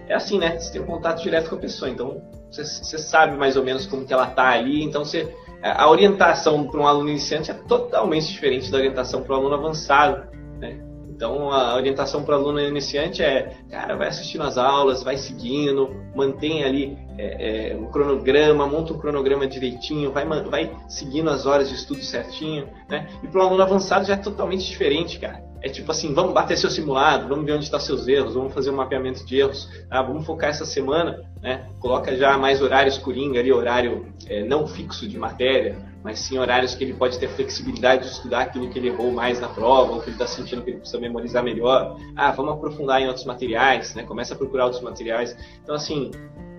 é 0.06 0.14
assim, 0.14 0.38
né? 0.38 0.60
Você 0.60 0.74
tem 0.74 0.80
um 0.80 0.86
contato 0.86 1.20
direto 1.24 1.50
com 1.50 1.56
a 1.56 1.58
pessoa, 1.58 1.90
então 1.90 2.22
você, 2.52 2.64
você 2.64 2.98
sabe 2.98 3.36
mais 3.36 3.56
ou 3.56 3.64
menos 3.64 3.84
como 3.86 4.04
que 4.04 4.12
ela 4.12 4.26
tá 4.26 4.50
ali, 4.50 4.84
então 4.84 5.04
você, 5.04 5.34
a 5.62 5.88
orientação 5.88 6.66
para 6.66 6.80
um 6.80 6.86
aluno 6.86 7.08
iniciante 7.08 7.50
é 7.50 7.54
totalmente 7.54 8.32
diferente 8.32 8.70
da 8.70 8.78
orientação 8.78 9.22
para 9.22 9.34
um 9.34 9.38
aluno 9.38 9.54
avançado, 9.54 10.26
né? 10.58 10.78
Então, 11.08 11.52
a 11.52 11.76
orientação 11.76 12.24
para 12.24 12.36
o 12.36 12.38
aluno 12.40 12.60
iniciante 12.60 13.22
é, 13.22 13.54
cara, 13.70 13.94
vai 13.96 14.08
assistindo 14.08 14.42
as 14.42 14.58
aulas, 14.58 15.04
vai 15.04 15.16
seguindo, 15.16 15.94
mantém 16.16 16.64
ali 16.64 16.98
é, 17.16 17.70
é, 17.70 17.76
um 17.76 17.86
cronograma, 17.92 18.66
monta 18.66 18.92
um 18.92 18.98
cronograma 18.98 19.46
direitinho, 19.46 20.10
vai, 20.10 20.26
vai 20.26 20.74
seguindo 20.88 21.30
as 21.30 21.46
horas 21.46 21.68
de 21.68 21.76
estudo 21.76 22.02
certinho, 22.02 22.68
né? 22.88 23.08
E 23.22 23.28
para 23.28 23.40
o 23.40 23.46
aluno 23.46 23.62
avançado 23.62 24.04
já 24.04 24.14
é 24.14 24.16
totalmente 24.16 24.64
diferente, 24.64 25.20
cara. 25.20 25.51
É 25.62 25.68
tipo 25.68 25.90
assim, 25.92 26.12
vamos 26.12 26.34
bater 26.34 26.56
seu 26.56 26.68
simulado, 26.68 27.28
vamos 27.28 27.44
ver 27.46 27.52
onde 27.52 27.64
estão 27.64 27.78
seus 27.78 28.08
erros, 28.08 28.34
vamos 28.34 28.52
fazer 28.52 28.70
um 28.70 28.76
mapeamento 28.76 29.24
de 29.24 29.38
erros, 29.38 29.68
ah, 29.88 30.02
vamos 30.02 30.26
focar 30.26 30.50
essa 30.50 30.64
semana, 30.64 31.22
né? 31.40 31.68
Coloca 31.78 32.16
já 32.16 32.36
mais 32.36 32.60
horários 32.60 32.98
coringa 32.98 33.38
ali, 33.38 33.52
horário 33.52 34.12
é, 34.26 34.42
não 34.42 34.66
fixo 34.66 35.08
de 35.08 35.16
matéria, 35.16 35.76
mas 36.02 36.18
sim 36.18 36.36
horários 36.36 36.74
que 36.74 36.82
ele 36.82 36.94
pode 36.94 37.16
ter 37.18 37.28
flexibilidade 37.28 38.02
de 38.02 38.08
estudar 38.08 38.40
aquilo 38.40 38.68
que 38.70 38.78
ele 38.78 38.88
errou 38.88 39.12
mais 39.12 39.40
na 39.40 39.48
prova, 39.48 39.92
ou 39.92 40.00
que 40.00 40.06
ele 40.06 40.16
está 40.16 40.26
sentindo 40.26 40.62
que 40.62 40.70
ele 40.70 40.78
precisa 40.78 41.00
memorizar 41.00 41.44
melhor. 41.44 41.96
Ah, 42.16 42.32
vamos 42.32 42.54
aprofundar 42.54 43.00
em 43.00 43.06
outros 43.06 43.24
materiais, 43.24 43.94
né? 43.94 44.02
Começa 44.02 44.34
a 44.34 44.36
procurar 44.36 44.64
outros 44.64 44.82
materiais. 44.82 45.36
Então, 45.62 45.76
assim, 45.76 46.10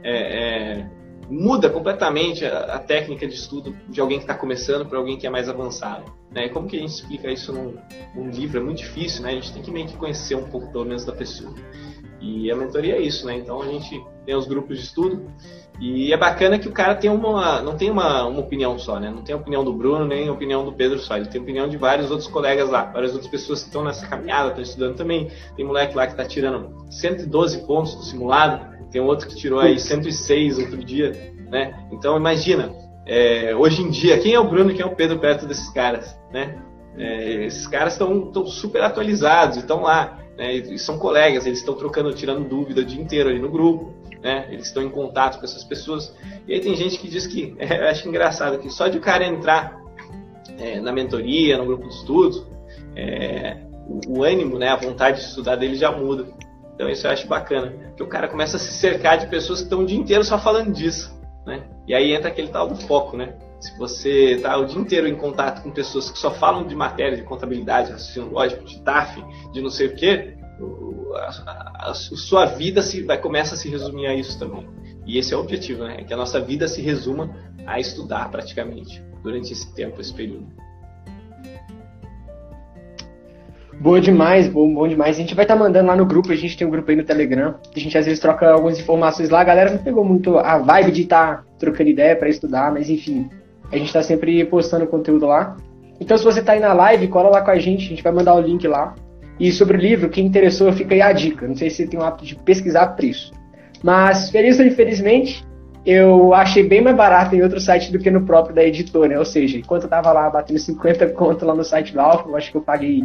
é, 0.01 0.79
é, 0.79 0.89
muda 1.29 1.69
completamente 1.69 2.45
a, 2.45 2.75
a, 2.75 2.79
técnica 2.79 3.27
de 3.27 3.33
estudo 3.33 3.75
de 3.89 3.99
alguém 3.99 4.17
que 4.17 4.23
está 4.23 4.35
começando 4.35 4.85
para 4.85 4.97
alguém 4.97 5.17
que 5.17 5.27
é 5.27 5.29
mais 5.29 5.49
avançado. 5.49 6.11
Né? 6.31 6.49
Como 6.49 6.67
que 6.67 6.77
a 6.77 6.79
gente 6.79 6.91
explica 6.91 7.31
isso 7.31 7.53
num, 7.53 7.75
num 8.15 8.29
livro? 8.29 8.59
É 8.59 8.63
muito 8.63 8.79
difícil, 8.79 9.23
né? 9.23 9.29
A 9.29 9.33
gente 9.33 9.53
tem 9.53 9.61
que 9.61 9.71
meio 9.71 9.87
que 9.87 9.95
conhecer 9.95 10.35
um 10.35 10.49
pouco, 10.49 10.71
pelo 10.71 10.85
menos, 10.85 11.05
da 11.05 11.13
pessoa. 11.13 11.53
E 12.23 12.49
a 12.49 12.55
mentoria 12.55 12.95
é 12.95 13.01
isso, 13.01 13.27
né? 13.27 13.35
Então, 13.35 13.61
a 13.61 13.65
gente 13.65 14.01
tem 14.25 14.33
os 14.33 14.47
grupos 14.47 14.77
de 14.77 14.85
estudo, 14.85 15.29
e 15.79 16.13
é 16.13 16.17
bacana 16.17 16.57
que 16.57 16.67
o 16.67 16.71
cara 16.71 16.95
tem 16.95 17.09
uma, 17.09 17.61
não 17.61 17.75
tem 17.75 17.91
uma, 17.91 18.25
uma 18.25 18.39
opinião 18.39 18.79
só, 18.79 18.99
né? 18.99 19.09
Não 19.09 19.21
tem 19.21 19.35
a 19.35 19.37
opinião 19.37 19.65
do 19.65 19.73
Bruno, 19.73 20.05
nem 20.05 20.29
a 20.29 20.31
opinião 20.31 20.63
do 20.63 20.71
Pedro 20.71 20.97
só. 20.99 21.17
Ele 21.17 21.25
tem 21.25 21.41
a 21.41 21.43
opinião 21.43 21.67
de 21.67 21.75
vários 21.75 22.09
outros 22.09 22.29
colegas 22.29 22.69
lá, 22.69 22.85
várias 22.85 23.11
outras 23.11 23.29
pessoas 23.29 23.61
que 23.61 23.67
estão 23.67 23.83
nessa 23.83 24.07
caminhada, 24.07 24.49
estão 24.49 24.63
estudando 24.63 24.95
também. 24.95 25.29
Tem 25.57 25.65
moleque 25.65 25.95
lá 25.95 26.05
que 26.05 26.13
está 26.13 26.23
tirando 26.23 26.85
112 26.89 27.65
pontos 27.65 27.95
do 27.95 28.03
simulado, 28.03 28.65
tem 28.91 29.01
outro 29.01 29.27
que 29.27 29.35
tirou 29.35 29.59
aí 29.59 29.77
106 29.77 30.59
outro 30.59 30.77
dia, 30.83 31.33
né? 31.49 31.87
Então 31.91 32.15
imagina, 32.15 32.71
é, 33.05 33.53
hoje 33.55 33.81
em 33.81 33.89
dia, 33.89 34.17
quem 34.19 34.33
é 34.33 34.39
o 34.39 34.47
Bruno 34.47 34.71
e 34.71 34.75
quem 34.75 34.83
é 34.83 34.87
o 34.87 34.95
Pedro 34.95 35.19
perto 35.19 35.45
desses 35.45 35.69
caras, 35.69 36.17
né? 36.31 36.61
É, 36.95 37.45
esses 37.45 37.65
caras 37.67 37.93
estão 37.93 38.45
super 38.45 38.83
atualizados, 38.83 39.57
estão 39.57 39.81
lá, 39.81 40.19
né? 40.37 40.53
E 40.53 40.77
são 40.79 40.97
colegas, 40.97 41.45
eles 41.45 41.59
estão 41.59 41.75
trocando, 41.75 42.13
tirando 42.13 42.47
dúvida 42.47 42.81
o 42.81 42.85
dia 42.85 43.01
inteiro 43.01 43.29
ali 43.29 43.39
no 43.39 43.49
grupo 43.49 43.93
né? 44.23 44.47
Eles 44.49 44.67
estão 44.67 44.81
em 44.81 44.89
contato 44.89 45.37
com 45.37 45.45
essas 45.45 45.63
pessoas. 45.63 46.15
E 46.47 46.53
aí 46.53 46.61
tem 46.61 46.75
gente 46.75 46.97
que 46.97 47.09
diz 47.09 47.27
que, 47.27 47.53
eu 47.59 47.87
acho 47.89 48.07
engraçado, 48.07 48.57
que 48.57 48.69
só 48.69 48.87
de 48.87 48.97
o 48.97 49.01
cara 49.01 49.25
entrar 49.25 49.77
é, 50.57 50.79
na 50.79 50.93
mentoria, 50.93 51.57
no 51.57 51.65
grupo 51.65 51.87
de 51.87 51.93
estudos, 51.93 52.47
é, 52.95 53.57
o, 53.85 54.19
o, 54.19 54.23
ânimo, 54.23 54.57
né, 54.57 54.69
a 54.69 54.77
vontade 54.77 55.19
de 55.19 55.25
estudar 55.27 55.57
dele 55.57 55.75
já 55.75 55.91
muda. 55.91 56.25
Então 56.73 56.89
isso 56.89 57.05
eu 57.05 57.11
acho 57.11 57.27
bacana, 57.27 57.93
que 57.95 58.01
o 58.01 58.07
cara 58.07 58.27
começa 58.27 58.55
a 58.55 58.59
se 58.59 58.71
cercar 58.73 59.17
de 59.17 59.27
pessoas 59.27 59.59
que 59.59 59.65
estão 59.65 59.81
o 59.81 59.85
dia 59.85 59.99
inteiro 59.99 60.23
só 60.23 60.39
falando 60.39 60.71
disso, 60.71 61.13
né? 61.45 61.63
E 61.87 61.93
aí 61.93 62.13
entra 62.13 62.29
aquele 62.29 62.47
tal 62.47 62.67
do 62.67 62.75
foco, 62.75 63.15
né? 63.15 63.35
Se 63.63 63.77
você 63.77 64.33
está 64.33 64.57
o 64.57 64.65
dia 64.65 64.77
inteiro 64.77 65.07
em 65.07 65.15
contato 65.15 65.63
com 65.63 65.71
pessoas 65.71 66.11
que 66.11 66.19
só 66.19 66.31
falam 66.31 66.67
de 66.67 66.75
matéria, 66.75 67.15
de 67.15 67.23
contabilidade, 67.23 67.93
raciocínio 67.93 68.29
lógico, 68.29 68.65
de 68.65 68.81
TAF, 68.81 69.23
de 69.53 69.61
não 69.61 69.69
sei 69.69 69.87
o 69.87 69.95
quê, 69.95 70.35
a, 71.15 71.91
a, 71.91 71.93
sua 71.93 72.45
vida 72.45 72.81
se, 72.81 73.03
vai, 73.03 73.17
começa 73.17 73.55
a 73.55 73.57
se 73.57 73.69
resumir 73.69 74.07
a 74.07 74.13
isso 74.13 74.37
também. 74.37 74.67
E 75.05 75.17
esse 75.17 75.33
é 75.33 75.37
o 75.37 75.39
objetivo, 75.39 75.85
né? 75.85 75.95
É 76.01 76.03
que 76.03 76.13
a 76.13 76.17
nossa 76.17 76.41
vida 76.41 76.67
se 76.67 76.81
resuma 76.81 77.33
a 77.65 77.79
estudar 77.79 78.29
praticamente 78.29 79.01
durante 79.23 79.53
esse 79.53 79.73
tempo, 79.73 80.01
esse 80.01 80.13
período. 80.13 80.45
Boa 83.79 84.01
demais, 84.01 84.49
bom, 84.49 84.73
bom 84.73 84.89
demais. 84.89 85.15
A 85.15 85.19
gente 85.21 85.33
vai 85.33 85.45
estar 85.45 85.55
tá 85.55 85.59
mandando 85.61 85.87
lá 85.87 85.95
no 85.95 86.05
grupo, 86.05 86.33
a 86.33 86.35
gente 86.35 86.57
tem 86.57 86.67
um 86.67 86.69
grupo 86.69 86.91
aí 86.91 86.97
no 86.97 87.05
Telegram. 87.05 87.55
A 87.73 87.79
gente 87.79 87.97
às 87.97 88.05
vezes 88.05 88.19
troca 88.19 88.51
algumas 88.51 88.77
informações 88.77 89.29
lá. 89.29 89.39
A 89.39 89.45
galera 89.45 89.71
não 89.71 89.81
pegou 89.81 90.03
muito 90.03 90.37
a 90.37 90.57
vibe 90.57 90.91
de 90.91 91.03
estar 91.03 91.37
tá 91.37 91.43
trocando 91.57 91.89
ideia 91.89 92.13
para 92.13 92.27
estudar, 92.27 92.69
mas 92.73 92.89
enfim, 92.89 93.29
a 93.71 93.77
gente 93.77 93.87
está 93.87 94.01
sempre 94.03 94.43
postando 94.45 94.87
conteúdo 94.87 95.25
lá. 95.25 95.57
Então 95.99 96.17
se 96.17 96.23
você 96.23 96.39
está 96.39 96.53
aí 96.53 96.59
na 96.59 96.73
live, 96.73 97.07
cola 97.07 97.29
lá 97.29 97.41
com 97.41 97.51
a 97.51 97.59
gente, 97.59 97.85
a 97.85 97.89
gente 97.89 98.03
vai 98.03 98.11
mandar 98.11 98.35
o 98.35 98.41
link 98.41 98.67
lá. 98.67 98.95
E 99.39 99.51
sobre 99.51 99.77
o 99.77 99.79
livro, 99.79 100.09
quem 100.09 100.25
interessou, 100.25 100.71
fica 100.71 100.93
aí 100.93 101.01
a 101.01 101.11
dica. 101.11 101.47
Não 101.47 101.55
sei 101.55 101.69
se 101.69 101.77
você 101.77 101.87
tem 101.87 101.99
o 101.99 102.03
hábito 102.03 102.25
de 102.25 102.35
pesquisar 102.35 102.87
preço. 102.87 103.31
Mas, 103.83 104.29
feliz 104.29 104.59
ou 104.59 104.65
infelizmente, 104.65 105.45
eu 105.85 106.33
achei 106.33 106.63
bem 106.63 106.81
mais 106.81 106.95
barato 106.95 107.35
em 107.35 107.41
outro 107.41 107.59
site 107.59 107.91
do 107.91 107.99
que 107.99 108.09
no 108.09 108.25
próprio 108.25 108.55
da 108.55 108.63
editora. 108.63 109.17
Ou 109.17 109.25
seja, 109.25 109.57
enquanto 109.57 109.83
eu 109.83 109.89
tava 109.89 110.11
lá 110.11 110.29
batendo 110.29 110.59
50 110.59 111.07
conto 111.09 111.45
lá 111.45 111.55
no 111.55 111.63
site 111.63 111.93
do 111.93 111.99
Alfa, 111.99 112.29
eu 112.29 112.35
acho 112.37 112.51
que 112.51 112.57
eu 112.57 112.61
paguei 112.61 113.03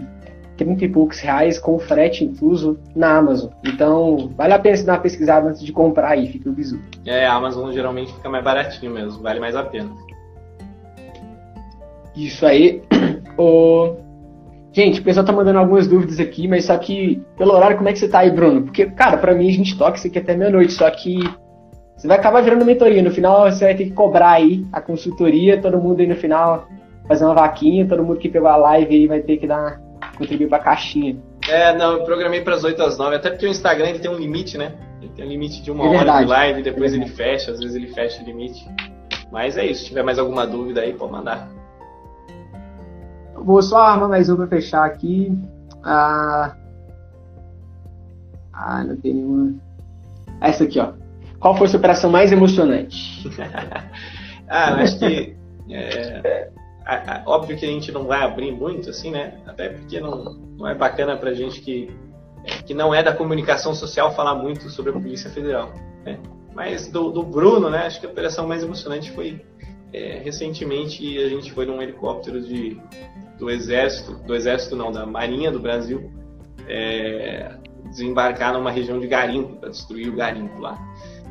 30 0.56 0.84
e 0.84 0.88
poucos 0.88 1.18
reais 1.20 1.58
com 1.58 1.78
frete 1.78 2.24
incluso 2.24 2.78
na 2.94 3.16
Amazon. 3.16 3.50
Então, 3.64 4.30
vale 4.36 4.52
a 4.52 4.58
pena 4.58 4.82
dar 4.82 4.92
uma 4.94 5.00
pesquisada 5.00 5.48
antes 5.48 5.62
de 5.62 5.72
comprar 5.72 6.10
aí, 6.10 6.28
fica 6.28 6.50
o 6.50 6.52
bizu. 6.52 6.80
É, 7.06 7.26
a 7.26 7.34
Amazon 7.34 7.72
geralmente 7.72 8.12
fica 8.12 8.28
mais 8.28 8.44
baratinho 8.44 8.92
mesmo, 8.92 9.22
vale 9.22 9.40
mais 9.40 9.56
a 9.56 9.62
pena. 9.62 9.90
Isso 12.24 12.44
aí. 12.44 12.82
O... 13.40 13.94
Gente, 14.72 15.00
o 15.00 15.04
pessoal 15.04 15.24
tá 15.24 15.32
mandando 15.32 15.60
algumas 15.60 15.86
dúvidas 15.86 16.18
aqui, 16.18 16.48
mas 16.48 16.64
só 16.64 16.76
que 16.76 17.22
pelo 17.36 17.52
horário, 17.52 17.76
como 17.76 17.88
é 17.88 17.92
que 17.92 18.00
você 18.00 18.08
tá 18.08 18.18
aí, 18.18 18.32
Bruno? 18.32 18.62
Porque, 18.62 18.86
cara, 18.86 19.16
pra 19.16 19.32
mim 19.32 19.48
a 19.48 19.52
gente 19.52 19.78
toca 19.78 19.96
isso 19.96 20.08
aqui 20.08 20.18
até 20.18 20.36
meia-noite, 20.36 20.72
só 20.72 20.90
que 20.90 21.20
você 21.96 22.08
vai 22.08 22.16
acabar 22.16 22.42
virando 22.42 22.64
mentoria. 22.64 23.00
No 23.00 23.12
final 23.12 23.48
você 23.48 23.64
vai 23.64 23.76
ter 23.76 23.84
que 23.84 23.92
cobrar 23.92 24.32
aí 24.32 24.66
a 24.72 24.80
consultoria, 24.80 25.60
todo 25.60 25.78
mundo 25.78 26.00
aí 26.00 26.08
no 26.08 26.16
final 26.16 26.66
fazer 27.06 27.24
uma 27.24 27.34
vaquinha, 27.34 27.86
todo 27.86 28.02
mundo 28.02 28.18
que 28.18 28.28
pegou 28.28 28.48
a 28.48 28.56
live 28.56 28.94
aí 28.94 29.06
vai 29.06 29.20
ter 29.20 29.36
que 29.36 29.46
dar 29.46 29.80
contribuir 30.16 30.48
pra 30.48 30.58
caixinha. 30.58 31.16
É, 31.48 31.74
não, 31.76 31.92
eu 31.94 32.04
programei 32.04 32.40
para 32.40 32.54
as 32.54 32.64
8 32.64 32.82
às 32.82 32.98
9, 32.98 33.16
até 33.16 33.30
porque 33.30 33.46
o 33.46 33.48
Instagram 33.48 33.88
ele 33.88 34.00
tem 34.00 34.10
um 34.10 34.18
limite, 34.18 34.58
né? 34.58 34.72
Ele 35.00 35.12
tem 35.12 35.24
um 35.24 35.28
limite 35.28 35.62
de 35.62 35.70
uma 35.70 35.84
é 35.84 35.88
hora 35.88 36.20
de 36.20 36.26
live, 36.26 36.62
depois 36.62 36.92
é 36.92 36.96
ele 36.96 37.08
fecha, 37.08 37.52
às 37.52 37.60
vezes 37.60 37.74
ele 37.76 37.88
fecha 37.88 38.20
o 38.22 38.26
limite. 38.26 38.68
Mas 39.30 39.56
é 39.56 39.64
isso, 39.64 39.82
se 39.82 39.88
tiver 39.88 40.02
mais 40.02 40.18
alguma 40.18 40.46
dúvida 40.46 40.80
aí, 40.80 40.92
pode 40.92 41.12
mandar. 41.12 41.48
Vou 43.44 43.62
só 43.62 43.78
armar 43.78 44.08
mais 44.08 44.28
uma 44.28 44.38
para 44.38 44.48
fechar 44.48 44.84
aqui. 44.84 45.36
Ah, 45.84 46.56
ah, 48.52 48.84
não 48.84 48.96
tem 48.96 49.14
nenhuma. 49.14 49.54
Essa 50.40 50.64
aqui, 50.64 50.78
ó. 50.78 50.92
Qual 51.40 51.56
foi 51.56 51.66
a 51.66 51.70
sua 51.70 51.78
operação 51.78 52.10
mais 52.10 52.32
emocionante? 52.32 53.28
ah, 54.48 54.74
acho 54.74 54.98
que. 54.98 55.36
É, 55.70 56.50
óbvio 57.26 57.56
que 57.56 57.64
a 57.64 57.68
gente 57.68 57.92
não 57.92 58.06
vai 58.06 58.22
abrir 58.22 58.52
muito, 58.52 58.90
assim, 58.90 59.10
né? 59.10 59.34
Até 59.46 59.68
porque 59.68 60.00
não, 60.00 60.34
não 60.56 60.66
é 60.66 60.74
bacana 60.74 61.16
pra 61.16 61.34
gente 61.34 61.60
que, 61.60 61.94
que 62.66 62.74
não 62.74 62.94
é 62.94 63.02
da 63.02 63.12
comunicação 63.12 63.74
social 63.74 64.14
falar 64.14 64.34
muito 64.34 64.68
sobre 64.70 64.90
a 64.90 64.94
Polícia 64.94 65.30
Federal. 65.30 65.72
Né? 66.04 66.18
Mas 66.54 66.88
do, 66.88 67.10
do 67.10 67.22
Bruno, 67.22 67.70
né? 67.70 67.86
Acho 67.86 68.00
que 68.00 68.06
a 68.06 68.10
operação 68.10 68.48
mais 68.48 68.62
emocionante 68.62 69.12
foi 69.12 69.40
é, 69.92 70.20
recentemente 70.22 71.18
a 71.18 71.28
gente 71.28 71.52
foi 71.52 71.64
num 71.64 71.80
helicóptero 71.80 72.40
de, 72.40 72.80
do 73.38 73.50
Exército, 73.50 74.14
do 74.24 74.34
Exército 74.34 74.76
não, 74.76 74.90
da 74.90 75.06
Marinha 75.06 75.50
do 75.50 75.60
Brasil, 75.60 76.10
é, 76.66 77.54
desembarcar 77.84 78.52
numa 78.52 78.70
região 78.70 78.98
de 78.98 79.06
garimpo, 79.06 79.56
para 79.56 79.70
destruir 79.70 80.08
o 80.08 80.16
garimpo 80.16 80.60
lá. 80.60 80.78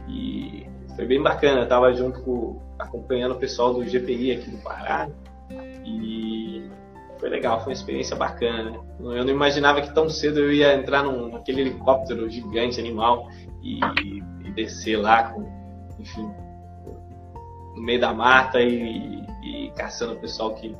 E 0.07 0.65
foi 0.95 1.05
bem 1.05 1.21
bacana, 1.21 1.61
eu 1.61 1.67
tava 1.67 1.93
junto 1.93 2.21
com, 2.21 2.61
acompanhando 2.79 3.33
o 3.33 3.39
pessoal 3.39 3.73
do 3.73 3.83
GPI 3.83 4.31
aqui 4.31 4.49
do 4.49 4.57
Pará, 4.57 5.09
e 5.85 6.69
foi 7.19 7.29
legal, 7.29 7.59
foi 7.59 7.69
uma 7.69 7.73
experiência 7.73 8.15
bacana. 8.15 8.79
Eu 8.99 9.23
não 9.23 9.29
imaginava 9.29 9.81
que 9.81 9.93
tão 9.93 10.09
cedo 10.09 10.39
eu 10.39 10.51
ia 10.51 10.73
entrar 10.73 11.03
num, 11.03 11.29
naquele 11.31 11.61
helicóptero 11.61 12.29
gigante, 12.29 12.79
animal, 12.79 13.27
e, 13.61 13.79
e 14.45 14.51
descer 14.51 14.97
lá, 14.97 15.31
com, 15.31 15.45
enfim, 15.99 16.29
no 17.75 17.81
meio 17.81 17.99
da 17.99 18.13
mata 18.13 18.59
e, 18.59 19.23
e 19.43 19.71
caçando 19.75 20.13
o 20.13 20.19
pessoal 20.19 20.53
que, 20.55 20.75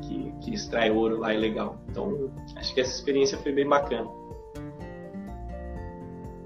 que, 0.00 0.32
que, 0.40 0.54
extrai 0.54 0.90
ouro 0.90 1.18
lá 1.18 1.32
é 1.32 1.36
legal. 1.36 1.78
Então, 1.90 2.30
acho 2.56 2.74
que 2.74 2.80
essa 2.80 2.94
experiência 2.94 3.38
foi 3.38 3.52
bem 3.52 3.68
bacana. 3.68 4.08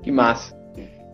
Que 0.02 0.10
massa. 0.10 0.54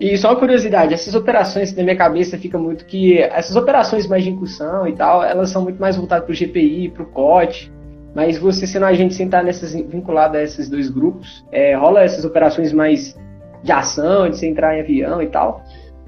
E 0.00 0.16
só 0.16 0.30
uma 0.30 0.36
curiosidade, 0.36 0.94
essas 0.94 1.14
operações 1.14 1.74
na 1.74 1.82
minha 1.82 1.96
cabeça 1.96 2.38
fica 2.38 2.58
muito 2.58 2.86
que 2.86 3.18
essas 3.18 3.54
operações 3.54 4.06
mais 4.06 4.24
de 4.24 4.30
incursão 4.30 4.88
e 4.88 4.94
tal, 4.94 5.22
elas 5.22 5.50
são 5.50 5.62
muito 5.62 5.78
mais 5.78 5.94
voltadas 5.94 6.24
para 6.24 6.32
o 6.32 6.34
GPI, 6.34 6.88
para 6.88 7.02
o 7.02 7.06
COT, 7.06 7.70
mas 8.14 8.38
você 8.38 8.66
sendo 8.66 8.86
agente 8.86 9.14
sem 9.14 9.26
estar 9.26 9.42
nessas, 9.42 9.74
vinculado 9.74 10.38
a 10.38 10.42
esses 10.42 10.70
dois 10.70 10.88
grupos, 10.88 11.44
é, 11.52 11.76
rola 11.76 12.02
essas 12.02 12.24
operações 12.24 12.72
mais 12.72 13.14
de 13.62 13.72
ação, 13.72 14.28
de 14.28 14.38
você 14.38 14.48
entrar 14.48 14.76
em 14.76 14.80
avião 14.80 15.22
e 15.22 15.26
tal? 15.28 15.62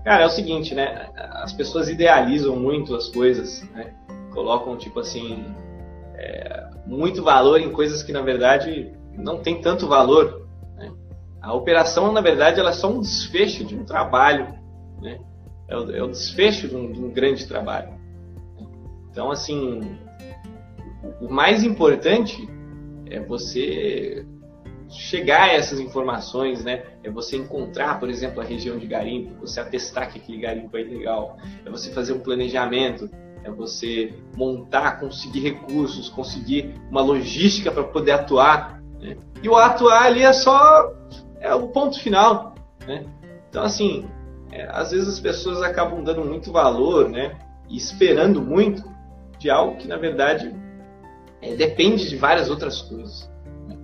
Cara, 0.05 0.25
é 0.25 0.27
o 0.27 0.31
seguinte, 0.31 0.75
né? 0.75 1.09
As 1.15 1.53
pessoas 1.53 1.89
idealizam 1.89 2.57
muito 2.57 2.95
as 2.95 3.09
coisas, 3.09 3.63
né? 3.75 3.93
Colocam, 4.33 4.77
tipo 4.77 4.99
assim, 5.01 5.45
é, 6.23 6.71
muito 6.87 7.23
valor 7.23 7.61
em 7.61 7.71
coisas 7.71 8.03
que, 8.03 8.13
na 8.13 8.23
verdade, 8.23 8.93
não 9.17 9.39
tem 9.39 9.61
tanto 9.61 9.89
valor. 9.89 10.47
A 11.41 11.53
operação, 11.53 12.13
na 12.13 12.21
verdade, 12.21 12.61
ela 12.61 12.71
é 12.71 12.73
só 12.73 12.89
um 12.89 13.01
desfecho 13.01 13.65
de 13.65 13.75
um 13.75 13.85
trabalho, 13.85 14.55
né? 15.01 15.19
É 15.69 15.77
o, 15.77 15.91
é 15.97 16.03
o 16.03 16.09
desfecho 16.09 16.69
de 16.69 16.77
um, 16.77 16.93
de 16.93 17.01
um, 17.01 17.11
grande 17.11 17.47
trabalho. 17.49 17.93
Então, 19.11 19.31
assim, 19.31 19.81
o 21.21 21.29
mais 21.29 21.65
importante 21.65 22.49
é 23.11 23.19
você 23.19 24.25
chegar 24.89 25.45
a 25.45 25.53
essas 25.53 25.81
informações, 25.81 26.63
né? 26.65 26.85
É 27.03 27.11
você 27.11 27.37
encontrar, 27.37 27.99
por 27.99 28.09
exemplo, 28.09 28.41
a 28.41 28.45
região 28.45 28.79
de 28.79 28.87
garimpo, 28.87 29.41
você 29.41 29.59
atestar 29.59 30.13
que 30.13 30.21
aquele 30.21 30.39
garimpo 30.39 30.77
é 30.77 30.83
legal, 30.83 31.37
é 31.67 31.71
você 31.71 31.91
fazer 31.91 32.13
um 32.13 32.21
planejamento, 32.21 33.11
é 33.45 33.51
você 33.51 34.15
montar, 34.37 35.01
conseguir 35.01 35.41
recursos, 35.41 36.09
conseguir 36.09 36.75
uma 36.91 37.03
logística 37.03 37.71
para 37.71 37.85
poder 37.85 38.13
atuar. 38.13 38.81
Né? 39.01 39.17
E 39.43 39.49
o 39.49 39.57
atuar 39.57 40.05
ali 40.05 40.23
é 40.23 40.33
só 40.33 40.93
é 41.41 41.53
o 41.55 41.69
ponto 41.69 41.99
final, 41.99 42.55
né? 42.87 43.05
Então, 43.49 43.65
assim, 43.65 44.09
é, 44.53 44.67
às 44.71 44.93
vezes 44.93 45.09
as 45.09 45.21
pessoas 45.21 45.61
acabam 45.61 46.03
dando 46.05 46.25
muito 46.25 46.53
valor, 46.53 47.09
né? 47.09 47.37
E 47.69 47.77
esperando 47.77 48.41
muito 48.41 48.83
de 49.39 49.51
algo 49.51 49.77
que, 49.77 49.89
na 49.89 49.97
verdade, 49.97 50.55
é, 51.41 51.55
depende 51.55 52.09
de 52.09 52.17
várias 52.17 52.49
outras 52.49 52.81
coisas. 52.83 53.29
Né? 53.67 53.77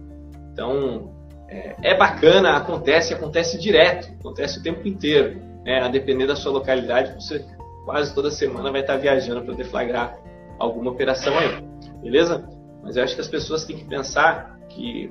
Então, 0.52 1.12
é, 1.48 1.74
é, 1.82 1.96
bacana, 1.96 2.56
acontece, 2.56 3.12
acontece 3.12 3.58
direto, 3.58 4.08
acontece 4.20 4.60
o 4.60 4.62
tempo 4.62 4.86
inteiro. 4.86 5.40
Né? 5.64 5.80
A 5.80 5.88
depender 5.88 6.26
da 6.26 6.36
sua 6.36 6.52
localidade, 6.52 7.14
você 7.14 7.44
quase 7.88 8.14
toda 8.14 8.30
semana 8.30 8.70
vai 8.70 8.82
estar 8.82 8.98
viajando 8.98 9.40
para 9.40 9.54
deflagrar 9.54 10.20
alguma 10.58 10.90
operação 10.90 11.32
aí, 11.38 11.64
beleza? 12.02 12.46
Mas 12.82 12.98
eu 12.98 13.02
acho 13.02 13.14
que 13.14 13.20
as 13.22 13.28
pessoas 13.28 13.64
têm 13.64 13.78
que 13.78 13.84
pensar 13.86 14.58
que 14.68 15.10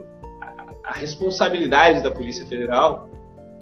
a 0.83 0.93
responsabilidade 0.93 2.03
da 2.03 2.11
Polícia 2.11 2.45
Federal 2.45 3.09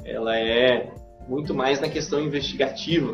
ela 0.03 0.37
é 0.37 0.91
muito 1.29 1.53
mais 1.53 1.79
na 1.79 1.87
questão 1.87 2.19
investigativa, 2.19 3.13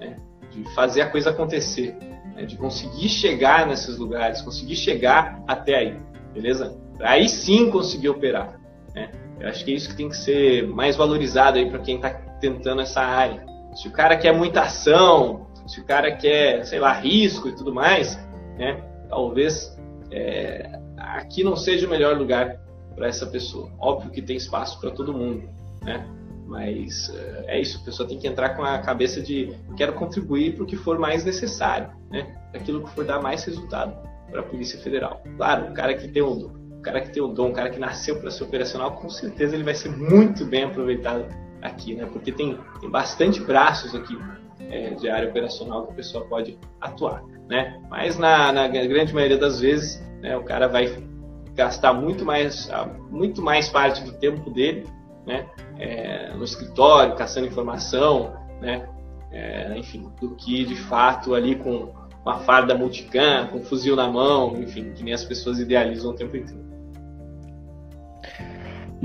né? 0.00 0.16
de 0.50 0.64
fazer 0.74 1.02
a 1.02 1.10
coisa 1.10 1.30
acontecer, 1.30 1.96
né? 2.34 2.44
de 2.44 2.56
conseguir 2.56 3.08
chegar 3.08 3.68
nesses 3.68 3.98
lugares, 3.98 4.42
conseguir 4.42 4.74
chegar 4.74 5.40
até 5.46 5.76
aí, 5.76 5.96
beleza? 6.34 6.76
Aí 6.98 7.28
sim 7.28 7.70
conseguir 7.70 8.08
operar. 8.08 8.58
Né? 8.92 9.12
Eu 9.38 9.48
acho 9.48 9.64
que 9.64 9.70
é 9.70 9.74
isso 9.74 9.90
que 9.90 9.96
tem 9.96 10.08
que 10.08 10.16
ser 10.16 10.66
mais 10.66 10.96
valorizado 10.96 11.56
aí 11.56 11.70
para 11.70 11.78
quem 11.78 11.96
está 11.96 12.10
tentando 12.40 12.82
essa 12.82 13.00
área. 13.00 13.46
Se 13.76 13.88
o 13.88 13.90
cara 13.92 14.16
quer 14.16 14.32
muita 14.32 14.62
ação, 14.62 15.46
se 15.66 15.80
o 15.80 15.84
cara 15.84 16.10
quer, 16.16 16.64
sei 16.64 16.80
lá, 16.80 16.92
risco 16.92 17.48
e 17.48 17.54
tudo 17.54 17.72
mais, 17.72 18.16
né? 18.58 18.82
talvez 19.08 19.76
é, 20.10 20.80
aqui 20.96 21.44
não 21.44 21.54
seja 21.54 21.86
o 21.86 21.90
melhor 21.90 22.16
lugar 22.16 22.58
para 22.94 23.06
essa 23.06 23.26
pessoa. 23.26 23.70
Óbvio 23.78 24.10
que 24.10 24.22
tem 24.22 24.36
espaço 24.36 24.80
para 24.80 24.90
todo 24.90 25.12
mundo, 25.12 25.46
né? 25.82 26.06
Mas 26.46 27.12
é, 27.14 27.56
é 27.56 27.60
isso, 27.60 27.78
a 27.82 27.84
pessoa 27.84 28.08
tem 28.08 28.18
que 28.18 28.26
entrar 28.26 28.56
com 28.56 28.62
a 28.62 28.78
cabeça 28.78 29.20
de 29.20 29.54
quero 29.76 29.92
contribuir 29.92 30.54
para 30.54 30.64
o 30.64 30.66
que 30.66 30.76
for 30.76 30.98
mais 30.98 31.22
necessário, 31.24 31.90
né? 32.10 32.34
Aquilo 32.54 32.82
que 32.82 32.90
for 32.90 33.04
dar 33.04 33.20
mais 33.20 33.44
resultado 33.44 33.94
para 34.30 34.40
a 34.40 34.42
Polícia 34.42 34.78
Federal. 34.78 35.22
Claro, 35.36 35.70
o 35.70 35.74
cara 35.74 35.94
que 35.94 36.08
tem 36.08 36.22
o, 36.22 36.46
o 36.46 36.80
cara 36.80 37.02
que 37.02 37.10
tem 37.10 37.22
o 37.22 37.28
dom, 37.28 37.50
o 37.50 37.52
cara 37.52 37.68
que 37.68 37.78
nasceu 37.78 38.18
para 38.18 38.30
ser 38.30 38.44
operacional, 38.44 38.92
com 38.92 39.10
certeza 39.10 39.54
ele 39.54 39.64
vai 39.64 39.74
ser 39.74 39.90
muito 39.90 40.46
bem 40.46 40.64
aproveitado 40.64 41.26
aqui, 41.66 41.94
né? 41.94 42.06
Porque 42.06 42.32
tem, 42.32 42.58
tem 42.80 42.90
bastante 42.90 43.40
braços 43.40 43.94
aqui 43.94 44.16
é, 44.60 44.90
de 44.90 45.08
área 45.08 45.28
operacional 45.28 45.86
que 45.86 45.92
a 45.92 45.96
pessoa 45.96 46.24
pode 46.26 46.58
atuar, 46.80 47.22
né? 47.48 47.80
Mas 47.88 48.18
na, 48.18 48.52
na 48.52 48.68
grande 48.68 49.14
maioria 49.14 49.38
das 49.38 49.60
vezes, 49.60 50.02
né, 50.20 50.36
o 50.36 50.42
cara 50.42 50.68
vai 50.68 51.02
gastar 51.54 51.92
muito 51.92 52.24
mais, 52.24 52.70
muito 53.10 53.40
mais 53.42 53.68
parte 53.68 54.02
do 54.04 54.12
tempo 54.12 54.50
dele 54.50 54.86
né, 55.26 55.46
é, 55.78 56.32
no 56.34 56.44
escritório, 56.44 57.16
caçando 57.16 57.46
informação, 57.46 58.34
né, 58.60 58.88
é, 59.32 59.76
enfim, 59.76 60.10
do 60.20 60.36
que 60.36 60.64
de 60.64 60.76
fato 60.76 61.34
ali 61.34 61.56
com 61.56 61.92
uma 62.22 62.38
farda 62.40 62.74
multicam, 62.74 63.48
com 63.48 63.58
um 63.58 63.62
fuzil 63.62 63.96
na 63.96 64.08
mão, 64.08 64.56
enfim, 64.56 64.92
que 64.92 65.02
nem 65.02 65.14
as 65.14 65.24
pessoas 65.24 65.58
idealizam 65.58 66.10
o 66.10 66.14
tempo 66.14 66.36
inteiro. 66.36 66.75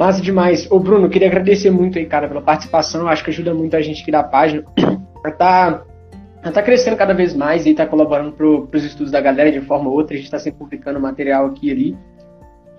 Massa 0.01 0.19
demais. 0.19 0.65
Ô 0.71 0.79
Bruno, 0.79 1.07
queria 1.07 1.27
agradecer 1.27 1.69
muito 1.69 1.99
aí, 1.99 2.07
cara, 2.07 2.27
pela 2.27 2.41
participação. 2.41 3.07
Acho 3.07 3.23
que 3.23 3.29
ajuda 3.29 3.53
muito 3.53 3.75
a 3.75 3.81
gente 3.81 4.01
aqui 4.01 4.11
da 4.11 4.23
página. 4.23 4.63
Tá, 5.37 5.83
tá 6.51 6.63
crescendo 6.63 6.97
cada 6.97 7.13
vez 7.13 7.35
mais 7.35 7.67
e 7.67 7.75
tá 7.75 7.85
colaborando 7.85 8.31
para 8.31 8.47
os 8.47 8.83
estudos 8.83 9.11
da 9.11 9.21
galera 9.21 9.51
de 9.51 9.61
forma 9.61 9.87
ou 9.87 9.95
outra. 9.95 10.15
A 10.15 10.17
gente 10.17 10.25
está 10.25 10.39
sempre 10.39 10.57
publicando 10.57 10.99
material 10.99 11.45
aqui 11.45 11.67
e 11.67 11.71
ali. 11.71 11.97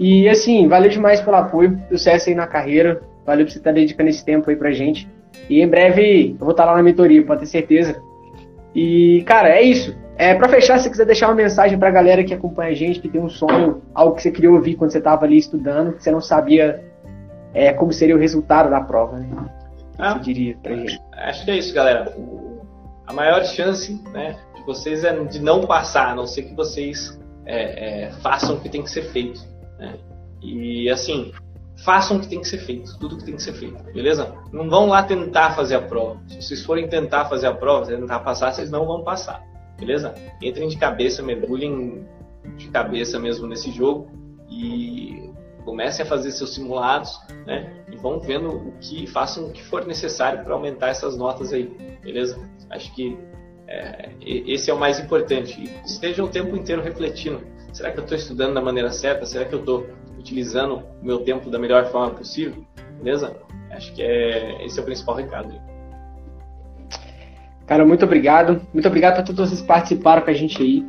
E 0.00 0.28
assim, 0.28 0.66
valeu 0.66 0.90
demais 0.90 1.20
pelo 1.20 1.36
apoio, 1.36 1.80
sucesso 1.88 2.28
aí 2.28 2.34
na 2.34 2.48
carreira, 2.48 3.00
valeu 3.24 3.46
por 3.46 3.52
você 3.52 3.58
estar 3.58 3.70
dedicando 3.70 4.10
esse 4.10 4.24
tempo 4.24 4.50
aí 4.50 4.56
pra 4.56 4.72
gente. 4.72 5.08
E 5.48 5.62
em 5.62 5.68
breve 5.68 6.30
eu 6.30 6.38
vou 6.44 6.50
estar 6.50 6.64
lá 6.64 6.74
na 6.74 6.82
mentoria, 6.82 7.24
pode 7.24 7.42
ter 7.42 7.46
certeza. 7.46 8.02
E, 8.74 9.22
cara, 9.24 9.48
é 9.50 9.62
isso. 9.62 9.96
É, 10.16 10.34
para 10.34 10.48
fechar, 10.48 10.80
se 10.80 10.90
quiser 10.90 11.06
deixar 11.06 11.28
uma 11.28 11.36
mensagem 11.36 11.78
pra 11.78 11.92
galera 11.92 12.24
que 12.24 12.34
acompanha 12.34 12.72
a 12.72 12.74
gente, 12.74 12.98
que 12.98 13.08
tem 13.08 13.20
um 13.20 13.28
sonho, 13.28 13.80
algo 13.94 14.16
que 14.16 14.22
você 14.22 14.32
queria 14.32 14.50
ouvir 14.50 14.74
quando 14.74 14.90
você 14.90 14.98
estava 14.98 15.24
ali 15.24 15.38
estudando, 15.38 15.92
que 15.92 16.02
você 16.02 16.10
não 16.10 16.20
sabia 16.20 16.90
é, 17.54 17.72
como 17.72 17.92
seria 17.92 18.16
o 18.16 18.18
resultado 18.18 18.70
da 18.70 18.80
prova, 18.80 19.18
né? 19.18 19.28
Ah, 19.98 20.14
você 20.14 20.20
diria 20.20 20.56
pra 20.62 20.76
gente? 20.76 21.00
Acho 21.12 21.44
que 21.44 21.50
é 21.50 21.58
isso, 21.58 21.74
galera. 21.74 22.14
A 23.06 23.12
maior 23.12 23.44
chance 23.44 24.00
né, 24.12 24.36
de 24.54 24.62
vocês 24.64 25.04
é 25.04 25.12
de 25.24 25.40
não 25.40 25.66
passar, 25.66 26.10
a 26.10 26.14
não 26.14 26.26
ser 26.26 26.44
que 26.44 26.54
vocês 26.54 27.20
é, 27.44 28.04
é, 28.04 28.12
façam 28.22 28.56
o 28.56 28.60
que 28.60 28.68
tem 28.68 28.82
que 28.82 28.90
ser 28.90 29.02
feito. 29.02 29.40
Né? 29.78 29.98
E 30.40 30.88
assim, 30.90 31.32
façam 31.84 32.16
o 32.16 32.20
que 32.20 32.28
tem 32.28 32.40
que 32.40 32.48
ser 32.48 32.58
feito, 32.58 32.98
tudo 32.98 33.18
que 33.18 33.24
tem 33.24 33.36
que 33.36 33.42
ser 33.42 33.52
feito, 33.52 33.82
beleza? 33.92 34.34
Não 34.52 34.68
vão 34.68 34.86
lá 34.86 35.02
tentar 35.02 35.52
fazer 35.52 35.76
a 35.76 35.82
prova. 35.82 36.20
Se 36.28 36.40
vocês 36.42 36.64
forem 36.64 36.88
tentar 36.88 37.26
fazer 37.26 37.46
a 37.46 37.54
prova, 37.54 37.86
tentar 37.86 38.20
passar, 38.20 38.52
vocês 38.52 38.70
não 38.70 38.86
vão 38.86 39.02
passar, 39.02 39.42
beleza? 39.78 40.14
Entrem 40.40 40.68
de 40.68 40.76
cabeça, 40.76 41.22
mergulhem 41.22 42.06
de 42.56 42.68
cabeça 42.68 43.18
mesmo 43.18 43.46
nesse 43.46 43.70
jogo 43.70 44.10
e 44.48 45.21
comecem 45.64 46.04
a 46.04 46.08
fazer 46.08 46.30
seus 46.32 46.54
simulados, 46.54 47.20
né? 47.46 47.72
E 47.90 47.96
vão 47.96 48.20
vendo 48.20 48.48
o 48.50 48.72
que 48.80 49.06
façam 49.06 49.46
o 49.46 49.50
que 49.50 49.62
for 49.62 49.86
necessário 49.86 50.42
para 50.44 50.54
aumentar 50.54 50.88
essas 50.88 51.16
notas 51.16 51.52
aí, 51.52 51.64
beleza? 52.02 52.38
Acho 52.70 52.94
que 52.94 53.18
É, 53.68 54.10
esse 54.20 54.70
é 54.70 54.74
o 54.74 54.78
mais 54.78 55.00
importante. 55.00 55.70
Esteja 55.86 56.22
o 56.22 56.28
tempo 56.28 56.54
inteiro 56.54 56.82
refletindo. 56.82 57.40
Será 57.72 57.90
que 57.90 57.98
eu 57.98 58.02
estou 58.02 58.18
estudando 58.18 58.52
da 58.52 58.60
maneira 58.60 58.90
certa? 58.90 59.24
Será 59.24 59.46
que 59.46 59.54
eu 59.54 59.60
estou 59.60 59.86
utilizando 60.18 60.82
o 61.00 61.06
meu 61.06 61.20
tempo 61.20 61.48
da 61.48 61.58
melhor 61.58 61.86
forma 61.86 62.10
possível? 62.10 62.66
Beleza? 62.98 63.34
Acho 63.70 63.94
que 63.94 64.02
é, 64.02 64.62
esse 64.66 64.78
é 64.78 64.82
o 64.82 64.84
principal 64.84 65.14
recado. 65.14 65.54
Cara, 67.66 67.86
muito 67.86 68.04
obrigado. 68.04 68.60
Muito 68.74 68.86
obrigado 68.86 69.14
para 69.14 69.22
todos 69.22 69.48
vocês 69.48 69.62
que 69.62 69.66
participaram 69.66 70.20
com 70.22 70.30
a 70.30 70.34
gente 70.34 70.60
aí. 70.60 70.84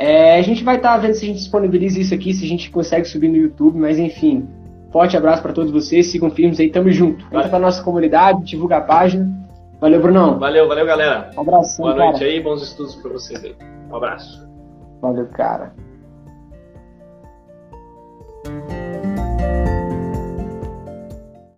É, 0.00 0.38
a 0.38 0.42
gente 0.42 0.64
vai 0.64 0.76
estar 0.76 0.94
tá 0.94 0.96
vendo 0.96 1.12
se 1.12 1.26
a 1.26 1.28
gente 1.28 1.36
disponibiliza 1.36 2.00
isso 2.00 2.14
aqui, 2.14 2.32
se 2.32 2.42
a 2.42 2.48
gente 2.48 2.70
consegue 2.70 3.04
subir 3.04 3.28
no 3.28 3.36
YouTube, 3.36 3.78
mas 3.78 3.98
enfim. 3.98 4.48
Forte 4.90 5.14
abraço 5.14 5.42
para 5.42 5.52
todos 5.52 5.70
vocês, 5.70 6.06
sigam 6.06 6.30
firmes 6.30 6.58
aí, 6.58 6.70
tamo 6.70 6.90
junto. 6.90 7.26
Entra 7.26 7.50
pra 7.50 7.58
nossa 7.58 7.82
comunidade, 7.82 8.42
divulga 8.42 8.78
a 8.78 8.80
página. 8.80 9.30
Valeu, 9.78 10.00
Brunão. 10.00 10.38
Valeu, 10.38 10.66
valeu, 10.66 10.86
galera. 10.86 11.30
Um 11.36 11.42
abraço. 11.42 11.82
Boa 11.82 11.94
noite 11.94 12.20
cara. 12.20 12.30
aí, 12.30 12.42
bons 12.42 12.62
estudos 12.62 12.96
para 12.96 13.10
vocês 13.10 13.44
aí. 13.44 13.54
Um 13.90 13.96
abraço. 13.96 14.48
Valeu, 15.02 15.26
cara. 15.26 15.74